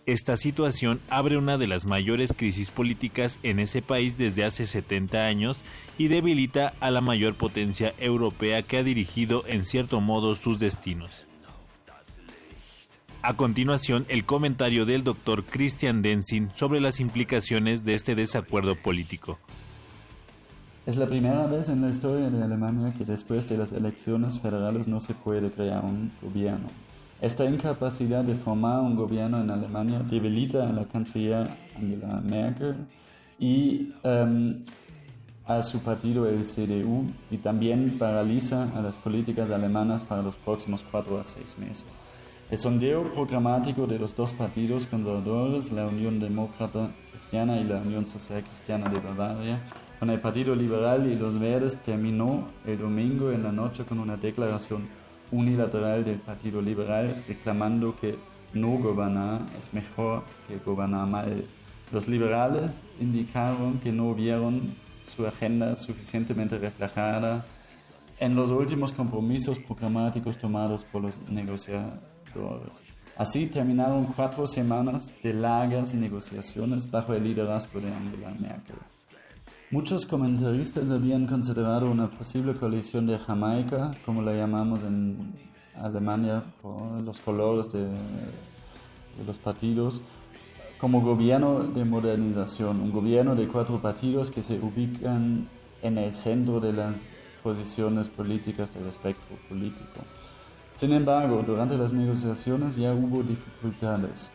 Esta 0.04 0.36
situación 0.36 1.00
abre 1.08 1.38
una 1.38 1.56
de 1.56 1.66
las 1.66 1.86
mayores 1.86 2.34
crisis 2.36 2.70
políticas 2.70 3.38
en 3.42 3.58
ese 3.58 3.80
país 3.80 4.18
desde 4.18 4.44
hace 4.44 4.66
70 4.66 5.26
años 5.26 5.64
y 5.96 6.08
debilita 6.08 6.74
a 6.80 6.90
la 6.90 7.00
mayor 7.00 7.36
potencia 7.36 7.94
europea 7.98 8.62
que 8.62 8.76
ha 8.76 8.82
dirigido 8.82 9.44
en 9.46 9.64
cierto 9.64 10.02
modo 10.02 10.34
sus 10.34 10.58
destinos. 10.58 11.26
A 13.24 13.34
continuación, 13.34 14.04
el 14.08 14.24
comentario 14.24 14.84
del 14.84 15.04
doctor 15.04 15.44
Christian 15.44 16.02
Denzin 16.02 16.50
sobre 16.56 16.80
las 16.80 16.98
implicaciones 16.98 17.84
de 17.84 17.94
este 17.94 18.16
desacuerdo 18.16 18.74
político. 18.74 19.38
Es 20.86 20.96
la 20.96 21.06
primera 21.06 21.46
vez 21.46 21.68
en 21.68 21.82
la 21.82 21.88
historia 21.88 22.30
de 22.30 22.42
Alemania 22.42 22.92
que 22.92 23.04
después 23.04 23.48
de 23.48 23.56
las 23.56 23.72
elecciones 23.72 24.40
federales 24.40 24.88
no 24.88 24.98
se 24.98 25.14
puede 25.14 25.52
crear 25.52 25.84
un 25.84 26.10
gobierno. 26.20 26.66
Esta 27.20 27.44
incapacidad 27.44 28.24
de 28.24 28.34
formar 28.34 28.80
un 28.80 28.96
gobierno 28.96 29.40
en 29.40 29.50
Alemania 29.52 30.00
debilita 30.00 30.68
a 30.68 30.72
la 30.72 30.84
canciller 30.86 31.48
Angela 31.76 32.20
Merkel 32.24 32.74
y 33.38 33.92
um, 34.02 34.64
a 35.46 35.62
su 35.62 35.78
partido 35.78 36.28
el 36.28 36.42
CDU 36.42 37.04
y 37.30 37.36
también 37.36 37.98
paraliza 38.00 38.64
a 38.76 38.82
las 38.82 38.98
políticas 38.98 39.52
alemanas 39.52 40.02
para 40.02 40.22
los 40.22 40.34
próximos 40.34 40.84
cuatro 40.90 41.20
a 41.20 41.22
seis 41.22 41.56
meses. 41.56 42.00
El 42.52 42.58
sondeo 42.58 43.10
programático 43.14 43.86
de 43.86 43.98
los 43.98 44.14
dos 44.14 44.34
partidos 44.34 44.86
conservadores, 44.86 45.72
la 45.72 45.86
Unión 45.86 46.20
Demócrata 46.20 46.90
Cristiana 47.10 47.56
y 47.56 47.64
la 47.64 47.78
Unión 47.78 48.06
Social 48.06 48.44
Cristiana 48.44 48.90
de 48.90 49.00
Bavaria, 49.00 49.62
con 49.98 50.10
el 50.10 50.20
Partido 50.20 50.54
Liberal 50.54 51.10
y 51.10 51.16
los 51.16 51.38
Verdes 51.38 51.82
terminó 51.82 52.46
el 52.66 52.78
domingo 52.78 53.32
en 53.32 53.42
la 53.42 53.52
noche 53.52 53.86
con 53.86 53.98
una 53.98 54.18
declaración 54.18 54.86
unilateral 55.30 56.04
del 56.04 56.18
Partido 56.18 56.60
Liberal 56.60 57.24
reclamando 57.26 57.96
que 57.98 58.18
no 58.52 58.72
gobernar 58.72 59.40
es 59.56 59.72
mejor 59.72 60.22
que 60.46 60.58
gobernar 60.58 61.06
mal. 61.06 61.46
Los 61.90 62.06
liberales 62.06 62.82
indicaron 63.00 63.78
que 63.78 63.92
no 63.92 64.12
vieron 64.14 64.74
su 65.04 65.26
agenda 65.26 65.74
suficientemente 65.78 66.58
reflejada 66.58 67.46
en 68.20 68.36
los 68.36 68.50
últimos 68.50 68.92
compromisos 68.92 69.58
programáticos 69.58 70.36
tomados 70.36 70.84
por 70.84 71.00
los 71.00 71.18
negociadores. 71.30 72.11
Así 73.16 73.46
terminaron 73.46 74.06
cuatro 74.06 74.46
semanas 74.46 75.14
de 75.22 75.34
largas 75.34 75.94
negociaciones 75.94 76.90
bajo 76.90 77.12
el 77.14 77.24
liderazgo 77.24 77.80
de 77.80 77.92
Angela 77.92 78.34
Merkel. 78.40 78.76
Muchos 79.70 80.04
comentaristas 80.04 80.90
habían 80.90 81.26
considerado 81.26 81.90
una 81.90 82.10
posible 82.10 82.54
coalición 82.54 83.06
de 83.06 83.18
Jamaica, 83.18 83.94
como 84.04 84.20
la 84.20 84.34
llamamos 84.34 84.82
en 84.82 85.32
Alemania 85.74 86.44
por 86.60 87.00
los 87.00 87.20
colores 87.20 87.72
de, 87.72 87.88
los 89.26 89.38
partidos, 89.38 90.00
como 90.78 91.00
gobierno 91.00 91.60
de 91.60 91.84
modernización, 91.84 92.80
un 92.80 92.92
gobierno 92.92 93.34
de 93.34 93.48
cuatro 93.48 93.80
partidos 93.80 94.30
que 94.30 94.42
se 94.42 94.58
ubican 94.58 95.48
en 95.80 95.98
el 95.98 96.12
centro 96.12 96.60
de 96.60 96.72
las 96.72 97.08
posiciones 97.42 98.08
políticas 98.08 98.74
del 98.74 98.88
espectro 98.88 99.36
político. 99.48 100.00
Sin 100.74 100.92
embargo, 100.92 101.42
durante 101.46 101.76
las 101.76 101.92
negociaciones 101.92 102.76
ya 102.76 102.92
hubo 102.92 103.22
dificultades 103.22 104.32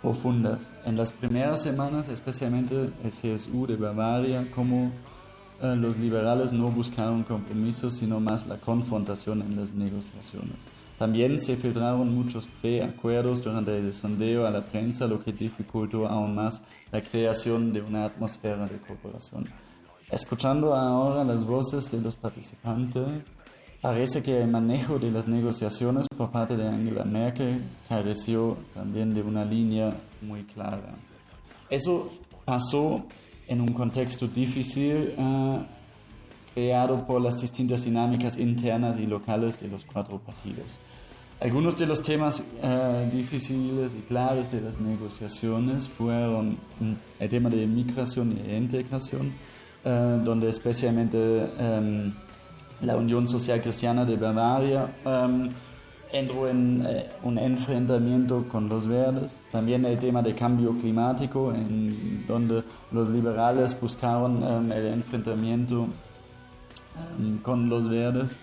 profundas. 0.00 0.70
En 0.84 0.96
las 0.96 1.12
primeras 1.12 1.62
semanas, 1.62 2.08
especialmente 2.08 2.90
el 3.02 3.10
CSU 3.10 3.66
de 3.66 3.76
Bavaria, 3.76 4.50
como 4.50 4.92
eh, 5.60 5.76
los 5.76 5.96
liberales 5.96 6.52
no 6.52 6.68
buscaron 6.68 7.22
compromisos, 7.22 7.94
sino 7.94 8.18
más 8.18 8.46
la 8.46 8.56
confrontación 8.56 9.42
en 9.42 9.56
las 9.56 9.72
negociaciones. 9.72 10.70
También 10.98 11.40
se 11.40 11.56
filtraron 11.56 12.14
muchos 12.14 12.48
preacuerdos 12.60 13.42
durante 13.42 13.76
el 13.78 13.94
sondeo 13.94 14.46
a 14.46 14.50
la 14.50 14.64
prensa, 14.64 15.06
lo 15.06 15.20
que 15.20 15.32
dificultó 15.32 16.06
aún 16.06 16.34
más 16.34 16.62
la 16.90 17.02
creación 17.02 17.72
de 17.72 17.80
una 17.80 18.04
atmósfera 18.04 18.66
de 18.66 18.78
cooperación. 18.78 19.48
Escuchando 20.10 20.74
ahora 20.74 21.24
las 21.24 21.44
voces 21.44 21.90
de 21.90 22.00
los 22.00 22.16
participantes, 22.16 23.32
parece 23.82 24.22
que 24.22 24.40
el 24.40 24.48
manejo 24.48 24.98
de 24.98 25.10
las 25.10 25.26
negociaciones 25.26 26.06
por 26.16 26.30
parte 26.30 26.56
de 26.56 26.68
Angela 26.68 27.04
Merkel 27.04 27.60
careció 27.88 28.56
también 28.72 29.12
de 29.12 29.22
una 29.22 29.44
línea 29.44 29.92
muy 30.22 30.44
clara. 30.44 30.94
Eso 31.68 32.10
pasó 32.44 33.04
en 33.48 33.60
un 33.60 33.72
contexto 33.72 34.28
difícil 34.28 35.14
uh, 35.18 35.58
creado 36.54 37.04
por 37.06 37.20
las 37.20 37.40
distintas 37.40 37.84
dinámicas 37.84 38.38
internas 38.38 38.98
y 38.98 39.06
locales 39.06 39.58
de 39.58 39.66
los 39.66 39.84
cuatro 39.84 40.18
partidos. 40.18 40.78
Algunos 41.40 41.76
de 41.76 41.86
los 41.86 42.02
temas 42.02 42.44
uh, 42.62 43.10
difíciles 43.10 43.96
y 43.96 44.02
claves 44.02 44.48
de 44.52 44.60
las 44.60 44.80
negociaciones 44.80 45.88
fueron 45.88 46.50
mm, 46.78 46.92
el 47.18 47.28
tema 47.28 47.50
de 47.50 47.66
migración 47.66 48.38
e 48.46 48.56
integración, 48.56 49.32
uh, 49.84 50.22
donde 50.22 50.48
especialmente 50.48 51.18
um, 51.18 52.12
la 52.82 52.96
Unión 52.96 53.26
Social 53.26 53.60
Cristiana 53.60 54.04
de 54.04 54.16
Bavaria 54.16 54.88
um, 55.04 55.48
entró 56.12 56.48
en 56.48 56.84
eh, 56.86 57.08
un 57.22 57.38
enfrentamiento 57.38 58.44
con 58.50 58.68
los 58.68 58.86
verdes. 58.86 59.42
También 59.50 59.84
el 59.84 59.98
tema 59.98 60.20
de 60.20 60.34
cambio 60.34 60.76
climático, 60.76 61.54
en 61.54 62.26
donde 62.26 62.62
los 62.90 63.08
liberales 63.08 63.78
buscaron 63.80 64.42
um, 64.42 64.72
el 64.72 64.86
enfrentamiento 64.88 65.88
um, 67.18 67.38
con 67.38 67.68
los 67.68 67.88
verdes. 67.88 68.36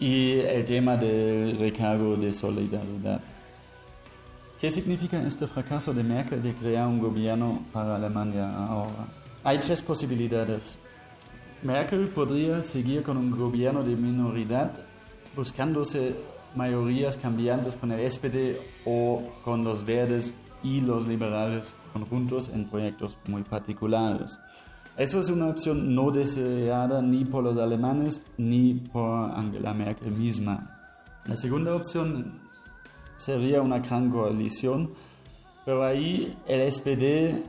Y 0.00 0.38
el 0.40 0.64
tema 0.64 0.96
del 0.96 1.58
recargo 1.58 2.16
de 2.16 2.32
solidaridad. 2.32 3.20
¿Qué 4.60 4.70
significa 4.70 5.20
este 5.22 5.46
fracaso 5.48 5.92
de 5.92 6.04
Merkel 6.04 6.40
de 6.40 6.54
crear 6.54 6.86
un 6.86 7.00
gobierno 7.00 7.64
para 7.72 7.96
Alemania 7.96 8.48
ahora? 8.66 9.08
Hay 9.42 9.58
tres 9.58 9.82
posibilidades. 9.82 10.78
Merkel 11.62 12.06
podría 12.08 12.62
seguir 12.62 13.02
con 13.02 13.16
un 13.16 13.30
gobierno 13.30 13.82
de 13.82 13.96
minoridad, 13.96 14.72
buscándose 15.34 16.14
mayorías 16.54 17.16
cambiantes 17.16 17.76
con 17.76 17.90
el 17.90 18.08
SPD 18.08 18.60
o 18.86 19.22
con 19.44 19.64
los 19.64 19.84
verdes 19.84 20.34
y 20.62 20.80
los 20.80 21.06
liberales 21.06 21.74
conjuntos 21.92 22.48
en 22.50 22.64
proyectos 22.64 23.18
muy 23.26 23.42
particulares. 23.42 24.38
Eso 24.96 25.18
es 25.18 25.30
una 25.30 25.48
opción 25.48 25.94
no 25.94 26.10
deseada 26.10 27.02
ni 27.02 27.24
por 27.24 27.44
los 27.44 27.58
alemanes 27.58 28.22
ni 28.36 28.74
por 28.74 29.30
Angela 29.30 29.74
Merkel 29.74 30.12
misma. 30.12 30.78
La 31.26 31.36
segunda 31.36 31.74
opción 31.74 32.40
sería 33.16 33.62
una 33.62 33.80
gran 33.80 34.10
coalición, 34.10 34.90
pero 35.64 35.84
ahí 35.84 36.36
el 36.46 36.70
SPD, 36.70 37.42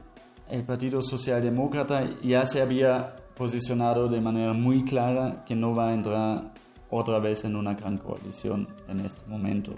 el 0.49 0.63
Partido 0.65 1.01
Socialdemócrata, 1.01 2.19
ya 2.21 2.45
se 2.45 2.61
había 2.61 3.18
posicionado 3.39 4.09
de 4.09 4.19
manera 4.19 4.51
muy 4.51 4.83
clara 4.83 5.45
que 5.47 5.55
no 5.55 5.73
va 5.73 5.87
a 5.89 5.93
entrar 5.93 6.51
otra 6.89 7.19
vez 7.19 7.45
en 7.45 7.55
una 7.55 7.73
gran 7.73 7.97
coalición 7.97 8.67
en 8.89 8.99
este 8.99 9.25
momento. 9.27 9.71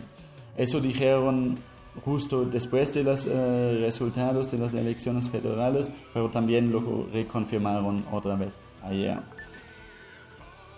Eso 0.57 0.81
dijeron 0.81 1.57
justo 2.03 2.43
después 2.43 2.91
de 2.91 3.03
los 3.03 3.27
eh, 3.27 3.77
resultados 3.81 4.49
de 4.51 4.57
las 4.57 4.73
elecciones 4.73 5.29
federales, 5.29 5.91
pero 6.11 6.31
también 6.31 6.71
lo 6.71 7.07
reconfirmaron 7.13 8.03
otra 8.11 8.35
vez 8.35 8.63
ayer. 8.83 9.19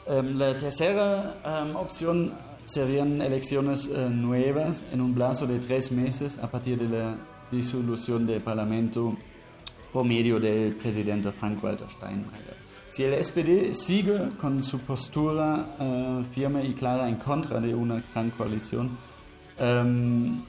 Um, 0.06 0.36
la 0.36 0.58
tercera 0.58 1.36
um, 1.46 1.78
opción 1.78 2.34
serían 2.66 3.22
elecciones 3.22 3.88
uh, 3.88 4.10
nuevas 4.10 4.84
en 4.92 5.00
un 5.00 5.14
plazo 5.14 5.48
de 5.48 5.58
tres 5.60 5.90
meses 5.94 6.38
a 6.40 6.52
partir 6.52 6.78
de 6.78 6.90
la 6.90 7.16
disolución 7.50 8.28
del 8.28 8.42
Parlamento 8.42 9.16
por 9.94 10.04
medio 10.04 10.38
del 10.38 10.76
presidente 10.76 11.32
Frank-Walter 11.32 11.90
Steinmeier. 11.90 12.63
Si 12.94 13.04
el 13.04 13.24
SPD 13.24 13.74
sigue 13.74 14.30
con 14.40 14.64
su 14.64 14.78
postura 14.82 15.66
uh, 15.80 16.24
firme 16.26 16.64
y 16.64 16.76
clara 16.76 17.10
en 17.10 17.16
contra 17.16 17.60
de 17.60 17.74
una 17.74 18.04
gran 18.14 18.30
coalición, 18.30 18.96
um, 19.60 20.44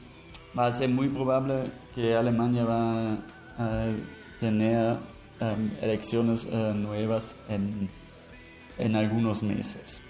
va 0.55 0.67
a 0.67 0.73
ser 0.73 0.91
muy 0.91 1.09
probable 1.09 1.71
que 1.95 2.15
Alemania 2.15 2.65
va 2.67 3.13
a 3.57 3.87
tener 4.39 4.99
um, 5.41 5.71
elecciones 5.81 6.45
uh, 6.45 6.75
nuevas 6.75 7.35
en, 7.49 7.89
en 8.77 8.95
algunos 8.95 9.43
meses. 9.43 10.03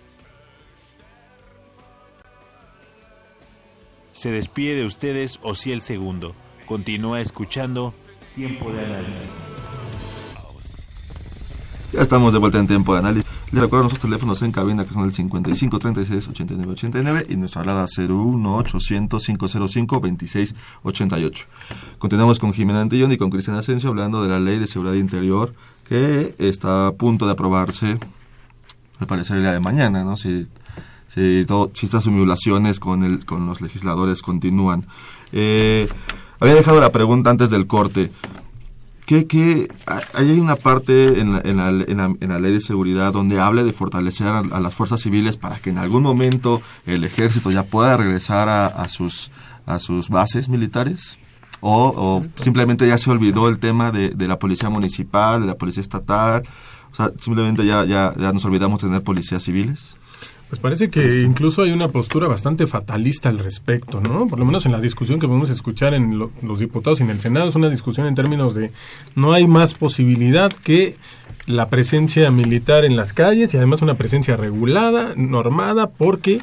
Se 4.12 4.32
despide 4.32 4.74
de 4.74 4.86
ustedes 4.86 5.38
Ociel 5.42 5.82
Segundo. 5.82 6.34
Continúa 6.66 7.20
escuchando 7.20 7.94
Tiempo 8.34 8.72
de 8.72 8.84
Análisis. 8.84 9.43
Ya 11.94 12.02
estamos 12.02 12.32
de 12.32 12.40
vuelta 12.40 12.58
en 12.58 12.66
tiempo 12.66 12.92
de 12.92 12.98
análisis. 12.98 13.30
Les 13.52 13.62
recuerdo 13.62 13.84
nuestros 13.84 14.02
teléfonos 14.02 14.42
en 14.42 14.50
cabina 14.50 14.84
que 14.84 14.92
son 14.92 15.04
el 15.04 15.14
55 15.14 15.78
36 15.78 16.26
89 16.28 16.72
89 16.72 17.26
y 17.28 17.36
nuestra 17.36 17.62
alada 17.62 17.86
01 17.86 18.56
800 18.56 19.24
505 19.24 20.00
26 20.00 20.56
88. 20.82 21.46
Continuamos 22.00 22.40
con 22.40 22.52
Jimena 22.52 22.80
Antillón 22.80 23.12
y 23.12 23.16
con 23.16 23.30
Cristian 23.30 23.56
Asensio 23.56 23.90
hablando 23.90 24.24
de 24.24 24.28
la 24.28 24.40
Ley 24.40 24.58
de 24.58 24.66
Seguridad 24.66 24.94
Interior 24.94 25.54
que 25.88 26.34
está 26.40 26.88
a 26.88 26.92
punto 26.94 27.26
de 27.26 27.32
aprobarse, 27.32 28.00
al 28.98 29.06
parecer, 29.06 29.36
el 29.36 29.42
día 29.44 29.52
de 29.52 29.60
mañana, 29.60 30.02
¿no? 30.02 30.16
Si, 30.16 30.48
si, 31.06 31.44
todo, 31.46 31.70
estas 31.80 32.02
simulaciones 32.02 32.80
con, 32.80 33.04
el, 33.04 33.24
con 33.24 33.46
los 33.46 33.60
legisladores 33.60 34.20
continúan. 34.20 34.84
Eh, 35.30 35.86
había 36.40 36.56
dejado 36.56 36.80
la 36.80 36.90
pregunta 36.90 37.30
antes 37.30 37.50
del 37.50 37.68
corte 37.68 38.10
que, 39.06 39.26
que 39.26 39.68
hay 40.14 40.38
una 40.40 40.56
parte 40.56 41.20
en 41.20 41.32
la, 41.32 41.40
en, 41.44 41.56
la, 41.58 41.68
en, 42.20 42.28
la, 42.28 42.38
ley 42.38 42.52
de 42.52 42.60
seguridad 42.60 43.12
donde 43.12 43.40
habla 43.40 43.62
de 43.62 43.72
fortalecer 43.72 44.26
a, 44.28 44.38
a, 44.38 44.60
las 44.60 44.74
fuerzas 44.74 45.00
civiles 45.00 45.36
para 45.36 45.56
que 45.56 45.70
en 45.70 45.78
algún 45.78 46.02
momento 46.02 46.62
el 46.86 47.04
ejército 47.04 47.50
ya 47.50 47.64
pueda 47.64 47.96
regresar 47.96 48.48
a, 48.48 48.66
a 48.66 48.88
sus, 48.88 49.30
a 49.66 49.78
sus 49.78 50.08
bases 50.08 50.48
militares. 50.48 51.18
O, 51.60 51.92
o, 51.96 52.24
simplemente 52.36 52.86
ya 52.86 52.98
se 52.98 53.10
olvidó 53.10 53.48
el 53.48 53.58
tema 53.58 53.90
de, 53.90 54.10
de, 54.10 54.28
la 54.28 54.38
policía 54.38 54.68
municipal, 54.68 55.40
de 55.40 55.46
la 55.46 55.56
policía 55.56 55.82
estatal. 55.82 56.42
O 56.92 56.94
sea, 56.94 57.10
simplemente 57.18 57.64
ya, 57.64 57.84
ya, 57.84 58.14
ya 58.18 58.32
nos 58.32 58.44
olvidamos 58.44 58.80
de 58.80 58.88
tener 58.88 59.02
policías 59.02 59.42
civiles. 59.42 59.96
Pues 60.54 60.60
parece 60.60 60.88
que 60.88 61.22
incluso 61.22 61.62
hay 61.62 61.72
una 61.72 61.88
postura 61.88 62.28
bastante 62.28 62.68
fatalista 62.68 63.28
al 63.28 63.40
respecto, 63.40 64.00
¿no? 64.00 64.28
Por 64.28 64.38
lo 64.38 64.44
menos 64.44 64.64
en 64.66 64.70
la 64.70 64.80
discusión 64.80 65.18
que 65.18 65.26
podemos 65.26 65.50
escuchar 65.50 65.94
en 65.94 66.16
lo, 66.16 66.30
los 66.42 66.60
diputados 66.60 67.00
y 67.00 67.02
en 67.02 67.10
el 67.10 67.18
Senado 67.18 67.48
es 67.48 67.56
una 67.56 67.68
discusión 67.68 68.06
en 68.06 68.14
términos 68.14 68.54
de 68.54 68.70
no 69.16 69.32
hay 69.32 69.48
más 69.48 69.74
posibilidad 69.74 70.52
que 70.52 70.94
la 71.46 71.70
presencia 71.70 72.30
militar 72.30 72.84
en 72.84 72.94
las 72.94 73.12
calles 73.12 73.52
y 73.52 73.56
además 73.56 73.82
una 73.82 73.94
presencia 73.94 74.36
regulada, 74.36 75.14
normada, 75.16 75.90
porque 75.90 76.40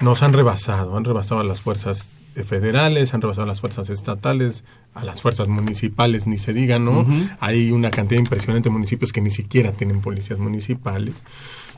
nos 0.00 0.24
han 0.24 0.32
rebasado, 0.32 0.96
han 0.96 1.04
rebasado 1.04 1.40
a 1.40 1.44
las 1.44 1.60
fuerzas 1.60 2.18
federales, 2.44 3.14
han 3.14 3.20
rebasado 3.20 3.44
a 3.44 3.48
las 3.48 3.60
fuerzas 3.60 3.90
estatales, 3.90 4.64
a 4.92 5.04
las 5.04 5.22
fuerzas 5.22 5.46
municipales, 5.46 6.26
ni 6.26 6.38
se 6.38 6.52
diga, 6.52 6.80
¿no? 6.80 7.02
Uh 7.02 7.06
-huh. 7.06 7.36
Hay 7.38 7.70
una 7.70 7.92
cantidad 7.92 8.18
impresionante 8.20 8.70
de 8.70 8.72
municipios 8.72 9.12
que 9.12 9.20
ni 9.20 9.30
siquiera 9.30 9.70
tienen 9.70 10.00
policías 10.00 10.40
municipales. 10.40 11.22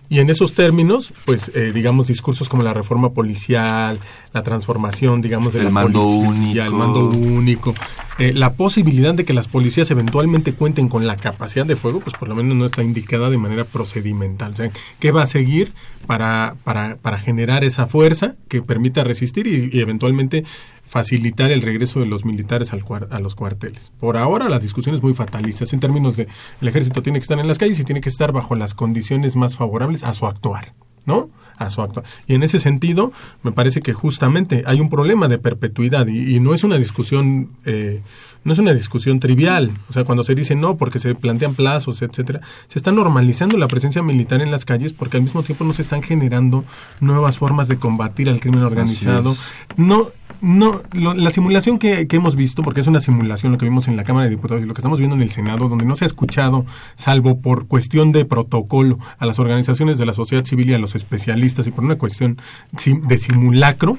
Y 0.08 0.20
en 0.20 0.30
esos 0.30 0.52
términos, 0.52 1.12
pues, 1.24 1.50
eh, 1.54 1.72
digamos, 1.72 2.06
discursos 2.06 2.48
como 2.48 2.62
la 2.62 2.74
reforma 2.74 3.12
policial, 3.14 3.98
la 4.32 4.42
transformación, 4.42 5.22
digamos, 5.22 5.54
de 5.54 5.60
el 5.60 5.66
la 5.66 5.70
mando 5.70 6.00
policía, 6.00 6.28
único. 6.28 6.62
el 6.62 6.70
mando 6.72 7.08
único, 7.08 7.74
eh, 8.18 8.32
la 8.32 8.52
posibilidad 8.52 9.14
de 9.14 9.24
que 9.24 9.32
las 9.32 9.48
policías 9.48 9.90
eventualmente 9.90 10.52
cuenten 10.52 10.88
con 10.88 11.06
la 11.06 11.16
capacidad 11.16 11.66
de 11.66 11.74
fuego, 11.74 12.00
pues 12.00 12.16
por 12.16 12.28
lo 12.28 12.34
menos 12.34 12.56
no 12.56 12.66
está 12.66 12.82
indicada 12.82 13.30
de 13.30 13.38
manera 13.38 13.64
procedimental. 13.64 14.52
O 14.52 14.56
sea, 14.56 14.70
¿qué 15.00 15.10
va 15.10 15.22
a 15.22 15.26
seguir 15.26 15.72
para, 16.06 16.54
para, 16.64 16.96
para 16.96 17.18
generar 17.18 17.64
esa 17.64 17.86
fuerza 17.86 18.36
que 18.48 18.62
permita 18.62 19.04
resistir 19.04 19.46
y, 19.46 19.70
y 19.72 19.80
eventualmente 19.80 20.44
facilitar 20.86 21.50
el 21.50 21.62
regreso 21.62 22.00
de 22.00 22.06
los 22.06 22.24
militares 22.24 22.72
al 22.72 22.82
a 23.10 23.18
los 23.18 23.34
cuarteles. 23.34 23.92
Por 23.98 24.16
ahora 24.16 24.48
la 24.48 24.58
discusión 24.58 24.94
es 24.94 25.02
muy 25.02 25.14
fatalista 25.14 25.64
en 25.72 25.80
términos 25.80 26.16
de 26.16 26.28
el 26.60 26.68
ejército 26.68 27.02
tiene 27.02 27.18
que 27.18 27.24
estar 27.24 27.38
en 27.38 27.48
las 27.48 27.58
calles 27.58 27.78
y 27.80 27.84
tiene 27.84 28.00
que 28.00 28.08
estar 28.08 28.32
bajo 28.32 28.54
las 28.54 28.74
condiciones 28.74 29.36
más 29.36 29.56
favorables 29.56 30.04
a 30.04 30.14
su 30.14 30.26
actuar. 30.26 30.74
¿no? 31.06 31.28
A 31.58 31.68
su 31.68 31.82
acto. 31.82 32.02
Y 32.26 32.34
en 32.34 32.42
ese 32.42 32.58
sentido, 32.58 33.12
me 33.42 33.52
parece 33.52 33.82
que 33.82 33.92
justamente 33.92 34.64
hay 34.66 34.80
un 34.80 34.88
problema 34.88 35.28
de 35.28 35.38
perpetuidad 35.38 36.06
y, 36.06 36.34
y 36.34 36.40
no 36.40 36.54
es 36.54 36.64
una 36.64 36.78
discusión 36.78 37.50
eh, 37.66 38.02
no 38.44 38.52
es 38.52 38.58
una 38.58 38.74
discusión 38.74 39.20
trivial. 39.20 39.72
O 39.88 39.92
sea, 39.92 40.04
cuando 40.04 40.22
se 40.22 40.34
dice 40.34 40.54
no 40.54 40.76
porque 40.76 40.98
se 40.98 41.14
plantean 41.14 41.54
plazos, 41.54 42.02
etcétera, 42.02 42.40
se 42.68 42.78
está 42.78 42.92
normalizando 42.92 43.56
la 43.56 43.68
presencia 43.68 44.02
militar 44.02 44.40
en 44.42 44.50
las 44.50 44.64
calles 44.64 44.92
porque 44.92 45.16
al 45.16 45.22
mismo 45.22 45.42
tiempo 45.42 45.64
no 45.64 45.72
se 45.72 45.82
están 45.82 46.02
generando 46.02 46.64
nuevas 47.00 47.38
formas 47.38 47.68
de 47.68 47.78
combatir 47.78 48.28
al 48.28 48.40
crimen 48.40 48.62
organizado. 48.62 49.34
No, 49.76 50.10
no, 50.44 50.82
lo- 50.92 51.14
la 51.14 51.30
simulación 51.32 51.78
que, 51.78 52.06
que 52.06 52.16
hemos 52.16 52.36
visto, 52.36 52.62
porque 52.62 52.80
es 52.82 52.86
una 52.86 53.00
simulación 53.00 53.52
lo 53.52 53.58
que 53.58 53.64
vimos 53.64 53.88
en 53.88 53.96
la 53.96 54.04
Cámara 54.04 54.24
de 54.24 54.30
Diputados 54.30 54.62
y 54.62 54.66
lo 54.66 54.74
que 54.74 54.80
estamos 54.80 54.98
viendo 54.98 55.16
en 55.16 55.22
el 55.22 55.30
Senado, 55.30 55.68
donde 55.68 55.84
no 55.86 55.96
se 55.96 56.04
ha 56.04 56.06
escuchado, 56.06 56.66
salvo 56.96 57.40
por 57.40 57.66
cuestión 57.66 58.12
de 58.12 58.24
protocolo, 58.24 58.98
a 59.18 59.26
las 59.26 59.38
organizaciones 59.38 59.96
de 59.98 60.06
la 60.06 60.12
sociedad 60.14 60.44
civil 60.44 60.70
y 60.70 60.74
a 60.74 60.78
los 60.78 60.94
especialistas 60.94 61.66
y 61.66 61.70
por 61.70 61.84
una 61.84 61.96
cuestión 61.96 62.38
de 62.84 63.18
simulacro, 63.18 63.96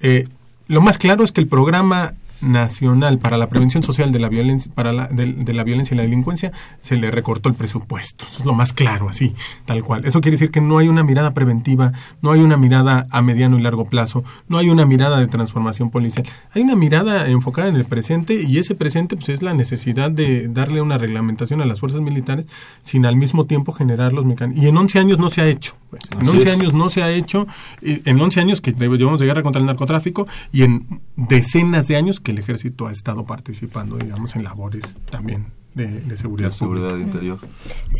eh, 0.00 0.26
lo 0.68 0.80
más 0.80 0.98
claro 0.98 1.22
es 1.24 1.30
que 1.32 1.40
el 1.40 1.46
programa 1.48 2.14
nacional 2.40 3.18
para 3.18 3.38
la 3.38 3.48
prevención 3.48 3.82
social 3.82 4.12
de 4.12 4.18
la 4.18 4.28
violencia 4.28 4.70
para 4.74 4.92
la, 4.92 5.06
de, 5.08 5.32
de 5.32 5.52
la 5.52 5.64
violencia 5.64 5.94
y 5.94 5.96
la 5.96 6.02
delincuencia 6.02 6.52
se 6.80 6.96
le 6.96 7.10
recortó 7.10 7.48
el 7.48 7.54
presupuesto 7.54 8.24
eso 8.30 8.40
es 8.40 8.46
lo 8.46 8.54
más 8.54 8.72
claro 8.72 9.08
así 9.08 9.34
tal 9.64 9.82
cual 9.84 10.04
eso 10.04 10.20
quiere 10.20 10.36
decir 10.36 10.50
que 10.50 10.60
no 10.60 10.78
hay 10.78 10.88
una 10.88 11.02
mirada 11.02 11.34
preventiva 11.34 11.92
no 12.22 12.32
hay 12.32 12.40
una 12.40 12.56
mirada 12.56 13.06
a 13.10 13.22
mediano 13.22 13.58
y 13.58 13.62
largo 13.62 13.86
plazo 13.86 14.24
no 14.48 14.58
hay 14.58 14.68
una 14.68 14.86
mirada 14.86 15.18
de 15.18 15.26
transformación 15.26 15.90
policial 15.90 16.26
hay 16.52 16.62
una 16.62 16.76
mirada 16.76 17.28
enfocada 17.28 17.68
en 17.68 17.76
el 17.76 17.84
presente 17.84 18.42
y 18.42 18.58
ese 18.58 18.74
presente 18.74 19.16
pues 19.16 19.28
es 19.28 19.42
la 19.42 19.54
necesidad 19.54 20.10
de 20.10 20.48
darle 20.48 20.80
una 20.80 20.98
reglamentación 20.98 21.60
a 21.60 21.66
las 21.66 21.80
fuerzas 21.80 22.00
militares 22.00 22.46
sin 22.82 23.06
al 23.06 23.16
mismo 23.16 23.46
tiempo 23.46 23.72
generar 23.72 24.12
los 24.12 24.24
mecanismos 24.24 24.64
y 24.64 24.68
en 24.68 24.76
11 24.76 24.98
años 24.98 25.18
no 25.18 25.30
se 25.30 25.40
ha 25.42 25.46
hecho 25.46 25.74
pues. 25.90 26.02
en 26.12 26.20
Así 26.22 26.36
11 26.36 26.48
es. 26.48 26.54
años 26.54 26.74
no 26.74 26.88
se 26.88 27.02
ha 27.02 27.10
hecho 27.10 27.46
en 27.82 28.20
11 28.20 28.40
años 28.40 28.60
que 28.60 28.72
llevamos 28.72 29.20
de 29.20 29.26
guerra 29.26 29.42
contra 29.42 29.60
el 29.60 29.66
narcotráfico 29.66 30.26
y 30.52 30.62
en 30.62 31.00
decenas 31.16 31.88
de 31.88 31.96
años 31.96 32.20
que 32.26 32.32
el 32.32 32.38
ejército 32.38 32.88
ha 32.88 32.90
estado 32.90 33.24
participando, 33.24 33.98
digamos, 33.98 34.34
en 34.34 34.42
labores 34.42 34.96
también 35.12 35.46
de, 35.76 36.00
de 36.00 36.16
seguridad, 36.16 36.48
de 36.48 36.56
seguridad 36.56 36.88
pública. 36.88 37.06
interior. 37.06 37.38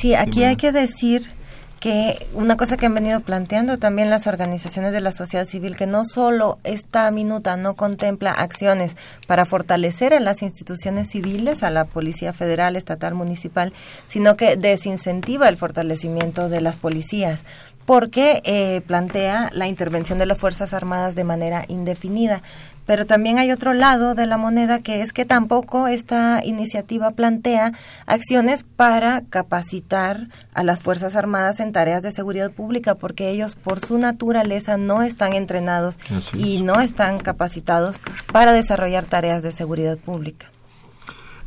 Sí, 0.01 0.17
aquí 0.17 0.43
hay 0.43 0.57
que 0.57 0.73
decir 0.73 1.31
que 1.79 2.27
una 2.35 2.57
cosa 2.57 2.77
que 2.77 2.87
han 2.87 2.95
venido 2.95 3.21
planteando 3.21 3.79
también 3.79 4.11
las 4.11 4.27
organizaciones 4.27 4.91
de 4.91 5.01
la 5.01 5.13
sociedad 5.13 5.47
civil, 5.47 5.77
que 5.77 5.87
no 5.87 6.05
solo 6.05 6.59
esta 6.65 7.09
minuta 7.13 7.57
no 7.57 7.75
contempla 7.75 8.33
acciones 8.33 8.97
para 9.29 9.45
fortalecer 9.45 10.13
a 10.13 10.19
las 10.19 10.43
instituciones 10.43 11.09
civiles, 11.09 11.63
a 11.63 11.71
la 11.71 11.85
Policía 11.85 12.33
Federal, 12.33 12.75
Estatal, 12.75 13.15
Municipal, 13.15 13.73
sino 14.09 14.37
que 14.37 14.57
desincentiva 14.57 15.49
el 15.49 15.57
fortalecimiento 15.57 16.49
de 16.49 16.63
las 16.63 16.77
policías 16.77 17.45
porque 17.87 18.43
eh, 18.45 18.83
plantea 18.87 19.51
la 19.53 19.69
intervención 19.69 20.19
de 20.19 20.27
las 20.27 20.39
Fuerzas 20.39 20.75
Armadas 20.75 21.15
de 21.15 21.25
manera 21.25 21.65
indefinida. 21.69 22.43
Pero 22.85 23.05
también 23.05 23.39
hay 23.39 23.51
otro 23.51 23.75
lado 23.75 24.15
de 24.15 24.27
la 24.27 24.37
moneda 24.37 24.79
que 24.81 25.03
es 25.03 25.13
que 25.13 25.25
tampoco 25.25 25.89
esta 25.89 26.41
iniciativa 26.45 27.11
plantea 27.11 27.73
acciones 28.07 28.65
para 28.65 29.23
capacitar 29.29 30.29
a 30.55 30.63
las 30.63 30.79
Fuerzas 30.79 31.17
Armadas 31.17 31.59
en 31.59 31.73
tareas 31.73 32.03
de 32.03 32.13
seguridad 32.13 32.53
pública, 32.53 32.95
porque 32.95 33.31
ellos 33.31 33.57
por 33.57 33.81
su 33.81 33.99
naturaleza 33.99 34.77
no 34.77 35.03
están 35.03 35.33
entrenados 35.33 35.99
y 36.35 36.63
no 36.63 36.81
están 36.81 37.19
capacitados 37.19 37.97
para 38.33 38.53
desarrollar 38.53 39.07
tareas 39.07 39.43
de 39.43 39.51
seguridad 39.51 39.99
pública. 39.99 40.47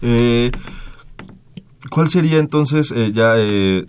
Eh, 0.01 0.51
¿Cuál 1.89 2.09
sería 2.09 2.39
entonces 2.39 2.91
eh, 2.91 3.11
ya 3.13 3.33
eh, 3.37 3.85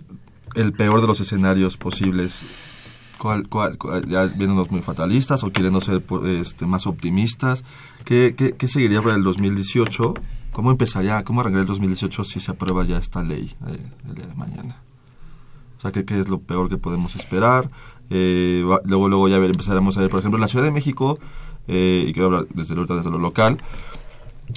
el 0.55 0.73
peor 0.73 1.01
de 1.01 1.07
los 1.07 1.19
escenarios 1.19 1.77
posibles? 1.77 2.41
¿Cuál, 3.17 3.47
cuál, 3.49 3.77
cuál- 3.77 4.07
ya 4.07 4.25
viéndonos 4.25 4.71
muy 4.71 4.81
fatalistas 4.81 5.43
o 5.43 5.51
queriendo 5.51 5.79
ser 5.81 6.01
este, 6.39 6.65
más 6.65 6.87
optimistas? 6.87 7.63
¿Qué, 8.03 8.33
qué, 8.35 8.53
qué 8.53 8.67
seguiría 8.67 9.01
para 9.01 9.15
el 9.15 9.23
2018? 9.23 10.13
¿Cómo 10.51 10.71
empezaría, 10.71 11.23
cómo 11.23 11.41
arrancaría 11.41 11.61
el 11.61 11.67
2018 11.67 12.23
si 12.23 12.39
se 12.39 12.51
aprueba 12.51 12.83
ya 12.83 12.97
esta 12.97 13.23
ley 13.23 13.55
eh, 13.67 13.79
el 14.09 14.15
día 14.15 14.25
de 14.25 14.35
mañana? 14.35 14.81
O 15.77 15.81
sea, 15.81 15.91
¿qué, 15.91 16.03
qué 16.05 16.19
es 16.19 16.29
lo 16.29 16.39
peor 16.39 16.67
que 16.69 16.77
podemos 16.77 17.15
esperar? 17.15 17.69
Eh, 18.09 18.63
luego, 18.85 19.07
luego 19.07 19.27
ya 19.29 19.39
ver- 19.39 19.51
empezaremos 19.51 19.97
a 19.97 20.01
ver, 20.01 20.09
por 20.09 20.19
ejemplo, 20.19 20.37
en 20.37 20.41
la 20.41 20.47
Ciudad 20.47 20.65
de 20.65 20.71
México, 20.71 21.19
eh, 21.67 22.05
y 22.07 22.13
quiero 22.13 22.27
hablar 22.27 22.47
desde, 22.53 22.75
desde 22.75 23.09
lo 23.09 23.19
local, 23.19 23.57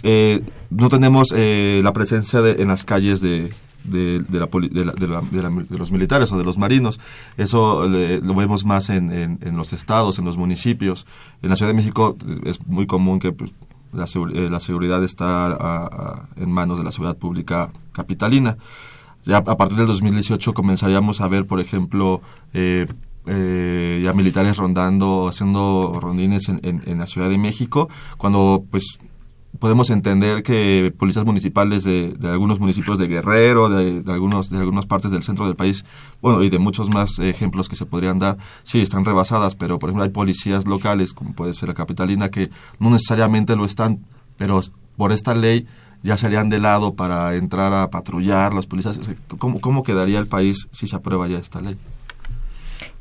eh, 0.03 0.43
no 0.71 0.89
tenemos 0.89 1.33
eh, 1.37 1.81
la 1.85 1.93
presencia 1.93 2.41
de, 2.43 2.63
en 2.63 2.69
las 2.69 2.85
calles 2.85 3.21
de, 3.21 3.53
de, 3.85 4.20
de 4.20 4.41
la 4.41 4.47
de, 4.47 5.78
los 5.78 5.93
militares 5.93 6.32
o 6.32 6.39
de 6.39 6.45
los 6.45 6.59
marinos. 6.59 6.99
Eso 7.37 7.85
eh, 7.95 8.20
lo 8.22 8.35
vemos 8.35 8.64
más 8.64 8.91
en, 8.91 9.39
los 9.57 9.72
estados, 9.72 10.18
en 10.18 10.24
los 10.24 10.37
municipios. 10.37 11.07
En 11.43 11.51
la 11.51 11.57
Ciudad 11.57 11.70
de 11.70 11.76
México 11.76 12.16
eh, 12.26 12.41
es 12.47 12.66
muy 12.66 12.87
común 12.87 13.18
que 13.20 13.32
pues, 13.32 13.51
la, 13.93 14.05
eh, 14.05 14.49
la 14.51 14.61
seguridad 14.61 15.05
está 15.05 16.26
en 16.37 16.51
manos 16.51 16.78
de 16.78 16.85
la 16.85 16.93
seguridad 16.93 17.16
pública 17.16 17.70
capitalina. 17.93 18.57
Ya 19.24 19.39
a 19.39 19.57
partir 19.57 19.78
del 19.78 19.87
2018 19.87 20.53
comenzaríamos 20.53 21.20
a 21.20 21.28
ver, 21.28 21.47
por 21.47 21.61
ejemplo, 21.61 22.20
eh, 22.53 22.87
eh, 23.26 24.03
ya 24.05 24.12
militares 24.12 24.59
rondando, 24.59 25.28
haciendo 25.28 25.99
rondines 25.99 26.51
en, 26.51 26.61
en- 26.62 26.82
en 26.85 26.99
la 26.99 27.07
Ciudad 27.07 27.30
de 27.30 27.39
México, 27.39 27.89
cuando 28.18 28.64
pues 28.70 28.99
podemos 29.65 29.89
entender 29.89 30.43
que 30.43 30.93
policías 30.95 31.25
municipales 31.25 31.85
de, 31.85 32.15
algunos 32.25 32.61
municipios 32.61 32.99
de 32.99 33.07
Guerrero, 33.07 33.71
de, 33.71 34.05
algunos 34.12 34.51
de 34.51 34.59
algunas 34.59 34.85
partes 34.85 35.11
del 35.11 35.23
centro 35.23 35.47
del 35.47 35.57
país, 35.57 35.87
bueno, 36.21 36.43
y 36.43 36.51
de 36.51 36.59
muchos 36.59 36.93
más 36.93 37.19
ejemplos 37.19 37.71
que 37.71 37.75
se 37.75 37.87
podrían 37.87 38.19
dar, 38.19 38.37
sí, 38.62 38.83
están 38.83 39.07
rebasadas, 39.07 39.55
pero 39.55 39.79
por 39.79 39.89
ejemplo 39.89 40.05
hay 40.05 40.11
policías 40.11 40.67
locales, 40.67 41.15
como 41.15 41.33
puede 41.33 41.55
ser 41.55 41.71
la 41.71 41.75
capitalina, 41.75 42.31
que 42.31 42.51
no 42.79 42.91
necesariamente 42.91 43.57
lo 43.57 43.65
están, 43.65 44.05
pero 44.37 44.61
por 44.99 45.12
esta 45.12 45.35
ley 45.35 45.67
ya 46.03 46.19
serían 46.19 46.51
de 46.51 46.59
lado 46.59 46.93
para 46.93 47.35
entrar 47.35 47.73
a 47.73 47.89
patrullar 47.89 48.53
los 48.53 48.67
policías. 48.67 49.01
¿Cómo, 49.39 49.62
cómo 49.62 49.83
quedaría 49.83 50.19
el 50.19 50.27
país 50.27 50.69
si 50.73 50.87
se 50.87 50.97
aprueba 50.97 51.27
ya 51.27 51.39
esta 51.39 51.62
ley? 51.62 51.79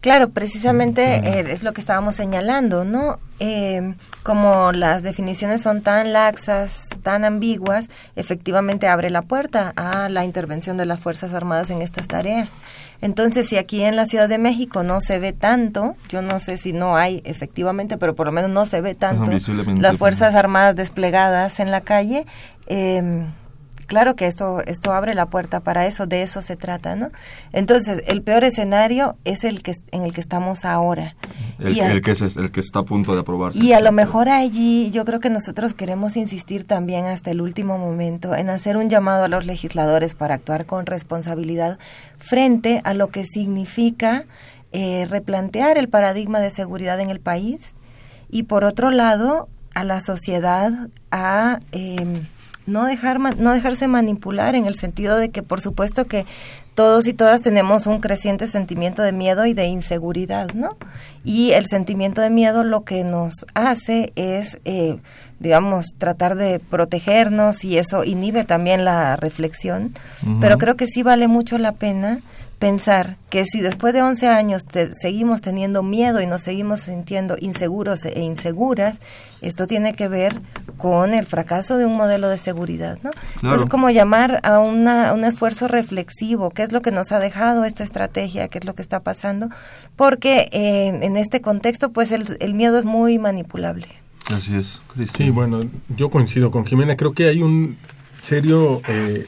Claro, 0.03 0.31
precisamente 0.31 1.15
eh, 1.15 1.45
es 1.53 1.63
lo 1.63 1.71
que 1.71 1.79
estábamos 1.79 2.15
señalando, 2.15 2.83
¿no? 2.83 3.19
Eh, 3.39 3.95
como 4.23 4.73
las 4.73 5.01
definiciones 5.01 5.61
son 5.61 5.81
tan 5.81 6.11
laxas, 6.11 6.89
tan 7.03 7.23
ambiguas, 7.23 7.89
efectivamente 8.17 8.89
abre 8.89 9.09
la 9.09 9.21
puerta 9.21 9.71
a 9.77 10.09
la 10.09 10.25
intervención 10.25 10.75
de 10.75 10.85
las 10.85 10.99
Fuerzas 10.99 11.33
Armadas 11.33 11.69
en 11.69 11.81
estas 11.81 12.09
tareas. 12.09 12.49
Entonces, 12.99 13.47
si 13.47 13.55
aquí 13.55 13.81
en 13.81 13.95
la 13.95 14.05
Ciudad 14.05 14.27
de 14.27 14.39
México 14.39 14.83
no 14.83 14.99
se 14.99 15.19
ve 15.19 15.31
tanto, 15.31 15.95
yo 16.09 16.21
no 16.21 16.41
sé 16.41 16.57
si 16.57 16.73
no 16.73 16.97
hay 16.97 17.21
efectivamente, 17.23 17.97
pero 17.97 18.13
por 18.13 18.25
lo 18.25 18.33
menos 18.33 18.51
no 18.51 18.65
se 18.65 18.81
ve 18.81 18.95
tanto 18.95 19.31
las 19.31 19.41
pues, 19.41 19.97
Fuerzas 19.97 20.35
Armadas 20.35 20.75
desplegadas 20.75 21.61
en 21.61 21.71
la 21.71 21.79
calle, 21.79 22.25
eh, 22.67 23.25
claro 23.93 24.15
que 24.15 24.25
esto, 24.27 24.61
esto 24.65 24.91
abre 24.91 25.13
la 25.13 25.27
puerta 25.27 25.59
para 25.59 25.85
eso, 25.85 26.07
de 26.07 26.23
eso 26.23 26.41
se 26.41 26.55
trata, 26.55 26.95
¿no? 26.95 27.09
Entonces, 27.51 28.01
el 28.07 28.23
peor 28.23 28.43
escenario 28.43 29.15
es 29.23 29.43
el 29.43 29.61
que 29.61 29.73
en 29.91 30.01
el 30.01 30.13
que 30.13 30.21
estamos 30.21 30.65
ahora. 30.65 31.15
El, 31.59 31.79
a- 31.79 31.91
el 31.91 32.01
que, 32.01 32.11
es, 32.11 32.21
el 32.21 32.51
que 32.51 32.59
está 32.59 32.79
a 32.79 32.83
punto 32.83 33.13
de 33.13 33.21
aprobarse. 33.21 33.59
y 33.59 33.73
a 33.73 33.79
lo 33.81 33.91
mejor 33.91 34.29
allí 34.29 34.89
yo 34.91 35.05
creo 35.05 35.19
que 35.19 35.29
nosotros 35.29 35.73
queremos 35.75 36.17
insistir 36.17 36.65
también 36.65 37.05
hasta 37.05 37.29
el 37.31 37.39
último 37.41 37.77
momento 37.77 38.33
en 38.35 38.49
hacer 38.49 38.77
un 38.77 38.89
llamado 38.89 39.25
a 39.25 39.27
los 39.27 39.45
legisladores 39.45 40.15
para 40.15 40.33
actuar 40.35 40.65
con 40.65 40.85
responsabilidad 40.87 41.77
frente 42.17 42.81
a 42.83 42.93
lo 42.95 43.09
que 43.09 43.25
significa 43.25 44.25
eh, 44.71 45.05
replantear 45.09 45.77
el 45.77 45.87
paradigma 45.87 46.39
de 46.39 46.49
seguridad 46.49 46.99
en 46.99 47.11
el 47.11 47.19
país 47.19 47.75
y 48.29 48.43
por 48.43 48.63
otro 48.65 48.89
lado 48.89 49.47
a 49.75 49.83
la 49.83 50.01
sociedad 50.01 50.71
a 51.11 51.59
eh, 51.71 52.21
no 52.65 52.85
dejar 52.85 53.19
no 53.19 53.51
dejarse 53.53 53.87
manipular 53.87 54.55
en 54.55 54.65
el 54.65 54.75
sentido 54.75 55.17
de 55.17 55.29
que 55.29 55.43
por 55.43 55.61
supuesto 55.61 56.05
que 56.05 56.25
todos 56.75 57.05
y 57.07 57.13
todas 57.13 57.41
tenemos 57.41 57.85
un 57.85 57.99
creciente 57.99 58.47
sentimiento 58.47 59.01
de 59.03 59.11
miedo 59.11 59.45
y 59.45 59.53
de 59.53 59.65
inseguridad, 59.65 60.53
¿no? 60.53 60.75
Y 61.23 61.51
el 61.51 61.67
sentimiento 61.67 62.21
de 62.21 62.29
miedo 62.29 62.63
lo 62.63 62.83
que 62.83 63.03
nos 63.03 63.45
hace 63.53 64.11
es, 64.15 64.57
eh, 64.65 64.97
digamos, 65.39 65.93
tratar 65.97 66.35
de 66.35 66.59
protegernos 66.59 67.63
y 67.63 67.77
eso 67.77 68.03
inhibe 68.03 68.43
también 68.43 68.85
la 68.85 69.15
reflexión. 69.15 69.93
Pero 70.41 70.57
creo 70.57 70.75
que 70.75 70.87
sí 70.87 71.03
vale 71.03 71.27
mucho 71.27 71.57
la 71.57 71.73
pena 71.73 72.21
pensar 72.63 73.17
que 73.29 73.43
si 73.45 73.59
después 73.61 73.93
de 73.93 74.01
11 74.01 74.27
años 74.27 74.65
te- 74.65 74.93
seguimos 74.95 75.41
teniendo 75.41 75.83
miedo 75.83 76.21
y 76.21 76.27
nos 76.27 76.41
seguimos 76.41 76.81
sintiendo 76.81 77.35
inseguros 77.39 78.05
e 78.05 78.21
inseguras, 78.21 78.99
esto 79.41 79.67
tiene 79.67 79.93
que 79.95 80.07
ver 80.07 80.39
con 80.77 81.13
el 81.13 81.25
fracaso 81.25 81.77
de 81.77 81.85
un 81.85 81.95
modelo 81.97 82.29
de 82.29 82.37
seguridad, 82.37 82.97
¿no? 83.03 83.11
Entonces, 83.41 83.69
como 83.69 83.89
llamar 83.89 84.39
a 84.43 84.59
una, 84.59 85.11
un 85.13 85.25
esfuerzo 85.25 85.67
reflexivo, 85.67 86.49
qué 86.51 86.63
es 86.63 86.71
lo 86.71 86.81
que 86.81 86.91
nos 86.91 87.11
ha 87.11 87.19
dejado 87.19 87.65
esta 87.65 87.83
estrategia, 87.83 88.47
qué 88.47 88.59
es 88.59 88.65
lo 88.65 88.75
que 88.75 88.81
está 88.81 89.01
pasando, 89.01 89.49
porque 89.95 90.47
eh, 90.53 90.87
en 91.01 91.17
este 91.17 91.41
contexto, 91.41 91.91
pues 91.91 92.11
el, 92.11 92.37
el 92.39 92.53
miedo 92.53 92.77
es 92.79 92.85
muy 92.85 93.19
manipulable. 93.19 93.87
Así 94.33 94.55
es, 94.55 94.81
Cristian. 94.93 95.27
Sí, 95.27 95.31
bueno, 95.31 95.59
yo 95.97 96.09
coincido 96.09 96.49
con 96.49 96.65
Jimena. 96.65 96.95
Creo 96.95 97.11
que 97.13 97.27
hay 97.27 97.41
un 97.41 97.75
serio 98.21 98.79
eh, 98.87 99.25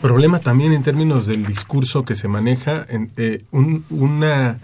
problema 0.00 0.38
también 0.38 0.72
en 0.72 0.82
términos 0.82 1.26
del 1.26 1.44
discurso 1.46 2.02
que 2.04 2.16
se 2.16 2.28
maneja, 2.28 2.84
en, 2.88 3.10
eh, 3.16 3.42
un- 3.50 3.84
una 3.90 4.58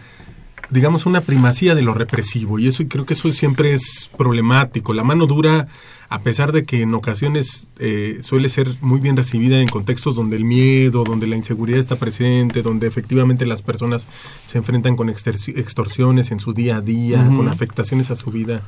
digamos, 0.70 1.04
una 1.06 1.20
primacía 1.20 1.74
de 1.74 1.82
lo 1.82 1.92
represivo 1.94 2.58
y 2.58 2.66
eso 2.68 2.82
creo 2.88 3.04
que 3.04 3.12
eso 3.14 3.30
siempre 3.32 3.74
es 3.74 4.10
problemático. 4.16 4.94
La 4.94 5.04
mano 5.04 5.26
dura 5.26 5.68
a 6.08 6.20
pesar 6.20 6.52
de 6.52 6.64
que 6.64 6.82
en 6.82 6.94
ocasiones 6.94 7.68
eh, 7.78 8.18
suele 8.22 8.48
ser 8.48 8.68
muy 8.80 9.00
bien 9.00 9.16
recibida 9.16 9.60
en 9.60 9.68
contextos 9.68 10.14
donde 10.14 10.36
el 10.36 10.44
miedo, 10.44 11.04
donde 11.04 11.26
la 11.26 11.36
inseguridad 11.36 11.80
está 11.80 11.96
presente, 11.96 12.62
donde 12.62 12.86
efectivamente 12.86 13.46
las 13.46 13.62
personas 13.62 14.06
se 14.46 14.58
enfrentan 14.58 14.96
con 14.96 15.08
extorsiones 15.08 16.30
en 16.30 16.40
su 16.40 16.52
día 16.52 16.76
a 16.76 16.80
día, 16.80 17.26
con 17.36 17.48
afectaciones 17.48 18.10
a 18.10 18.16
su 18.16 18.30
vida 18.30 18.62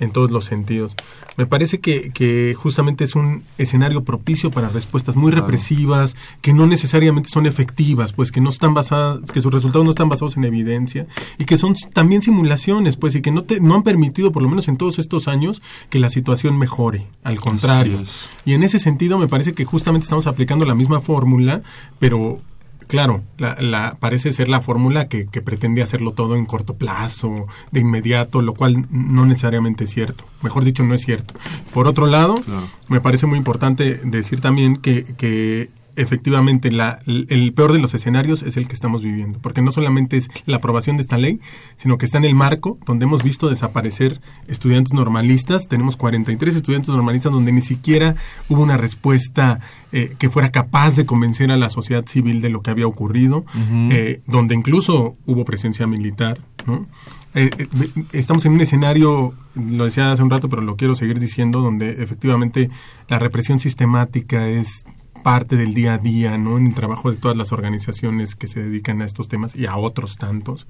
en 0.00 0.10
todos 0.12 0.30
los 0.30 0.46
sentidos. 0.46 0.96
Me 1.36 1.46
parece 1.46 1.78
que, 1.78 2.10
que 2.10 2.54
justamente 2.56 3.04
es 3.04 3.14
un 3.14 3.42
escenario 3.58 4.02
propicio 4.02 4.50
para 4.50 4.68
respuestas 4.68 5.14
muy 5.14 5.30
represivas, 5.30 6.16
que 6.40 6.52
no 6.52 6.66
necesariamente 6.66 7.28
son 7.28 7.46
efectivas, 7.46 8.12
pues 8.12 8.32
que 8.32 8.40
no 8.40 8.48
están 8.48 8.74
basadas, 8.74 9.30
que 9.30 9.40
sus 9.40 9.52
resultados 9.52 9.84
no 9.84 9.90
están 9.90 10.08
basados 10.08 10.36
en 10.36 10.44
evidencia 10.44 11.06
y 11.38 11.44
que 11.44 11.58
son 11.58 11.74
también 11.92 12.22
simulaciones, 12.22 12.96
pues 12.96 13.14
y 13.14 13.20
que 13.20 13.30
no, 13.30 13.44
te, 13.44 13.60
no 13.60 13.74
han 13.74 13.82
permitido, 13.82 14.32
por 14.32 14.42
lo 14.42 14.48
menos 14.48 14.68
en 14.68 14.76
todos 14.76 14.98
estos 14.98 15.28
años, 15.28 15.62
que 15.90 15.98
la 15.98 16.10
situación 16.10 16.58
mejore 16.58 16.79
al 17.22 17.40
contrario. 17.40 18.02
Y 18.44 18.54
en 18.54 18.62
ese 18.62 18.78
sentido 18.78 19.18
me 19.18 19.28
parece 19.28 19.52
que 19.52 19.64
justamente 19.64 20.04
estamos 20.04 20.26
aplicando 20.26 20.64
la 20.64 20.74
misma 20.74 21.00
fórmula, 21.00 21.62
pero 21.98 22.40
claro, 22.90 23.22
la, 23.38 23.96
parece 24.00 24.32
ser 24.32 24.48
la 24.48 24.60
fórmula 24.60 25.08
que, 25.08 25.26
pretende 25.42 25.82
hacerlo 25.82 26.12
todo 26.12 26.36
en 26.36 26.44
corto 26.44 26.74
plazo, 26.74 27.46
de 27.70 27.80
inmediato, 27.80 28.42
lo 28.42 28.54
cual 28.54 28.86
no 28.90 29.26
necesariamente 29.26 29.84
es 29.84 29.90
cierto. 29.90 30.24
Mejor 30.42 30.64
dicho, 30.64 30.82
no 30.82 30.94
es 30.94 31.02
cierto. 31.02 31.34
Por 31.72 31.86
otro 31.86 32.06
lado, 32.06 32.34
me 32.88 33.00
parece 33.00 33.26
muy 33.26 33.38
importante 33.38 34.00
decir 34.04 34.40
también 34.40 34.76
que, 34.76 35.04
que 35.04 35.70
efectivamente 35.96 36.70
la, 36.70 37.00
el 37.06 37.52
peor 37.52 37.72
de 37.72 37.78
los 37.78 37.94
escenarios 37.94 38.42
es 38.42 38.56
el 38.56 38.68
que 38.68 38.74
estamos 38.74 39.02
viviendo, 39.02 39.38
porque 39.40 39.62
no 39.62 39.72
solamente 39.72 40.16
es 40.16 40.30
la 40.46 40.58
aprobación 40.58 40.96
de 40.96 41.02
esta 41.02 41.18
ley, 41.18 41.40
sino 41.76 41.98
que 41.98 42.06
está 42.06 42.18
en 42.18 42.24
el 42.24 42.34
marco 42.34 42.78
donde 42.86 43.04
hemos 43.04 43.22
visto 43.22 43.48
desaparecer 43.48 44.20
estudiantes 44.48 44.92
normalistas, 44.92 45.68
tenemos 45.68 45.96
43 45.96 46.56
estudiantes 46.56 46.90
normalistas 46.90 47.32
donde 47.32 47.52
ni 47.52 47.62
siquiera 47.62 48.16
hubo 48.48 48.62
una 48.62 48.76
respuesta 48.76 49.60
eh, 49.92 50.14
que 50.18 50.30
fuera 50.30 50.50
capaz 50.50 50.96
de 50.96 51.06
convencer 51.06 51.50
a 51.50 51.56
la 51.56 51.68
sociedad 51.68 52.04
civil 52.06 52.40
de 52.40 52.50
lo 52.50 52.62
que 52.62 52.70
había 52.70 52.86
ocurrido, 52.86 53.44
eh, 53.90 54.20
donde 54.26 54.54
incluso 54.54 55.16
hubo 55.26 55.44
presencia 55.44 55.86
militar, 55.86 56.40
¿no? 56.66 56.86
Eh, 57.34 57.50
estamos 58.12 58.44
en 58.44 58.52
un 58.52 58.60
escenario, 58.60 59.34
lo 59.54 59.84
decía 59.84 60.10
hace 60.10 60.22
un 60.22 60.30
rato, 60.30 60.48
pero 60.48 60.62
lo 60.62 60.76
quiero 60.76 60.96
seguir 60.96 61.20
diciendo, 61.20 61.60
donde 61.60 62.02
efectivamente 62.02 62.70
la 63.08 63.18
represión 63.18 63.60
sistemática 63.60 64.48
es 64.48 64.84
parte 65.22 65.56
del 65.56 65.74
día 65.74 65.94
a 65.94 65.98
día, 65.98 66.38
¿no? 66.38 66.58
En 66.58 66.66
el 66.66 66.74
trabajo 66.74 67.10
de 67.10 67.16
todas 67.16 67.36
las 67.36 67.52
organizaciones 67.52 68.34
que 68.34 68.48
se 68.48 68.62
dedican 68.62 69.02
a 69.02 69.06
estos 69.06 69.28
temas 69.28 69.56
y 69.56 69.66
a 69.66 69.76
otros 69.76 70.16
tantos. 70.16 70.66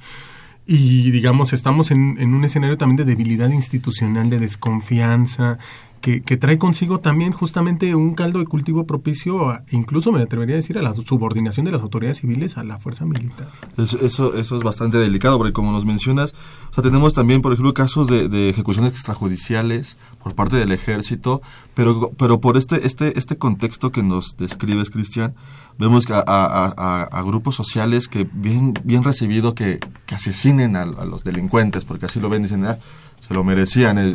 Y 0.66 1.10
digamos, 1.10 1.52
estamos 1.52 1.90
en, 1.90 2.16
en 2.18 2.34
un 2.34 2.44
escenario 2.44 2.78
también 2.78 2.98
de 2.98 3.04
debilidad 3.04 3.50
institucional, 3.50 4.30
de 4.30 4.38
desconfianza, 4.38 5.58
que, 6.00 6.20
trae 6.36 6.58
consigo 6.58 7.00
también 7.00 7.32
justamente 7.32 7.94
un 7.94 8.14
caldo 8.14 8.38
de 8.38 8.46
cultivo 8.46 8.86
propicio, 8.86 9.58
incluso 9.70 10.12
me 10.12 10.22
atrevería 10.22 10.54
a 10.54 10.56
decir, 10.56 10.78
a 10.78 10.82
la 10.82 10.94
subordinación 10.94 11.66
de 11.66 11.72
las 11.72 11.82
autoridades 11.82 12.18
civiles 12.18 12.56
a 12.56 12.64
la 12.64 12.78
fuerza 12.78 13.04
militar. 13.04 13.48
Eso, 13.76 14.34
eso, 14.34 14.56
es 14.56 14.62
bastante 14.62 14.98
delicado, 14.98 15.36
porque 15.36 15.52
como 15.52 15.72
nos 15.72 15.84
mencionas, 15.84 16.34
o 16.70 16.74
sea, 16.74 16.82
tenemos 16.82 17.12
también, 17.12 17.42
por 17.42 17.52
ejemplo, 17.52 17.74
casos 17.74 18.06
de, 18.08 18.28
de 18.28 18.48
ejecuciones 18.48 18.92
extrajudiciales 18.92 19.98
por 20.22 20.34
parte 20.34 20.56
del 20.56 20.72
ejército, 20.72 21.42
pero, 21.74 22.12
pero 22.16 22.40
por 22.40 22.56
este, 22.56 22.86
este, 22.86 23.18
este 23.18 23.36
contexto 23.36 23.92
que 23.92 24.02
nos 24.02 24.36
describes, 24.38 24.90
Cristian, 24.90 25.34
vemos 25.80 26.10
a, 26.10 26.22
a, 26.26 27.02
a, 27.04 27.22
grupos 27.22 27.54
sociales 27.54 28.06
que 28.06 28.28
bien, 28.30 28.74
bien 28.84 29.02
recibido 29.02 29.54
que, 29.54 29.80
que 30.06 30.14
asesinen 30.14 30.76
a, 30.76 30.84
los 30.84 31.24
delincuentes, 31.24 31.86
porque 31.86 32.06
así 32.06 32.20
lo 32.20 32.28
ven, 32.28 32.42
dicen, 32.42 32.66
ah, 32.66 32.78
se 33.20 33.34
lo 33.34 33.44
merecían, 33.44 33.98
eh, 33.98 34.14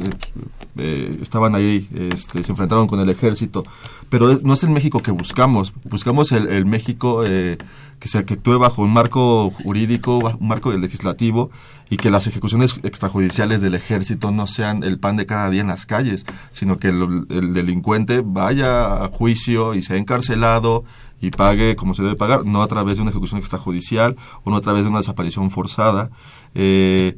eh, 0.78 1.20
estaban 1.22 1.56
ahí, 1.56 1.88
este, 1.94 2.44
se 2.44 2.52
enfrentaron 2.52 2.88
con 2.88 3.00
el 3.00 3.10
ejército, 3.10 3.64
pero 4.10 4.40
no 4.44 4.56
es 4.56 4.64
el 4.64 4.72
México 4.72 5.00
que 5.00 5.12
buscamos, 5.12 5.74
buscamos 5.84 6.32
el, 6.32 6.66
México 6.66 7.24
eh, 7.26 7.58
que 8.00 8.08
se 8.10 8.18
actúe 8.18 8.60
bajo 8.60 8.82
un 8.82 8.92
marco 8.92 9.52
jurídico, 9.52 10.18
un 10.18 10.48
marco 10.48 10.72
legislativo 10.72 11.50
y 11.90 11.98
que 11.98 12.10
las 12.10 12.28
ejecuciones 12.28 12.76
extrajudiciales 12.84 13.62
del 13.62 13.76
ejército 13.76 14.32
no 14.32 14.48
sean 14.48 14.84
el 14.84 15.00
pan 15.00 15.16
de 15.18 15.26
cada 15.26 15.50
día 15.50 15.62
en 15.62 15.68
las 15.68 15.86
calles, 15.86 16.26
sino 16.52 16.78
que 16.78 16.90
el, 16.90 17.26
el 17.30 17.54
delincuente 17.54 18.22
vaya 18.26 19.06
a 19.06 19.08
juicio 19.10 19.76
y 19.76 19.82
sea 19.82 19.98
encarcelado 19.98 20.84
y 21.22 21.30
pague 21.30 21.76
como 21.76 21.94
se 21.94 22.04
debe 22.04 22.16
pagar, 22.16 22.46
no 22.46 22.62
a 22.62 22.68
través 22.68 22.96
de 22.96 23.04
una 23.04 23.12
ejecución 23.12 23.40
extrajudicial 23.40 24.16
o 24.44 24.50
no 24.50 24.58
a 24.58 24.62
través 24.62 24.84
de 24.84 24.90
una 24.90 25.00
desaparición 25.00 25.52
forzada. 25.52 26.10
Eh, 26.54 27.16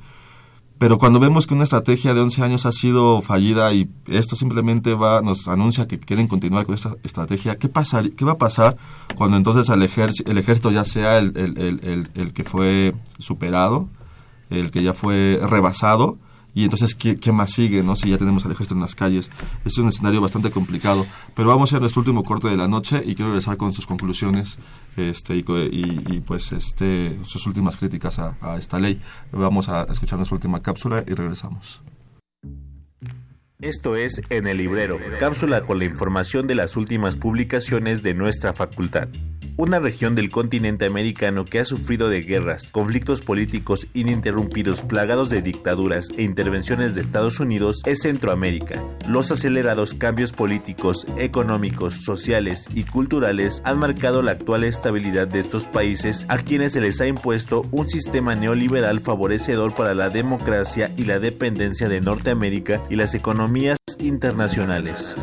pero 0.78 0.98
cuando 0.98 1.20
vemos 1.20 1.48
que 1.48 1.54
una 1.54 1.64
estrategia 1.64 2.14
de 2.14 2.22
11 2.22 2.44
años 2.44 2.66
ha 2.66 2.72
sido 2.72 3.22
fallida 3.22 3.74
y 3.74 3.90
esto 4.08 4.36
simplemente 4.36 4.94
va 4.94 5.22
nos 5.22 5.48
anuncia 5.48 5.88
que 5.88 6.00
quieren 6.00 6.28
continuar 6.28 6.66
con 6.66 6.76
esta 6.76 6.96
estrategia, 7.04 7.58
¿qué, 7.58 7.68
pasa, 7.68 8.04
qué 8.16 8.26
va 8.26 8.34
a 8.34 8.38
pasar 8.38 8.78
cuando 9.16 9.38
entonces 9.38 9.70
el, 9.70 9.82
ejército, 9.82 10.30
el 10.30 10.38
ejército 10.38 10.72
ya 10.72 10.86
sea 10.86 11.18
el, 11.18 11.34
el, 11.36 12.10
el, 12.14 12.34
que 12.34 12.44
fue 12.44 12.94
superado, 13.18 13.88
el 14.50 14.70
que 14.70 14.84
ya 14.84 14.94
fue 14.94 15.40
rebasado? 15.50 16.18
Y 16.58 16.64
entonces 16.64 16.96
¿qué, 16.96 17.18
¿qué, 17.18 17.32
más 17.32 17.52
sigue, 17.52 17.84
no? 17.84 17.96
Si 17.96 18.10
ya 18.10 18.18
tenemos 18.18 18.44
al 18.46 18.52
ejército 18.52 18.74
en 18.74 18.82
las 18.82 18.96
calles. 18.96 19.30
Es 19.64 19.78
un 19.78 19.90
escenario 19.90 20.22
bastante 20.22 20.50
complicado. 20.50 21.06
Pero 21.36 21.50
vamos 21.50 21.72
a 21.74 21.80
nuestro 21.80 22.00
último 22.00 22.24
corte 22.24 22.48
de 22.48 22.58
la 22.58 22.68
noche 22.68 23.04
y 23.06 23.14
quiero 23.14 23.28
regresar 23.28 23.58
con 23.58 23.74
sus 23.74 23.86
conclusiones 23.86 24.58
este, 24.96 25.36
y, 25.36 25.46
y, 25.46 26.20
pues 26.22 26.52
este, 26.54 27.20
sus 27.24 27.46
últimas 27.46 27.78
críticas 27.78 28.18
a 28.18 28.58
esta 28.58 28.80
ley. 28.80 29.00
Vamos 29.32 29.70
a 29.70 29.84
escuchar 29.84 30.18
nuestra 30.18 30.34
última 30.34 30.60
cápsula 30.64 31.04
y 31.08 31.14
regresamos. 31.14 31.84
Esto 33.62 33.96
es 33.96 34.22
En 34.30 34.46
el 34.46 34.58
Librero, 34.58 35.00
cápsula 35.20 35.62
con 35.62 35.80
la 35.80 35.86
información 35.86 36.46
de 36.46 36.54
las 36.54 36.78
últimas 36.78 37.16
publicaciones 37.16 38.04
de 38.04 38.14
nuestra 38.14 38.54
facultad 38.54 39.10
una 39.58 39.80
región 39.80 40.14
del 40.14 40.30
continente 40.30 40.86
americano 40.86 41.44
que 41.44 41.60
ha 41.60 41.66
sufrido 41.66 42.10
de 42.10 42.22
guerras, 42.22 42.72
conflictos 42.72 43.22
políticos 43.22 43.88
ininterrumpidos 43.96 44.84
plagados 44.84 45.32
de 45.32 45.42
dictaduras 45.42 46.10
e 46.16 46.22
intervenciones 46.22 46.94
de 46.94 47.02
Estados 47.02 47.40
Unidos 47.40 47.82
es 47.86 48.04
Centroamérica. 48.04 48.84
Los 49.08 49.32
acelerados 49.32 49.96
cambios 49.96 50.32
políticos, 50.32 51.08
económicos, 51.18 52.04
sociales 52.04 52.68
y 52.76 52.84
culturales 52.84 53.64
han 53.66 53.80
marcado 53.80 54.22
la 54.22 54.34
actual 54.34 54.64
estabilidad 54.64 55.28
de 55.28 55.40
estos 55.40 55.66
países 55.66 56.28
a 56.30 56.38
quienes 56.38 56.74
se 56.74 56.82
les 56.82 57.02
ha 57.02 57.08
impuesto 57.08 57.66
un 57.72 57.90
sistema 57.90 58.36
neoliberal 58.36 59.00
favorecedor 59.00 59.74
para 59.74 59.96
la 59.96 60.10
democracia 60.10 60.94
y 60.98 61.06
la 61.06 61.18
dependencia 61.18 61.90
de 61.90 62.00
Norteamérica 62.00 62.84
y 62.92 62.96
las 62.96 63.16
economías 63.16 63.47
internacionales. 64.00 65.16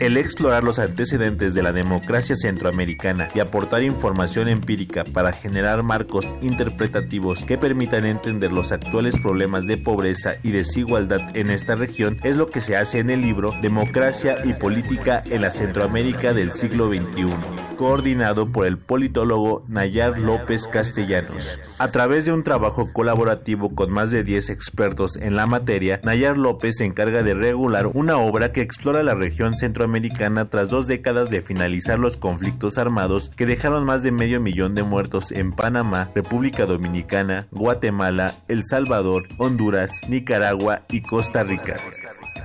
El 0.00 0.16
explorar 0.16 0.64
los 0.64 0.80
antecedentes 0.80 1.54
de 1.54 1.62
la 1.62 1.72
democracia 1.72 2.34
centroamericana 2.34 3.28
y 3.32 3.38
aportar 3.38 3.84
información 3.84 4.48
empírica 4.48 5.04
para 5.04 5.30
generar 5.30 5.84
marcos 5.84 6.34
interpretativos 6.42 7.44
que 7.44 7.58
permitan 7.58 8.04
entender 8.04 8.50
los 8.50 8.72
actuales 8.72 9.16
problemas 9.20 9.68
de 9.68 9.76
pobreza 9.76 10.34
y 10.42 10.50
desigualdad 10.50 11.36
en 11.36 11.48
esta 11.48 11.76
región 11.76 12.18
es 12.24 12.36
lo 12.36 12.48
que 12.48 12.60
se 12.60 12.76
hace 12.76 12.98
en 12.98 13.08
el 13.08 13.22
libro 13.22 13.54
Democracia 13.62 14.34
y 14.44 14.54
Política 14.54 15.22
en 15.30 15.42
la 15.42 15.52
Centroamérica 15.52 16.34
del 16.34 16.50
siglo 16.50 16.88
XXI, 16.88 17.32
coordinado 17.76 18.48
por 18.48 18.66
el 18.66 18.78
politólogo 18.78 19.62
Nayar 19.68 20.18
López 20.18 20.66
Castellanos. 20.66 21.76
A 21.78 21.88
través 21.88 22.24
de 22.24 22.32
un 22.32 22.42
trabajo 22.42 22.92
colaborativo 22.92 23.72
con 23.74 23.92
más 23.92 24.10
de 24.10 24.24
10 24.24 24.50
expertos 24.50 25.16
en 25.16 25.36
la 25.36 25.46
materia, 25.46 26.00
Nayar 26.02 26.36
López 26.36 26.78
se 26.78 26.84
encarga 26.84 27.22
de 27.22 27.34
regular 27.34 27.86
una 27.86 28.18
obra 28.18 28.50
que 28.50 28.60
explora 28.60 29.04
la 29.04 29.14
región 29.14 29.56
centroamericana 29.56 29.83
americana 29.84 30.48
tras 30.50 30.70
dos 30.70 30.86
décadas 30.86 31.30
de 31.30 31.42
finalizar 31.42 31.98
los 31.98 32.16
conflictos 32.16 32.78
armados 32.78 33.30
que 33.30 33.46
dejaron 33.46 33.84
más 33.84 34.02
de 34.02 34.12
medio 34.12 34.40
millón 34.40 34.74
de 34.74 34.82
muertos 34.82 35.32
en 35.32 35.52
Panamá, 35.52 36.10
República 36.14 36.66
Dominicana, 36.66 37.46
Guatemala, 37.50 38.34
El 38.48 38.64
Salvador, 38.64 39.28
Honduras, 39.38 40.00
Nicaragua 40.08 40.82
y 40.88 41.02
Costa 41.02 41.42
Rica. 41.44 41.76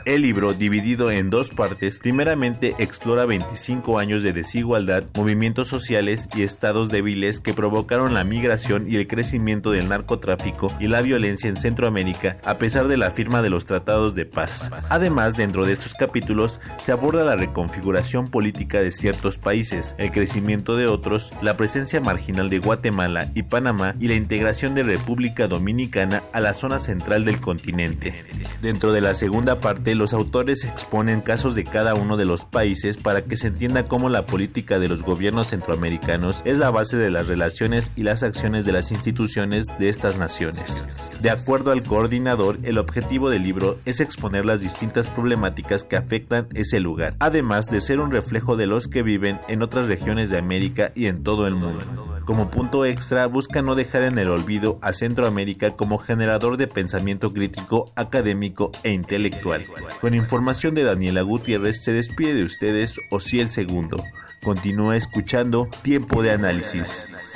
El 0.06 0.22
libro, 0.22 0.54
dividido 0.54 1.12
en 1.12 1.30
dos 1.30 1.50
partes, 1.50 2.00
primeramente 2.00 2.76
explora 2.80 3.26
25 3.26 4.00
años 4.00 4.24
de 4.24 4.34
desigualdad, 4.34 5.04
movimientos 5.16 5.68
sociales 5.68 6.30
y 6.36 6.43
estados 6.43 6.89
débiles 6.89 7.39
que 7.39 7.54
provocaron 7.54 8.14
la 8.14 8.24
migración 8.24 8.89
y 8.89 8.95
el 8.95 9.08
crecimiento 9.08 9.72
del 9.72 9.89
narcotráfico 9.89 10.74
y 10.80 10.88
la 10.88 11.02
violencia 11.02 11.50
en 11.50 11.58
Centroamérica 11.58 12.38
a 12.43 12.58
pesar 12.58 12.88
de 12.88 12.97
la 12.97 13.12
firma 13.12 13.41
de 13.41 13.50
los 13.50 13.66
tratados 13.66 14.16
de 14.16 14.26
paz. 14.26 14.70
Además, 14.89 15.36
dentro 15.36 15.66
de 15.66 15.74
estos 15.74 15.93
capítulos 15.93 16.60
se 16.78 16.91
aborda 16.91 17.24
la 17.24 17.36
reconfiguración 17.36 18.30
política 18.30 18.82
de 18.82 18.91
ciertos 18.91 19.38
países, 19.38 19.95
el 19.97 20.12
crecimiento 20.12 20.76
de 20.76 20.88
otros, 20.88 21.34
la 21.41 21.58
presencia 21.58 22.02
marginal 22.02 22.50
de 22.50 22.60
Guatemala 22.60 23.32
y 23.36 23.43
Panamá 23.43 23.95
y 24.00 24.08
la 24.08 24.16
integración 24.16 24.76
de 24.76 24.84
República 24.84 25.47
Dominicana 25.47 26.24
a 26.34 26.39
la 26.39 26.54
zona 26.54 26.80
central 26.80 27.26
del 27.26 27.39
continente. 27.39 28.14
Dentro 28.62 28.91
de 28.91 29.02
la 29.02 29.14
segunda 29.14 29.60
parte, 29.60 29.95
los 30.00 30.14
autores 30.14 30.64
exponen 30.64 31.22
casos 31.22 31.54
de 31.54 31.66
cada 31.66 31.93
uno 31.93 32.18
de 32.18 32.26
los 32.26 32.45
países 32.45 32.97
para 32.97 33.24
que 33.24 33.38
se 33.38 33.47
entienda 33.47 33.86
cómo 33.86 34.10
la 34.10 34.26
política 34.26 34.80
de 34.80 34.88
los 34.88 35.04
gobiernos 35.04 35.50
centroamericanos 35.50 36.41
es 36.45 36.58
la 36.58 36.72
base 36.72 36.97
de 36.97 37.12
las 37.12 37.28
relaciones 37.28 37.91
y 37.95 38.04
las 38.04 38.24
acciones 38.24 38.66
de 38.66 38.72
las 38.72 38.91
instituciones 38.91 39.68
de 39.78 39.89
estas 39.89 40.18
naciones. 40.18 41.20
De 41.22 41.30
acuerdo 41.30 41.72
al 41.72 41.84
coordinador, 41.84 42.58
el 42.64 42.78
objetivo 42.78 43.30
del 43.30 43.43
libro 43.43 43.78
es 43.86 44.00
exponer 44.00 44.45
las 44.45 44.62
distintas 44.62 45.10
problemáticas 45.10 45.84
que 45.84 45.97
afectan 45.97 46.47
ese 46.56 46.80
lugar, 46.80 47.16
además 47.20 47.70
de 47.70 47.82
ser 47.82 48.00
un 48.00 48.12
reflejo 48.12 48.56
de 48.56 48.68
los 48.68 48.88
que 48.88 49.04
viven 49.04 49.41
en 49.50 49.62
otras 49.62 49.88
regiones 49.88 50.30
de 50.30 50.38
América 50.38 50.93
y 50.95 51.08
en 51.08 51.24
todo 51.24 51.45
el 51.45 51.56
mundo. 51.56 51.84
Como 52.26 52.52
punto 52.52 52.86
extra, 52.86 53.26
busca 53.26 53.62
no 53.62 53.76
dejar 53.76 54.04
en 54.04 54.18
el 54.18 54.30
olvido 54.30 54.80
a 54.82 54.93
Centroamérica 54.93 55.76
como 55.76 55.97
generador 55.97 56.58
de 56.58 56.68
pensamiento 56.68 57.34
crítico, 57.34 57.91
académico 57.95 58.72
e 58.84 58.91
intelectual. 58.91 59.66
Con 60.01 60.13
información 60.13 60.75
de 60.75 60.84
Daniela 60.84 61.21
Gutiérrez, 61.21 61.84
se 61.84 61.93
despide 61.93 62.34
de 62.34 62.43
ustedes 62.43 62.99
el 63.34 63.49
Segundo. 63.49 64.03
Continúa 64.41 64.95
escuchando 64.95 65.69
Tiempo 65.82 66.21
de 66.23 66.32
Análisis. 66.32 67.30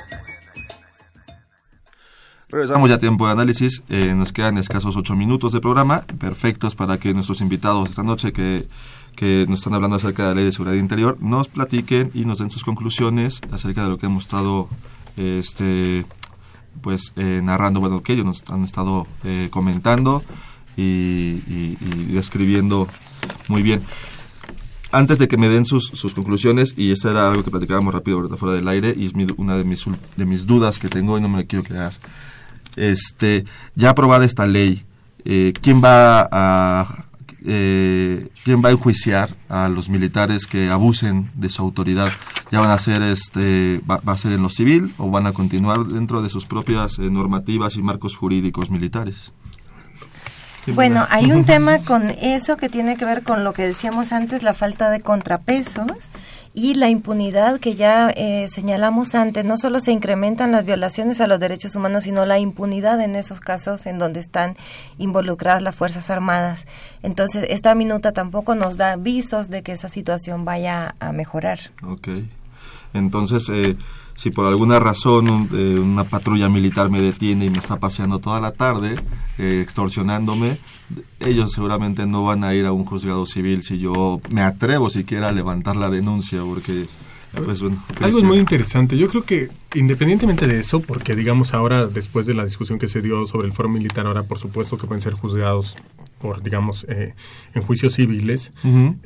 Regresamos 2.54 2.88
ya 2.88 2.98
a 2.98 3.00
tiempo 3.00 3.26
de 3.26 3.32
análisis. 3.32 3.82
Eh, 3.90 4.14
nos 4.14 4.32
quedan 4.32 4.60
escasos 4.60 4.96
ocho 4.96 5.16
minutos 5.16 5.54
de 5.54 5.60
programa, 5.60 6.02
perfectos 6.20 6.76
para 6.76 7.00
que 7.00 7.12
nuestros 7.12 7.42
invitados 7.42 7.90
esta 7.90 8.04
noche 8.04 8.32
que, 8.32 8.68
que 9.16 9.48
nos 9.50 9.60
están 9.60 9.74
hablando 9.74 9.96
acerca 9.96 10.22
de 10.22 10.30
la 10.30 10.36
ley 10.36 10.46
de 10.46 10.52
seguridad 10.52 10.76
interior 10.76 11.18
nos 11.20 11.48
platiquen 11.48 12.12
y 12.14 12.26
nos 12.26 12.38
den 12.38 12.52
sus 12.52 12.64
conclusiones 12.64 13.42
acerca 13.52 13.82
de 13.84 13.90
lo 13.90 13.98
que 13.98 14.06
hemos 14.06 14.26
estado 14.26 14.70
este, 15.18 16.06
pues 16.82 17.14
eh, 17.16 17.42
narrando, 17.44 17.80
bueno, 17.80 18.04
que 18.04 18.14
ellos 18.14 18.26
nos 18.26 18.44
han 18.52 18.64
estado 18.64 19.08
eh, 19.24 19.48
comentando 19.50 20.24
y, 20.78 21.76
describiendo 22.14 22.88
muy 23.48 23.64
bien. 23.64 23.82
Antes 24.92 25.18
de 25.18 25.28
que 25.28 25.38
me 25.38 25.50
den 25.50 25.66
sus, 25.66 25.86
sus 25.86 26.14
conclusiones, 26.14 26.76
y 26.78 26.92
esto 26.92 27.10
era 27.10 27.28
algo 27.28 27.44
que 27.44 27.50
platicábamos 27.50 27.94
rápido 27.94 28.18
ahorita 28.18 28.38
fuera 28.38 28.56
del 28.56 28.68
aire, 28.68 28.94
y 28.96 29.08
es 29.08 29.14
una 29.38 29.58
de 29.58 29.64
mis, 29.64 29.86
de 30.16 30.26
mis 30.26 30.46
dudas 30.46 30.78
que 30.78 30.88
tengo 30.88 31.18
y 31.18 31.22
no 31.22 31.30
me 31.30 31.40
la 31.40 31.44
quiero 31.46 31.64
quedar 31.64 31.94
este, 32.76 33.46
ya 33.76 33.92
aprobada 33.92 34.26
esta 34.26 34.46
ley, 34.46 34.86
eh, 35.26 35.54
¿quién 35.62 35.82
va 35.84 36.28
a 36.32 37.06
eh, 37.46 38.30
quién 38.46 38.64
va 38.64 38.70
a 38.70 38.72
enjuiciar 38.72 39.36
a 39.50 39.68
los 39.68 39.90
militares 39.90 40.48
que 40.48 40.70
abusen 40.70 41.30
de 41.36 41.50
su 41.50 41.62
autoridad? 41.62 42.10
¿Ya 42.52 42.60
van 42.60 42.72
a 42.72 42.80
ser, 42.80 43.02
este, 43.02 43.82
va, 43.90 44.00
a 44.06 44.18
ser 44.18 44.32
en 44.32 44.44
lo 44.44 44.50
civil 44.50 44.90
o 44.98 45.10
van 45.10 45.28
a 45.28 45.34
continuar 45.34 45.86
dentro 45.86 46.22
de 46.22 46.30
sus 46.30 46.46
propias 46.46 47.00
eh, 47.00 47.10
normativas 47.10 47.76
y 47.76 47.84
marcos 47.84 48.16
jurídicos 48.16 48.70
militares? 48.70 49.34
Bueno, 50.68 51.06
hay 51.10 51.32
un 51.32 51.46
tema 51.46 51.80
con 51.80 52.10
eso 52.10 52.58
que 52.58 52.70
tiene 52.70 52.96
que 52.96 53.06
ver 53.06 53.24
con 53.24 53.44
lo 53.44 53.54
que 53.54 53.68
decíamos 53.68 54.12
antes, 54.12 54.44
la 54.44 54.54
falta 54.54 54.90
de 54.90 55.02
contrapesos 55.02 55.92
y 56.54 56.76
la 56.76 56.90
impunidad 56.90 57.60
que 57.60 57.76
ya 57.76 58.10
eh, 58.10 58.48
señalamos 58.54 59.16
antes. 59.16 59.44
No 59.44 59.58
solo 59.58 59.80
se 59.80 59.92
incrementan 59.92 60.52
las 60.52 60.66
violaciones 60.66 61.20
a 61.20 61.28
los 61.28 61.40
derechos 61.40 61.76
humanos, 61.76 62.04
sino 62.04 62.26
la 62.26 62.40
impunidad 62.40 63.02
en 63.02 63.16
esos 63.16 63.40
casos 63.40 63.86
en 63.88 63.98
donde 63.98 64.20
están 64.20 64.56
involucradas 65.00 65.64
las 65.64 65.76
Fuerzas 65.76 66.10
Armadas. 66.10 66.66
Entonces, 67.02 67.48
esta 67.50 67.74
minuta 67.76 68.12
tampoco 68.12 68.56
nos 68.56 68.78
da 68.78 68.96
visos 68.96 69.50
de 69.50 69.64
que 69.64 69.74
esa 69.74 69.90
situación 69.90 70.46
vaya 70.46 70.96
a 71.00 71.12
mejorar. 71.12 71.60
Ok. 71.82 72.08
Entonces, 72.94 73.50
eh, 73.50 73.76
si 74.24 74.32
por 74.32 74.46
alguna 74.46 74.80
razón 74.80 75.50
eh, 75.54 75.80
una 75.80 76.06
patrulla 76.06 76.48
militar 76.48 76.90
me 76.90 77.02
detiene 77.02 77.44
y 77.44 77.50
me 77.50 77.58
está 77.58 77.76
paseando 77.76 78.20
toda 78.20 78.40
la 78.40 78.54
tarde, 78.54 78.96
eh, 79.38 79.60
extorsionándome, 79.62 80.58
ellos 81.20 81.52
seguramente 81.52 82.06
no 82.06 82.24
van 82.24 82.46
a 82.46 82.54
ir 82.54 82.66
a 82.66 82.72
un 82.72 82.86
juzgado 82.86 83.26
civil 83.26 83.64
si 83.64 83.80
yo 83.80 84.22
me 84.30 84.42
atrevo 84.42 84.90
siquiera 84.90 85.28
a 85.28 85.34
levantar 85.34 85.76
la 85.76 85.90
denuncia, 85.90 86.40
porque 86.42 86.88
pues, 87.36 87.62
Algo 88.00 88.18
es 88.20 88.24
muy 88.24 88.38
interesante. 88.38 88.98
Yo 88.98 89.08
creo 89.08 89.24
que 89.24 89.50
independientemente 89.74 90.48
de 90.48 90.60
eso, 90.60 90.82
porque 90.82 91.16
digamos 91.16 91.54
ahora, 91.54 91.88
después 91.88 92.26
de 92.26 92.34
la 92.34 92.46
discusión 92.46 92.78
que 92.80 92.88
se 92.88 93.02
dio 93.02 93.26
sobre 93.26 93.48
el 93.48 93.54
foro 93.54 93.70
militar, 93.70 94.06
ahora 94.06 94.24
por 94.24 94.40
supuesto 94.40 94.78
que 94.78 94.88
pueden 94.88 95.02
ser 95.02 95.14
juzgados 95.14 95.76
por, 96.20 96.42
digamos, 96.42 96.86
eh, 96.88 97.16
en 97.54 97.62
juicios 97.64 97.96
civiles, 97.96 98.54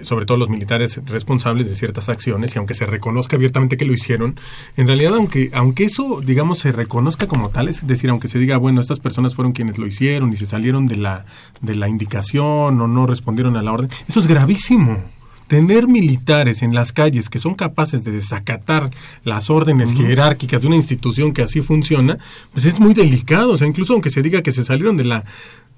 sobre 0.04 0.28
todo 0.28 0.38
los 0.38 0.50
militares 0.50 1.02
responsables 1.06 1.68
de 1.68 1.74
ciertas 1.74 2.10
acciones, 2.10 2.54
y 2.54 2.60
aunque 2.60 2.76
se 2.76 2.86
reconozca 2.86 3.38
abiertamente 3.38 3.76
que 3.76 3.86
lo 3.86 3.94
hicieron, 3.94 4.40
en 4.76 4.86
realidad, 4.86 5.16
aunque, 5.16 5.50
aunque 5.54 5.86
eso, 5.86 6.22
digamos, 6.24 6.60
se 6.60 6.72
reconozca 6.72 7.26
como 7.26 7.50
tal, 7.50 7.70
es 7.70 7.88
decir, 7.88 8.12
aunque 8.12 8.28
se 8.28 8.38
diga, 8.38 8.58
bueno, 8.58 8.82
estas 8.82 9.00
personas 9.00 9.34
fueron 9.34 9.54
quienes 9.54 9.80
lo 9.80 9.88
hicieron 9.88 10.32
y 10.32 10.38
se 10.38 10.46
salieron 10.46 10.86
de 10.86 10.98
la, 10.98 11.26
de 11.62 11.74
la 11.74 11.90
indicación 11.90 12.80
o 12.80 12.88
no 12.88 13.08
respondieron 13.08 13.58
a 13.58 13.64
la 13.64 13.72
orden, 13.72 13.90
eso 14.08 14.20
es 14.20 14.28
gravísimo 14.28 15.04
tener 15.48 15.88
militares 15.88 16.62
en 16.62 16.76
las 16.76 16.92
calles 16.92 17.30
que 17.30 17.40
son 17.40 17.56
capaces 17.56 18.04
de 18.04 18.12
desacatar 18.12 18.92
las 19.24 19.50
órdenes 19.50 19.94
jerárquicas 19.94 20.62
de 20.62 20.68
una 20.68 20.76
institución 20.76 21.34
que 21.34 21.42
así 21.42 21.62
funciona, 21.62 22.18
pues 22.54 22.66
es 22.66 22.80
muy 22.80 22.94
delicado. 22.94 23.54
O 23.54 23.58
sea, 23.58 23.68
incluso 23.68 23.94
aunque 23.94 24.10
se 24.10 24.22
diga 24.22 24.42
que 24.42 24.54
se 24.54 24.64
salieron 24.64 24.98
de 24.98 25.06
la 25.06 25.24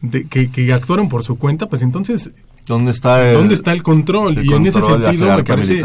de, 0.02 0.28
que, 0.28 0.50
que 0.50 0.72
actuaron 0.74 1.10
por 1.10 1.24
su 1.24 1.38
cuenta, 1.38 1.68
pues 1.68 1.82
entonces 1.82 2.32
¿Dónde 2.70 2.92
está 2.92 3.28
el, 3.28 3.36
¿dónde 3.36 3.56
está 3.56 3.74
el 3.74 3.82
control? 3.82 4.46
y 4.46 4.54
en 4.54 4.68
ese 4.68 4.80
sentido 4.82 5.36
me 5.36 5.44
parece 5.44 5.84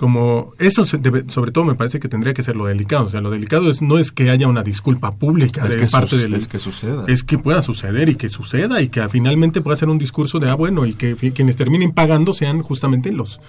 como 0.00 0.54
eso 0.58 0.86
sobre 0.86 1.52
todo 1.52 1.64
me 1.66 1.74
parece 1.74 2.00
que 2.00 2.08
tendría 2.08 2.32
que 2.32 2.42
ser 2.42 2.56
lo 2.56 2.64
delicado, 2.64 3.04
o 3.04 3.10
sea, 3.10 3.20
lo 3.20 3.30
delicado 3.30 3.70
es 3.70 3.82
no 3.82 3.98
es 3.98 4.12
que 4.12 4.30
haya 4.30 4.48
una 4.48 4.62
disculpa 4.62 5.12
pública 5.12 5.68
de 5.68 5.86
parte 5.88 6.16
del 6.16 6.32
es 6.32 6.48
que 6.48 6.58
suceda. 6.58 7.04
Es 7.06 7.22
que 7.22 7.36
pueda 7.36 7.60
suceder 7.60 8.08
y 8.08 8.14
que 8.14 8.30
suceda 8.30 8.80
y 8.80 8.88
que 8.88 9.06
finalmente 9.10 9.60
pueda 9.60 9.76
ser 9.76 9.90
un 9.90 9.98
discurso 9.98 10.38
de 10.38 10.48
ah 10.48 10.54
bueno 10.54 10.86
y 10.86 10.94
que 10.94 11.16
quienes 11.16 11.56
terminen 11.56 11.92
pagando 11.92 12.32
sean 12.32 12.62
justamente 12.62 13.12
los 13.12 13.42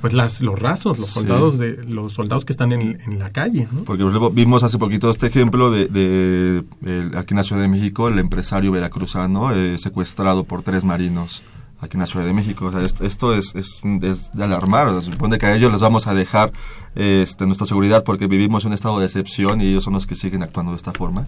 pues 0.00 0.14
las, 0.14 0.40
los 0.40 0.58
rasos, 0.58 0.98
los 0.98 1.10
soldados 1.10 1.58
de 1.58 1.84
los 1.84 2.14
soldados 2.14 2.46
que 2.46 2.54
están 2.54 2.72
en, 2.72 3.18
la 3.18 3.28
calle. 3.28 3.68
¿no? 3.70 3.84
Porque 3.84 4.04
vimos 4.32 4.62
hace 4.62 4.78
poquito 4.78 5.10
este 5.10 5.26
ejemplo 5.26 5.70
de, 5.70 5.88
de, 5.88 7.18
aquí 7.18 7.34
en 7.34 7.36
la 7.36 7.42
Ciudad 7.42 7.60
de 7.60 7.68
México 7.68 8.08
el 8.08 8.18
empresario 8.18 8.72
veracruzano 8.72 9.52
eh, 9.52 9.76
secuestrado 9.76 10.44
por 10.44 10.62
tres 10.62 10.84
marinos 10.84 11.42
aquí 11.80 11.96
en 11.96 12.00
la 12.00 12.06
Ciudad 12.06 12.26
de 12.26 12.32
México. 12.32 12.66
O 12.66 12.72
sea, 12.72 12.82
esto, 12.82 13.34
es, 13.34 13.54
es, 13.54 13.80
de 14.32 14.44
alarmar. 14.44 14.90
se 15.02 15.12
supone 15.12 15.38
que 15.38 15.46
a 15.46 15.54
ellos 15.54 15.72
les 15.72 15.80
vamos 15.80 16.06
a 16.06 16.14
dejar 16.14 16.52
este, 16.94 17.46
nuestra 17.46 17.66
seguridad 17.66 18.04
porque 18.04 18.26
vivimos 18.26 18.64
un 18.64 18.72
estado 18.72 18.98
de 18.98 19.06
excepción 19.06 19.60
y 19.60 19.68
ellos 19.68 19.84
son 19.84 19.94
los 19.94 20.06
que 20.06 20.14
siguen 20.14 20.42
actuando 20.42 20.72
de 20.72 20.76
esta 20.76 20.92
forma. 20.92 21.24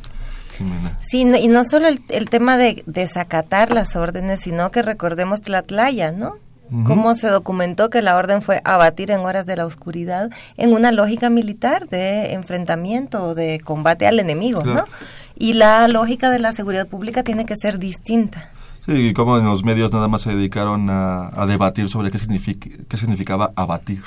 Sí, 1.01 1.21
y 1.21 1.49
no 1.49 1.65
solo 1.65 1.89
el, 1.89 2.03
el 2.09 2.29
tema 2.29 2.59
de 2.59 2.83
desacatar 2.87 3.73
las 3.73 3.97
órdenes, 3.97 4.41
sino 4.41 4.71
que 4.71 4.83
recordemos 4.83 5.41
Tlatlaya, 5.41 6.13
¿no? 6.13 6.35
cómo 6.87 7.15
se 7.15 7.29
documentó 7.29 7.91
que 7.91 8.01
la 8.01 8.17
orden 8.17 8.43
fue 8.43 8.61
abatir 8.65 9.11
en 9.11 9.21
horas 9.21 9.45
de 9.45 9.57
la 9.57 9.67
oscuridad 9.67 10.31
en 10.57 10.73
una 10.73 10.93
lógica 10.93 11.29
militar 11.29 11.89
de 11.89 12.33
enfrentamiento 12.33 13.25
o 13.25 13.35
de 13.35 13.61
combate 13.61 14.07
al 14.07 14.21
enemigo, 14.21 14.63
¿no? 14.63 14.85
Y 15.37 15.55
la 15.55 15.89
lógica 15.89 16.31
de 16.31 16.39
la 16.39 16.53
seguridad 16.53 16.87
pública 16.87 17.25
tiene 17.25 17.45
que 17.45 17.57
ser 17.57 17.79
distinta. 17.79 18.51
Sí, 18.91 19.11
y 19.11 19.13
como 19.13 19.39
en 19.39 19.45
los 19.45 19.63
medios 19.63 19.93
nada 19.93 20.09
más 20.09 20.23
se 20.23 20.35
dedicaron 20.35 20.89
a, 20.91 21.47
debatir 21.47 21.89
sobre 21.89 22.11
qué, 22.11 22.19
significa, 22.19 22.69
qué 22.89 22.97
significaba 22.97 23.53
abatir. 23.55 24.03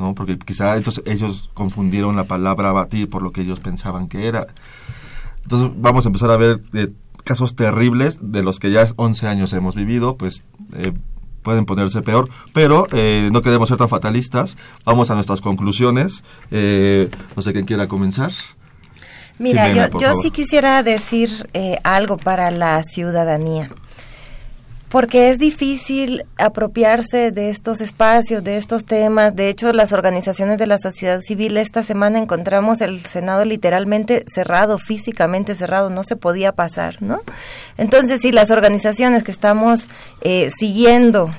¿no? 0.00 0.16
Porque 0.16 0.36
quizá 0.36 0.76
entonces 0.76 1.04
ellos 1.06 1.48
confundieron 1.54 2.16
la 2.16 2.24
palabra 2.24 2.70
abatir 2.70 3.08
por 3.08 3.22
lo 3.22 3.30
que 3.30 3.42
ellos 3.42 3.60
pensaban 3.60 4.08
que 4.08 4.26
era. 4.26 4.48
Entonces 5.44 5.70
vamos 5.76 6.06
a 6.06 6.08
empezar 6.08 6.32
a 6.32 6.36
ver 6.36 6.60
eh, 6.72 6.88
casos 7.22 7.54
terribles 7.54 8.18
de 8.20 8.42
los 8.42 8.58
que 8.58 8.72
ya 8.72 8.84
11 8.96 9.28
años 9.28 9.52
hemos 9.52 9.76
vivido, 9.76 10.16
pues 10.16 10.42
eh, 10.72 10.92
pueden 11.44 11.64
ponerse 11.64 12.02
peor, 12.02 12.28
pero 12.52 12.88
eh, 12.90 13.28
no 13.32 13.42
queremos 13.42 13.68
ser 13.68 13.78
tan 13.78 13.88
fatalistas. 13.88 14.56
Vamos 14.84 15.12
a 15.12 15.14
nuestras 15.14 15.40
conclusiones. 15.40 16.24
Eh, 16.50 17.08
no 17.36 17.42
sé 17.42 17.52
quién 17.52 17.64
quiera 17.64 17.86
comenzar. 17.86 18.32
Mira, 19.38 19.72
yo, 19.72 20.00
yo 20.00 20.14
sí 20.20 20.32
quisiera 20.32 20.82
decir 20.82 21.48
eh, 21.54 21.78
algo 21.84 22.16
para 22.16 22.50
la 22.50 22.82
ciudadanía 22.82 23.70
porque 24.90 25.30
es 25.30 25.38
difícil 25.38 26.24
apropiarse 26.36 27.30
de 27.30 27.48
estos 27.48 27.80
espacios, 27.80 28.42
de 28.42 28.56
estos 28.56 28.84
temas. 28.84 29.34
De 29.36 29.48
hecho, 29.48 29.72
las 29.72 29.92
organizaciones 29.92 30.58
de 30.58 30.66
la 30.66 30.78
sociedad 30.78 31.20
civil 31.20 31.56
esta 31.56 31.84
semana 31.84 32.18
encontramos 32.18 32.80
el 32.80 32.98
Senado 32.98 33.44
literalmente 33.44 34.24
cerrado, 34.34 34.78
físicamente 34.78 35.54
cerrado, 35.54 35.90
no 35.90 36.02
se 36.02 36.16
podía 36.16 36.50
pasar, 36.52 37.00
¿no? 37.00 37.20
Entonces, 37.78 38.20
si 38.20 38.32
las 38.32 38.50
organizaciones 38.50 39.22
que 39.22 39.30
estamos 39.30 39.88
eh, 40.22 40.50
siguiendo 40.58 41.30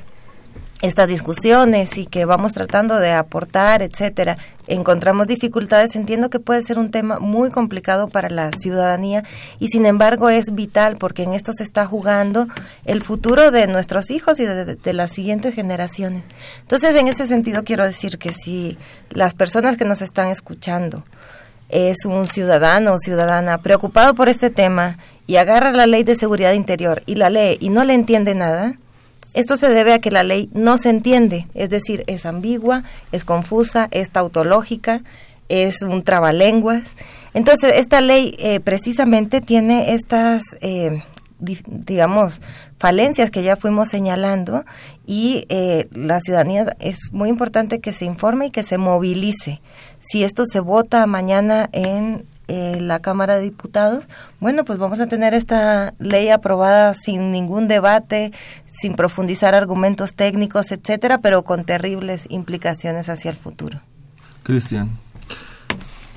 estas 0.81 1.07
discusiones 1.07 1.97
y 1.97 2.05
que 2.07 2.25
vamos 2.25 2.53
tratando 2.53 2.99
de 2.99 3.11
aportar, 3.11 3.83
etcétera, 3.83 4.37
encontramos 4.67 5.27
dificultades, 5.27 5.95
entiendo 5.95 6.29
que 6.29 6.39
puede 6.39 6.63
ser 6.63 6.79
un 6.79 6.89
tema 6.89 7.19
muy 7.19 7.51
complicado 7.51 8.07
para 8.07 8.29
la 8.29 8.51
ciudadanía 8.51 9.23
y 9.59 9.67
sin 9.67 9.85
embargo 9.85 10.29
es 10.29 10.53
vital 10.53 10.97
porque 10.97 11.23
en 11.23 11.33
esto 11.33 11.53
se 11.53 11.63
está 11.63 11.85
jugando 11.85 12.47
el 12.85 13.01
futuro 13.01 13.51
de 13.51 13.67
nuestros 13.67 14.09
hijos 14.09 14.39
y 14.39 14.45
de, 14.45 14.93
las 14.93 15.11
siguientes 15.11 15.53
generaciones. 15.53 16.23
Entonces, 16.61 16.95
en 16.95 17.07
ese 17.07 17.27
sentido 17.27 17.63
quiero 17.63 17.85
decir 17.85 18.17
que 18.17 18.33
si 18.33 18.77
las 19.11 19.33
personas 19.33 19.77
que 19.77 19.85
nos 19.85 20.01
están 20.01 20.29
escuchando 20.29 21.03
es 21.69 22.05
un 22.05 22.27
ciudadano 22.27 22.93
o 22.93 22.97
ciudadana 22.97 23.59
preocupado 23.59 24.15
por 24.15 24.29
este 24.29 24.49
tema 24.49 24.97
y 25.27 25.37
agarra 25.37 25.71
la 25.71 25.85
ley 25.85 26.03
de 26.03 26.15
seguridad 26.15 26.53
interior 26.53 27.03
y 27.05 27.15
la 27.15 27.29
lee 27.29 27.57
y 27.59 27.69
no 27.69 27.83
le 27.85 27.93
entiende 27.93 28.35
nada, 28.35 28.75
Esto 29.33 29.55
se 29.55 29.69
debe 29.69 29.93
a 29.93 29.99
que 29.99 30.11
la 30.11 30.23
ley 30.23 30.49
no 30.53 30.77
se 30.77 30.89
entiende, 30.89 31.47
es 31.53 31.69
decir, 31.69 32.03
es 32.07 32.25
ambigua, 32.25 32.83
es 33.11 33.23
confusa, 33.23 33.87
es 33.91 34.09
tautológica, 34.09 35.03
es 35.47 35.81
un 35.81 36.03
trabalenguas. 36.03 36.95
Entonces, 37.33 37.73
esta 37.75 38.01
ley 38.01 38.35
eh, 38.39 38.59
precisamente 38.59 39.39
tiene 39.39 39.93
estas, 39.93 40.41
eh, 40.59 41.03
digamos, 41.39 42.41
falencias 42.77 43.31
que 43.31 43.43
ya 43.43 43.55
fuimos 43.55 43.89
señalando 43.89 44.65
y 45.05 45.45
eh, 45.49 45.87
la 45.91 46.19
ciudadanía 46.19 46.75
es 46.79 46.97
muy 47.13 47.29
importante 47.29 47.79
que 47.79 47.93
se 47.93 48.05
informe 48.05 48.47
y 48.47 48.51
que 48.51 48.63
se 48.63 48.77
movilice. 48.77 49.61
Si 49.99 50.23
esto 50.23 50.43
se 50.45 50.59
vota 50.59 51.05
mañana 51.05 51.69
en 51.71 52.25
la 52.85 52.99
Cámara 52.99 53.35
de 53.35 53.43
Diputados, 53.43 54.03
bueno, 54.41 54.65
pues 54.65 54.77
vamos 54.77 54.99
a 54.99 55.07
tener 55.07 55.33
esta 55.33 55.93
ley 55.99 56.27
aprobada 56.27 56.93
sin 56.93 57.31
ningún 57.31 57.69
debate, 57.69 58.33
sin 58.71 58.93
profundizar 58.93 59.55
argumentos 59.55 60.13
técnicos, 60.13 60.71
etcétera, 60.71 61.19
pero 61.19 61.43
con 61.43 61.65
terribles 61.65 62.25
implicaciones 62.29 63.09
hacia 63.09 63.31
el 63.31 63.37
futuro. 63.37 63.81
Cristian. 64.43 64.89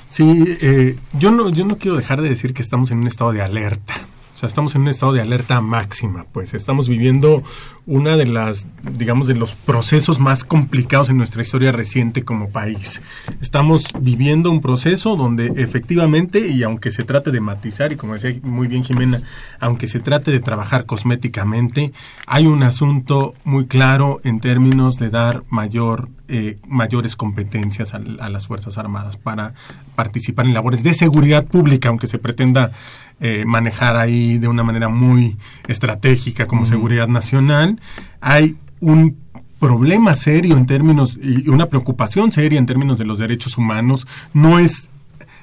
Sí, 0.09 0.57
eh, 0.61 0.97
yo 1.19 1.31
no 1.31 1.51
yo 1.51 1.65
no 1.65 1.77
quiero 1.77 1.97
dejar 1.97 2.23
de 2.23 2.29
decir 2.29 2.55
que 2.55 2.63
estamos 2.63 2.91
en 2.91 2.99
un 2.99 3.07
estado 3.07 3.33
de 3.33 3.43
alerta. 3.43 3.95
O 4.35 4.39
sea, 4.39 4.49
estamos 4.49 4.75
en 4.75 4.83
un 4.83 4.89
estado 4.89 5.13
de 5.13 5.21
alerta 5.21 5.61
máxima, 5.61 6.27
pues 6.33 6.55
estamos 6.55 6.89
viviendo 6.89 7.43
una 7.87 8.17
de 8.17 8.27
las, 8.27 8.67
digamos, 8.83 9.29
de 9.29 9.35
los 9.35 9.55
procesos 9.55 10.19
más 10.19 10.45
complicados 10.45 11.09
en 11.11 11.19
nuestra 11.19 11.43
historia 11.43 11.71
reciente 11.71 12.25
como 12.25 12.49
país. 12.49 13.03
Estamos 13.41 13.85
viviendo 14.01 14.51
un 14.51 14.61
proceso 14.61 15.17
donde 15.17 15.47
efectivamente, 15.57 16.49
y 16.49 16.63
aunque 16.63 16.91
se 16.91 17.05
trate 17.05 17.31
de 17.31 17.41
matizar, 17.41 17.93
y 17.93 17.97
como 17.97 18.15
decía 18.15 18.35
muy 18.43 18.67
bien 18.67 18.85
Jimena, 18.85 19.23
aunque 19.61 19.87
se 19.87 20.01
trate 20.01 20.31
de 20.31 20.41
trabajar 20.41 20.87
cosméticamente, 20.87 21.93
hay 22.27 22.47
un 22.47 22.63
asunto 22.63 23.35
muy 23.45 23.67
claro 23.67 24.21
en 24.25 24.41
términos 24.41 24.99
de 24.99 25.11
dar 25.11 25.43
mayor 25.51 26.09
eh, 26.27 26.57
mayores 26.67 27.17
competencias 27.17 27.93
a, 27.93 27.99
las 27.99 28.47
Fuerzas 28.47 28.79
Armadas 28.79 29.19
para 29.19 29.53
participar 29.95 30.47
en 30.47 30.55
labores 30.55 30.83
de 30.83 30.95
seguridad 30.95 31.45
pública, 31.45 31.91
aunque 31.91 32.07
se 32.07 32.19
pretenda 32.19 32.73
eh, 33.21 33.45
manejar 33.47 33.97
ahí 33.97 34.39
de 34.39 34.49
una 34.49 34.63
manera 34.63 34.89
muy 34.89 35.37
estratégica 35.69 36.47
como 36.47 36.67
seguridad 36.67 37.09
nacional 37.09 37.81
hay 38.21 38.57
un 38.81 39.17
problema 39.61 40.15
serio 40.15 40.57
en 40.57 40.67
términos 40.67 41.19
y 41.23 41.49
una 41.49 41.67
preocupación 41.67 42.33
seria 42.33 42.59
en 42.59 42.67
términos 42.67 42.99
de 42.99 43.05
los 43.05 43.19
derechos 43.19 43.57
humanos. 43.57 44.07
No 44.33 44.59
es 44.59 44.91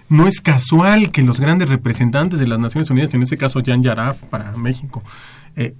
no 0.10 0.28
es 0.28 0.42
casual 0.42 1.10
que 1.12 1.24
los 1.24 1.40
grandes 1.40 1.70
representantes 1.70 2.38
de 2.38 2.46
las 2.46 2.60
Naciones 2.60 2.90
Unidas, 2.90 3.14
en 3.14 3.24
este 3.24 3.38
caso 3.38 3.62
Jan 3.66 3.82
Yaraf 3.82 4.22
para 4.24 4.52
México, 4.58 5.02
eh, 5.56 5.74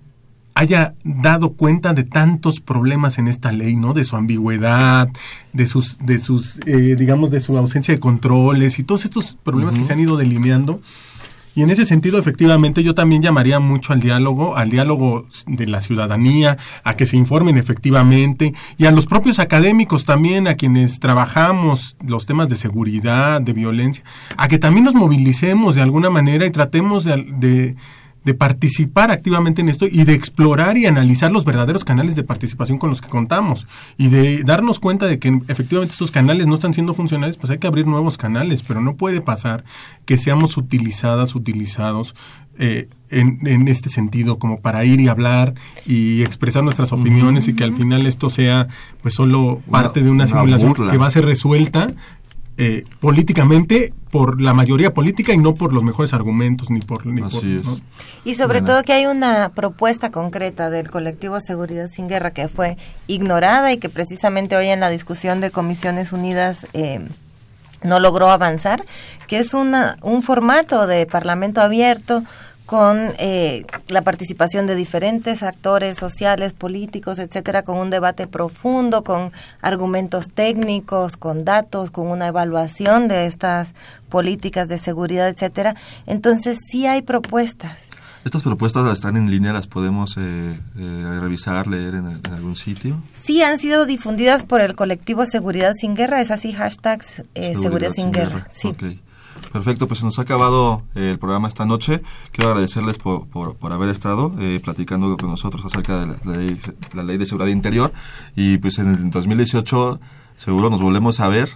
haya 0.54 0.94
dado 1.04 1.54
cuenta 1.54 1.94
de 1.94 2.04
tantos 2.04 2.62
problemas 2.62 3.18
en 3.18 3.28
esta 3.28 3.52
ley, 3.52 3.76
¿no? 3.76 3.94
De 3.94 4.06
su 4.06 4.16
ambigüedad, 4.16 5.10
de 5.54 5.68
sus, 5.68 5.98
de 6.00 6.20
sus, 6.20 6.60
eh, 6.66 6.96
digamos, 6.98 7.30
de 7.30 7.42
su 7.42 7.58
ausencia 7.58 7.94
de 7.94 8.00
controles 8.00 8.80
y 8.80 8.84
todos 8.84 9.06
estos 9.06 9.38
problemas 9.44 9.76
que 9.76 9.84
se 9.84 9.94
han 9.94 10.00
ido 10.00 10.18
delineando 10.18 10.82
y 11.56 11.64
en 11.64 11.70
ese 11.70 11.86
sentido, 11.86 12.18
efectivamente, 12.20 12.84
yo 12.84 12.96
también 12.96 13.22
llamaría 13.22 13.60
mucho 13.60 13.94
al 13.94 14.00
diálogo, 14.00 14.56
al 14.56 14.70
diálogo 14.70 15.26
de 15.48 15.68
la 15.68 15.82
ciudadanía, 15.82 16.58
a 16.84 16.96
que 16.96 17.06
se 17.06 17.18
informen 17.18 17.58
efectivamente, 17.58 18.54
y 18.78 18.86
a 18.86 18.92
los 18.92 19.06
propios 19.06 19.40
académicos 19.40 20.06
también, 20.06 20.48
a 20.48 20.56
quienes 20.56 21.00
trabajamos 21.00 21.98
los 22.06 22.26
temas 22.26 22.50
de 22.50 22.56
seguridad, 22.56 23.42
de 23.42 23.54
violencia, 23.54 24.04
a 24.38 24.48
que 24.48 24.60
también 24.60 24.86
nos 24.86 24.96
movilicemos 24.96 25.76
de 25.76 25.82
alguna 25.82 26.10
manera 26.10 26.46
y 26.46 26.52
tratemos 26.52 27.04
de 27.04 27.12
de 27.42 27.76
participar 28.38 29.12
activamente 29.12 29.62
en 29.62 29.70
esto 29.70 29.88
y 29.88 30.04
de 30.04 30.14
explorar 30.14 30.78
y 30.78 30.86
analizar 30.86 31.32
los 31.32 31.44
verdaderos 31.44 31.84
canales 31.84 32.16
de 32.16 32.24
participación 32.24 32.78
con 32.78 32.90
los 32.90 33.02
que 33.02 33.10
contamos 33.10 33.68
y 33.98 34.10
de 34.10 34.44
darnos 34.44 34.80
cuenta 34.80 35.08
de 35.08 35.18
que 35.18 35.42
efectivamente 35.48 35.94
estos 35.94 36.12
canales 36.12 36.46
no 36.48 36.56
están 36.56 36.74
siendo 36.74 36.94
funcionales, 36.94 37.38
pues 37.38 37.50
hay 37.50 37.58
que 37.58 37.68
abrir 37.68 37.88
nuevos 37.88 38.18
canales, 38.18 38.64
pero 38.64 38.82
no 38.82 38.96
puede 38.96 39.22
pasar 39.22 39.64
que 40.06 40.18
seamos 40.18 40.56
utilizadas, 40.58 41.36
utilizados 41.36 42.16
eh, 42.60 42.90
en, 43.10 43.40
en, 43.48 43.68
este 43.68 43.90
sentido 43.90 44.38
como 44.38 44.58
para 44.58 44.86
ir 44.86 45.02
y 45.02 45.08
hablar 45.08 45.56
y 45.86 46.22
expresar 46.22 46.64
nuestras 46.64 46.92
opiniones 46.92 47.48
y 47.48 47.56
que 47.56 47.64
al 47.64 47.74
final 47.74 48.06
esto 48.06 48.30
sea 48.30 48.68
pues 49.02 49.16
solo 49.16 49.62
parte 49.72 50.02
de 50.02 50.10
una, 50.10 50.28
simulación 50.28 50.74
que 50.74 50.98
va 50.98 51.08
a 51.08 51.12
ser 51.12 51.26
resuelta 51.26 51.88
eh, 52.64 52.84
políticamente 53.00 53.92
por 54.12 54.40
la 54.40 54.54
mayoría 54.54 54.94
política 54.94 55.34
y 55.34 55.40
no 55.40 55.56
por 55.56 55.74
los 55.74 55.82
mejores 55.82 56.14
argumentos 56.14 56.70
ni 56.70 56.80
por... 56.80 57.08
Ni 57.08 57.24
Y 58.24 58.36
sobre 58.36 58.62
todo 58.62 58.84
que 58.84 58.94
hay 58.94 59.08
una 59.08 59.50
propuesta 59.50 60.12
concreta 60.12 60.70
del 60.70 60.92
colectivo 60.92 61.40
Seguridad 61.40 61.90
sin 61.90 62.08
Guerra 62.08 62.30
que 62.30 62.48
fue 62.50 62.78
ignorada 63.08 63.74
y 63.74 63.80
que 63.80 63.90
precisamente 63.90 64.56
hoy 64.56 64.68
en 64.68 64.80
la 64.80 64.92
discusión 64.92 65.42
de 65.42 65.50
Comisiones 65.50 66.14
Unidas 66.14 66.68
eh, 66.74 67.00
no 67.82 68.00
logró 68.00 68.30
avanzar, 68.30 68.86
que 69.26 69.40
es 69.40 69.56
una, 69.56 69.98
un 70.04 70.22
formato 70.22 70.86
de 70.86 71.08
parlamento 71.08 71.62
abierto 71.62 72.22
con 72.72 72.98
eh, 73.20 73.66
la 73.90 74.02
participación 74.02 74.66
de 74.66 74.76
diferentes 74.76 75.44
actores 75.44 75.98
sociales, 75.98 76.54
políticos, 76.54 77.20
etcétera, 77.20 77.64
con 77.64 77.76
un 77.76 77.90
debate 77.90 78.28
profundo, 78.28 79.04
con 79.04 79.34
argumentos 79.62 80.30
técnicos, 80.30 81.18
con 81.18 81.44
datos, 81.44 81.92
con 81.92 82.08
una 82.08 82.28
evaluación 82.28 83.10
de 83.10 83.26
estas 83.26 83.74
políticas 84.08 84.70
de 84.70 84.78
seguridad, 84.78 85.28
etcétera. 85.28 85.76
Entonces 86.08 86.60
sí 86.66 86.88
hay 86.88 87.02
propuestas. 87.02 87.78
¿Estas 88.24 88.42
propuestas 88.42 88.88
están 88.88 89.18
en 89.18 89.30
línea? 89.30 89.52
¿Las 89.52 89.68
podemos 89.68 90.16
eh, 90.16 90.22
eh, 90.80 91.18
revisar, 91.20 91.68
leer 91.68 91.96
en, 91.96 92.22
algún 92.32 92.56
sitio? 92.56 93.04
Sí, 93.22 93.44
han 93.44 93.60
sido 93.60 93.86
difundidas 93.86 94.46
por 94.46 94.62
el 94.62 94.78
colectivo 94.78 95.26
Seguridad 95.26 95.74
sin 95.78 95.94
Guerra, 95.94 96.22
es 96.22 96.32
así, 96.32 96.54
hashtags 96.54 97.24
Seguridad, 97.36 97.92
sin, 97.94 98.14
Guerra. 98.14 98.48
Sí. 98.54 98.74
Perfecto, 99.52 99.88
pues 99.88 100.00
se 100.00 100.06
nos 100.06 100.18
ha 100.20 100.22
acabado 100.22 100.84
eh, 100.96 101.12
el 101.12 101.20
programa 101.20 101.48
esta 101.48 101.66
noche. 101.66 102.02
Quiero 102.32 102.52
agradecerles 102.52 102.98
por, 102.98 103.28
por, 103.28 103.74
haber 103.74 103.90
estado 103.90 104.34
eh, 104.40 104.60
platicando 104.64 105.18
con 105.18 105.30
nosotros 105.30 105.66
acerca 105.66 106.00
de 106.00 106.16
la 106.94 107.04
ley, 107.04 107.18
de 107.18 107.26
seguridad 107.26 107.52
interior. 107.52 107.92
Y 108.36 108.58
pues 108.58 108.80
en 108.80 108.90
el 108.90 109.10
2018 109.10 110.00
seguro 110.36 110.70
nos 110.70 110.82
volvemos 110.82 111.20
a 111.20 111.28
ver 111.28 111.50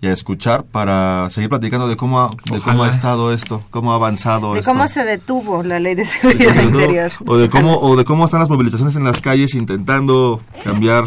y 0.00 0.06
a 0.06 0.12
escuchar 0.12 0.64
para 0.64 1.28
seguir 1.30 1.48
platicando 1.48 1.88
de 1.88 1.96
cómo 1.96 2.20
ha, 2.20 2.30
de 2.52 2.60
cómo 2.60 2.84
ha 2.84 2.88
estado 2.88 3.32
esto, 3.32 3.62
cómo 3.70 3.92
ha 3.92 3.96
avanzado 3.96 4.54
de 4.54 4.60
esto. 4.60 4.72
cómo 4.72 4.86
se 4.86 5.04
detuvo 5.04 5.62
la 5.62 5.80
ley 5.80 5.94
de 5.94 6.04
seguridad 6.04 6.62
interior. 6.62 7.12
O 7.26 7.36
de 7.36 7.48
cómo, 7.48 7.78
o 7.78 7.96
de 7.96 8.04
cómo 8.04 8.24
están 8.24 8.40
las 8.40 8.50
movilizaciones 8.50 8.96
en 8.96 9.04
las 9.04 9.20
calles 9.20 9.54
intentando 9.54 10.40
cambiar 10.62 11.04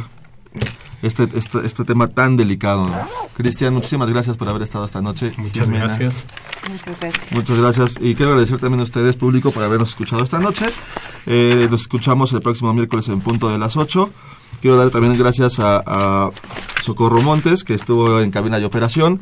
este, 1.02 1.28
este, 1.36 1.66
este 1.66 1.84
tema 1.86 2.08
tan 2.08 2.38
delicado. 2.38 2.90
Cristian, 3.36 3.74
muchísimas 3.74 4.10
gracias 4.10 4.38
por 4.38 4.50
haber 4.50 4.64
estado 4.64 4.86
esta 4.86 5.02
noche. 5.02 5.32
Muchas 5.38 5.70
gracias. 5.70 6.26
Muchas 6.70 7.00
gracias. 7.00 7.32
Muchas 7.32 7.58
gracias. 7.58 7.96
Y 8.00 8.16
quiero 8.16 8.32
agradecer 8.32 8.60
también 8.60 8.80
a 8.80 8.84
ustedes, 8.84 9.16
público, 9.16 9.52
por 9.52 9.64
habernos 9.64 9.90
escuchado 9.90 10.24
esta 10.24 10.40
noche. 10.40 10.66
Eh, 11.26 11.68
nos 11.70 11.82
escuchamos 11.82 12.34
el 12.34 12.42
próximo 12.42 12.74
miércoles 12.74 13.08
en 13.10 13.22
punto 13.22 13.50
de 13.50 13.60
las 13.60 13.78
8. 13.78 14.10
Quiero 14.62 14.78
dar 14.78 14.90
también 14.90 15.14
gracias 15.14 15.60
a, 15.60 16.32
Socorro 16.82 17.22
Montes, 17.22 17.64
que 17.64 17.74
estuvo 17.74 18.20
en 18.20 18.32
cabina 18.32 18.60
de 18.60 18.66
operación. 18.66 19.20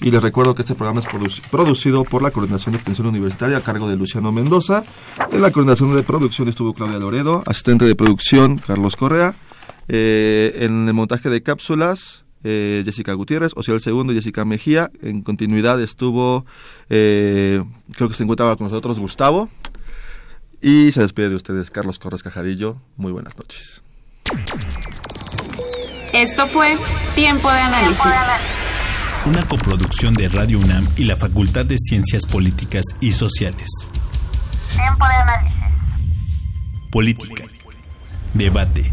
Y 0.00 0.12
les 0.12 0.22
recuerdo 0.22 0.54
que 0.54 0.62
este 0.62 0.76
programa 0.76 1.00
es 1.00 1.40
producido 1.50 2.04
por 2.04 2.22
la 2.22 2.30
Coordinación 2.30 2.72
de 2.72 2.76
Extensión 2.76 3.08
Universitaria 3.08 3.58
a 3.58 3.60
cargo 3.60 3.88
de 3.88 3.96
Luciano 3.96 4.30
Mendoza. 4.30 4.84
En 5.32 5.42
la 5.42 5.50
coordinación 5.50 5.94
de 5.94 6.04
producción 6.04 6.48
estuvo 6.48 6.72
Claudia 6.72 7.00
Loredo, 7.00 7.42
asistente 7.46 7.84
de 7.84 7.96
producción 7.96 8.58
Carlos 8.58 8.94
Correa. 8.94 9.34
Eh, 9.88 10.52
en 10.60 10.86
el 10.86 10.94
montaje 10.94 11.30
de 11.30 11.42
cápsulas, 11.42 12.24
eh, 12.44 12.82
Jessica 12.84 13.14
Gutiérrez, 13.14 13.52
o 13.56 13.62
sea, 13.62 13.74
el 13.74 13.80
segundo, 13.80 14.12
Jessica 14.12 14.44
Mejía. 14.44 14.90
En 15.02 15.22
continuidad 15.22 15.80
estuvo, 15.82 16.44
eh, 16.88 17.62
creo 17.94 18.08
que 18.08 18.14
se 18.14 18.22
encontraba 18.22 18.56
con 18.56 18.66
nosotros 18.66 18.98
Gustavo. 18.98 19.48
Y 20.60 20.92
se 20.92 21.00
despide 21.00 21.30
de 21.30 21.36
ustedes 21.36 21.70
Carlos 21.70 21.98
Corres 21.98 22.22
Cajadillo. 22.22 22.76
Muy 22.96 23.12
buenas 23.12 23.36
noches. 23.38 23.82
Esto 26.12 26.46
fue 26.46 26.76
Tiempo 27.14 27.50
de 27.50 27.58
Análisis. 27.58 28.12
Una 29.24 29.44
coproducción 29.44 30.14
de 30.14 30.28
Radio 30.28 30.58
UNAM 30.58 30.86
y 30.96 31.04
la 31.04 31.16
Facultad 31.16 31.64
de 31.64 31.76
Ciencias 31.78 32.26
Políticas 32.26 32.82
y 33.00 33.12
Sociales. 33.12 33.68
Tiempo 34.74 35.06
de 35.06 35.14
Análisis. 35.14 35.58
Política. 36.90 37.44
Debate 38.34 38.92